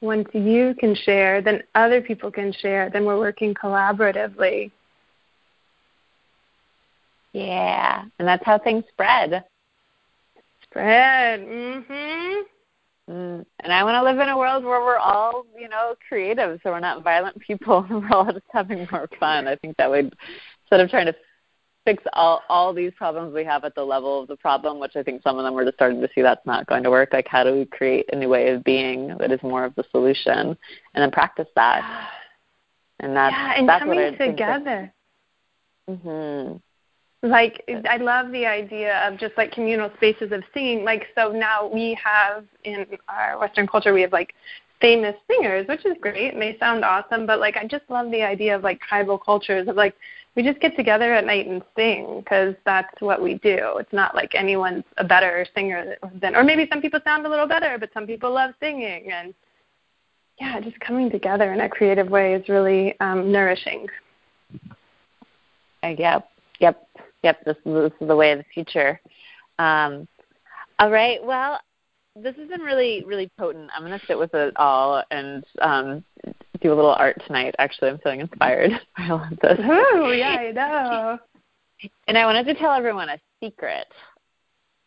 once 0.00 0.28
you 0.32 0.74
can 0.78 0.94
share, 0.94 1.42
then 1.42 1.62
other 1.74 2.00
people 2.00 2.30
can 2.30 2.52
share. 2.52 2.88
Then 2.90 3.04
we're 3.04 3.18
working 3.18 3.54
collaboratively. 3.54 4.70
yeah 7.32 8.04
and 8.18 8.26
that's 8.26 8.44
how 8.44 8.58
things 8.58 8.82
spread 8.90 9.44
Spread. 10.70 11.40
Mm 11.40 11.84
Mhm. 11.86 12.42
Mm. 13.10 13.44
And 13.60 13.72
I 13.72 13.82
want 13.82 13.96
to 13.96 14.04
live 14.04 14.20
in 14.20 14.28
a 14.28 14.38
world 14.38 14.62
where 14.62 14.80
we're 14.80 14.96
all, 14.96 15.44
you 15.58 15.68
know, 15.68 15.94
creative, 16.08 16.60
so 16.62 16.70
we're 16.70 16.80
not 16.80 17.02
violent 17.02 17.38
people. 17.40 17.84
and 17.90 18.02
We're 18.10 18.16
all 18.16 18.32
just 18.32 18.44
having 18.52 18.86
more 18.92 19.08
fun. 19.18 19.48
I 19.48 19.56
think 19.56 19.76
that 19.78 19.90
would, 19.90 20.14
instead 20.62 20.80
of 20.80 20.90
trying 20.90 21.06
to 21.06 21.14
fix 21.84 22.04
all 22.12 22.42
all 22.48 22.74
these 22.74 22.92
problems 22.96 23.34
we 23.34 23.42
have 23.42 23.64
at 23.64 23.74
the 23.74 23.82
level 23.82 24.22
of 24.22 24.28
the 24.28 24.36
problem, 24.36 24.78
which 24.78 24.94
I 24.94 25.02
think 25.02 25.22
some 25.22 25.38
of 25.38 25.44
them 25.44 25.54
we're 25.54 25.64
just 25.64 25.76
starting 25.76 26.00
to 26.00 26.08
see 26.14 26.22
that's 26.22 26.44
not 26.46 26.66
going 26.66 26.84
to 26.84 26.90
work. 26.90 27.12
Like, 27.12 27.26
how 27.26 27.42
do 27.42 27.52
we 27.52 27.64
create 27.64 28.06
a 28.12 28.16
new 28.16 28.28
way 28.28 28.50
of 28.50 28.62
being 28.62 29.16
that 29.18 29.32
is 29.32 29.42
more 29.42 29.64
of 29.64 29.74
the 29.74 29.84
solution, 29.90 30.56
and 30.94 31.02
then 31.02 31.10
practice 31.10 31.48
that. 31.56 32.10
And 33.02 33.16
that's 33.16 33.32
yeah, 33.32 33.54
and 33.56 33.66
that's 33.66 33.82
coming 33.82 34.18
together. 34.18 34.92
hmm 35.88 36.56
like 37.22 37.62
I 37.88 37.98
love 37.98 38.32
the 38.32 38.46
idea 38.46 39.06
of 39.06 39.18
just 39.18 39.36
like 39.36 39.52
communal 39.52 39.90
spaces 39.96 40.32
of 40.32 40.42
singing. 40.54 40.84
Like 40.84 41.06
so 41.14 41.30
now 41.30 41.66
we 41.66 41.98
have 42.02 42.44
in 42.64 42.86
our 43.08 43.38
Western 43.38 43.66
culture 43.66 43.92
we 43.92 44.02
have 44.02 44.12
like 44.12 44.34
famous 44.80 45.14
singers, 45.26 45.68
which 45.68 45.84
is 45.84 45.96
great 46.00 46.32
and 46.32 46.40
they 46.40 46.56
sound 46.58 46.84
awesome. 46.84 47.26
But 47.26 47.38
like 47.38 47.56
I 47.56 47.66
just 47.66 47.84
love 47.90 48.10
the 48.10 48.22
idea 48.22 48.56
of 48.56 48.62
like 48.62 48.80
tribal 48.80 49.18
cultures 49.18 49.68
of 49.68 49.76
like 49.76 49.94
we 50.36 50.42
just 50.42 50.60
get 50.60 50.76
together 50.76 51.12
at 51.12 51.26
night 51.26 51.46
and 51.46 51.62
sing 51.76 52.20
because 52.20 52.54
that's 52.64 53.00
what 53.00 53.20
we 53.20 53.34
do. 53.34 53.76
It's 53.78 53.92
not 53.92 54.14
like 54.14 54.34
anyone's 54.34 54.84
a 54.96 55.04
better 55.04 55.44
singer 55.54 55.96
than, 56.20 56.36
or 56.36 56.44
maybe 56.44 56.68
some 56.70 56.80
people 56.80 57.00
sound 57.02 57.26
a 57.26 57.28
little 57.28 57.48
better, 57.48 57.76
but 57.78 57.90
some 57.92 58.06
people 58.06 58.32
love 58.32 58.52
singing 58.60 59.10
and 59.12 59.34
yeah, 60.40 60.58
just 60.60 60.78
coming 60.80 61.10
together 61.10 61.52
in 61.52 61.60
a 61.60 61.68
creative 61.68 62.08
way 62.08 62.32
is 62.32 62.48
really 62.48 62.98
um, 63.00 63.30
nourishing. 63.30 63.86
Yep, 65.82 66.28
yep. 67.22 67.44
This, 67.44 67.56
this 67.64 67.92
is 68.00 68.08
the 68.08 68.16
way 68.16 68.32
of 68.32 68.38
the 68.38 68.44
future. 68.52 69.00
Um, 69.58 70.08
all 70.78 70.90
right. 70.90 71.22
Well, 71.22 71.60
this 72.16 72.34
has 72.36 72.48
been 72.48 72.62
really, 72.62 73.04
really 73.06 73.30
potent. 73.38 73.70
I'm 73.74 73.84
going 73.84 73.98
to 73.98 74.06
sit 74.06 74.18
with 74.18 74.34
it 74.34 74.56
all 74.56 75.02
and 75.10 75.44
um, 75.60 76.04
do 76.60 76.72
a 76.72 76.74
little 76.74 76.94
art 76.94 77.22
tonight. 77.26 77.54
Actually, 77.58 77.90
I'm 77.90 77.98
feeling 77.98 78.20
inspired 78.20 78.72
by 78.96 79.08
all 79.08 79.22
of 79.22 79.38
this. 79.40 79.58
Ooh, 79.60 80.12
yeah, 80.12 80.36
I 80.40 80.52
know. 80.52 81.18
And 82.08 82.18
I 82.18 82.26
wanted 82.26 82.44
to 82.46 82.54
tell 82.54 82.72
everyone 82.72 83.08
a 83.08 83.18
secret 83.42 83.86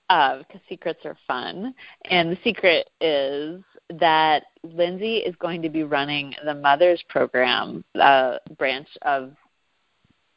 because 0.07 0.61
secrets 0.69 0.99
are 1.05 1.17
fun. 1.27 1.73
And 2.05 2.31
the 2.31 2.37
secret 2.43 2.89
is 3.01 3.63
that 3.99 4.43
Lindsay 4.63 5.17
is 5.17 5.35
going 5.37 5.61
to 5.61 5.69
be 5.69 5.83
running 5.83 6.33
the 6.45 6.53
Mothers 6.53 7.03
Program 7.09 7.83
uh, 7.99 8.37
branch 8.57 8.87
of 9.03 9.33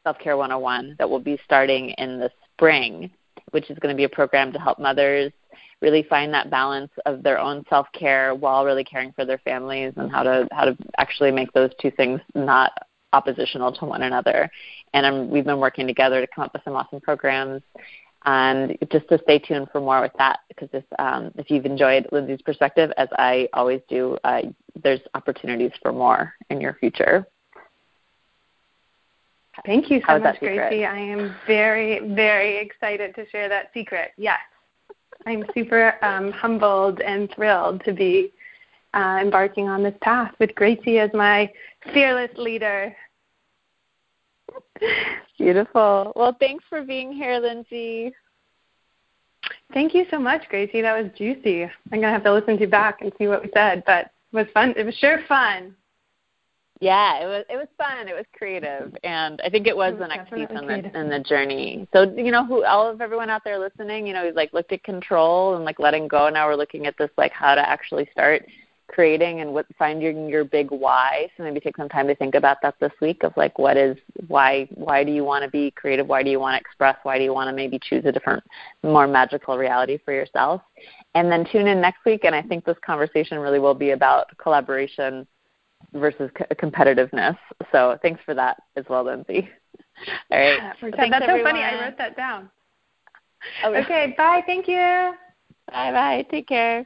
Self 0.07 0.19
Care 0.19 0.37
101 0.37 0.95
that 0.99 1.09
will 1.09 1.19
be 1.19 1.37
starting 1.43 1.89
in 1.97 2.17
the 2.17 2.31
spring, 2.53 3.11
which 3.51 3.69
is 3.69 3.77
going 3.79 3.93
to 3.93 3.97
be 3.97 4.05
a 4.05 4.09
program 4.09 4.53
to 4.53 4.59
help 4.59 4.79
mothers 4.79 5.33
really 5.81 6.01
find 6.03 6.33
that 6.33 6.49
balance 6.49 6.91
of 7.05 7.23
their 7.23 7.37
own 7.37 7.65
self 7.69 7.87
care 7.91 8.33
while 8.33 8.63
really 8.63 8.85
caring 8.85 9.11
for 9.11 9.25
their 9.25 9.39
families 9.39 9.91
and 9.97 10.09
how 10.09 10.23
to 10.23 10.47
how 10.53 10.63
to 10.63 10.77
actually 10.97 11.29
make 11.29 11.51
those 11.51 11.71
two 11.81 11.91
things 11.91 12.21
not 12.35 12.71
oppositional 13.11 13.73
to 13.73 13.83
one 13.83 14.03
another. 14.03 14.49
And 14.93 15.05
um, 15.05 15.29
we've 15.29 15.43
been 15.43 15.59
working 15.59 15.87
together 15.87 16.21
to 16.21 16.27
come 16.33 16.45
up 16.45 16.53
with 16.53 16.63
some 16.63 16.77
awesome 16.77 17.01
programs. 17.01 17.61
And 18.25 18.77
just 18.89 19.09
to 19.09 19.19
stay 19.23 19.39
tuned 19.39 19.67
for 19.73 19.81
more 19.81 19.99
with 19.99 20.13
that, 20.17 20.39
because 20.47 20.69
if, 20.71 20.85
um, 20.99 21.31
if 21.35 21.51
you've 21.51 21.65
enjoyed 21.65 22.07
Lindsay's 22.13 22.41
perspective, 22.41 22.91
as 22.97 23.09
I 23.17 23.49
always 23.51 23.81
do, 23.89 24.17
uh, 24.23 24.43
there's 24.81 25.01
opportunities 25.15 25.71
for 25.81 25.91
more 25.91 26.33
in 26.49 26.61
your 26.61 26.75
future. 26.75 27.27
Thank 29.65 29.89
you 29.89 29.99
so 30.01 30.05
How's 30.07 30.23
much. 30.23 30.39
Gracie. 30.39 30.85
I 30.85 30.97
am 30.97 31.35
very, 31.45 32.13
very 32.13 32.57
excited 32.57 33.15
to 33.15 33.27
share 33.29 33.49
that 33.49 33.71
secret. 33.73 34.11
Yes. 34.17 34.39
I'm 35.25 35.43
super 35.53 35.93
um, 36.03 36.31
humbled 36.31 37.01
and 37.01 37.29
thrilled 37.33 37.83
to 37.85 37.93
be 37.93 38.31
uh, 38.93 39.19
embarking 39.21 39.67
on 39.67 39.83
this 39.83 39.95
path 40.01 40.33
with 40.39 40.53
Gracie 40.55 40.99
as 40.99 41.09
my 41.13 41.51
fearless 41.93 42.31
leader. 42.37 42.95
Beautiful. 45.37 46.13
Well, 46.15 46.35
thanks 46.39 46.63
for 46.69 46.83
being 46.83 47.11
here, 47.11 47.39
Lindsay. 47.39 48.13
Thank 49.73 49.93
you 49.93 50.05
so 50.09 50.19
much, 50.19 50.47
Gracie. 50.49 50.81
That 50.81 51.01
was 51.01 51.11
juicy. 51.17 51.63
I'm 51.63 51.69
going 51.91 52.03
to 52.03 52.09
have 52.09 52.23
to 52.23 52.33
listen 52.33 52.55
to 52.55 52.61
you 52.61 52.69
back 52.69 53.01
and 53.01 53.11
see 53.17 53.27
what 53.27 53.43
we 53.43 53.49
said, 53.53 53.83
but 53.85 54.11
it 54.31 54.35
was 54.35 54.47
fun. 54.53 54.73
It 54.77 54.85
was 54.85 54.95
sure 54.95 55.19
fun. 55.27 55.75
Yeah, 56.79 57.23
it 57.23 57.25
was 57.25 57.45
it 57.49 57.55
was 57.55 57.67
fun. 57.77 58.07
It 58.07 58.13
was 58.13 58.25
creative, 58.37 58.95
and 59.03 59.41
I 59.43 59.49
think 59.49 59.65
it 59.67 59.75
was 59.75 59.93
It 59.93 59.99
was 59.99 60.09
the 60.09 60.15
next 60.15 60.31
piece 60.31 60.47
on 60.55 60.67
the 60.67 60.99
in 60.99 61.09
the 61.09 61.19
journey. 61.19 61.87
So 61.91 62.03
you 62.03 62.31
know, 62.31 62.45
who 62.45 62.63
all 62.65 62.87
of 62.87 63.01
everyone 63.01 63.29
out 63.29 63.43
there 63.43 63.57
listening, 63.57 64.05
you 64.05 64.13
know, 64.13 64.25
we've 64.25 64.35
like 64.35 64.53
looked 64.53 64.71
at 64.71 64.83
control 64.83 65.55
and 65.55 65.65
like 65.65 65.79
letting 65.79 66.07
go. 66.07 66.29
Now 66.29 66.47
we're 66.47 66.55
looking 66.55 66.85
at 66.85 66.95
this 66.97 67.09
like 67.17 67.31
how 67.31 67.55
to 67.55 67.67
actually 67.67 68.07
start 68.11 68.45
creating 68.87 69.41
and 69.41 69.51
what 69.51 69.65
finding 69.77 70.29
your 70.29 70.45
big 70.45 70.69
why. 70.71 71.29
So 71.35 71.43
maybe 71.43 71.59
take 71.59 71.77
some 71.77 71.89
time 71.89 72.07
to 72.07 72.15
think 72.15 72.35
about 72.35 72.57
that 72.61 72.75
this 72.79 72.93
week 73.01 73.23
of 73.23 73.33
like 73.35 73.57
what 73.57 73.75
is 73.75 73.97
why 74.27 74.67
why 74.75 75.03
do 75.03 75.11
you 75.11 75.23
want 75.23 75.43
to 75.43 75.49
be 75.49 75.71
creative? 75.71 76.07
Why 76.07 76.21
do 76.21 76.29
you 76.29 76.39
want 76.39 76.55
to 76.55 76.59
express? 76.59 76.97
Why 77.03 77.17
do 77.17 77.23
you 77.23 77.33
want 77.33 77.49
to 77.49 77.55
maybe 77.55 77.79
choose 77.81 78.05
a 78.05 78.11
different, 78.11 78.43
more 78.83 79.07
magical 79.07 79.57
reality 79.57 79.97
for 80.05 80.13
yourself? 80.13 80.61
And 81.15 81.31
then 81.31 81.45
tune 81.51 81.67
in 81.67 81.81
next 81.81 82.05
week, 82.05 82.23
and 82.23 82.35
I 82.35 82.43
think 82.43 82.65
this 82.65 82.77
conversation 82.85 83.39
really 83.39 83.59
will 83.59 83.73
be 83.73 83.91
about 83.91 84.37
collaboration 84.37 85.27
versus 85.93 86.29
c- 86.37 86.45
competitiveness. 86.55 87.37
So 87.71 87.97
thanks 88.01 88.21
for 88.25 88.33
that 88.33 88.57
as 88.75 88.85
well, 88.89 89.03
Lindsay. 89.05 89.49
All 90.31 90.37
right. 90.37 90.59
That. 90.81 90.97
Thanks, 90.97 91.17
That's 91.19 91.25
so 91.25 91.43
funny. 91.43 91.59
I 91.59 91.85
wrote 91.87 91.97
that 91.97 92.15
down. 92.15 92.49
Oh, 93.63 93.71
really? 93.71 93.83
Okay, 93.83 94.13
bye. 94.17 94.41
Thank 94.45 94.67
you. 94.67 95.13
Bye 95.71 95.91
bye. 95.91 96.25
Take 96.29 96.47
care. 96.47 96.85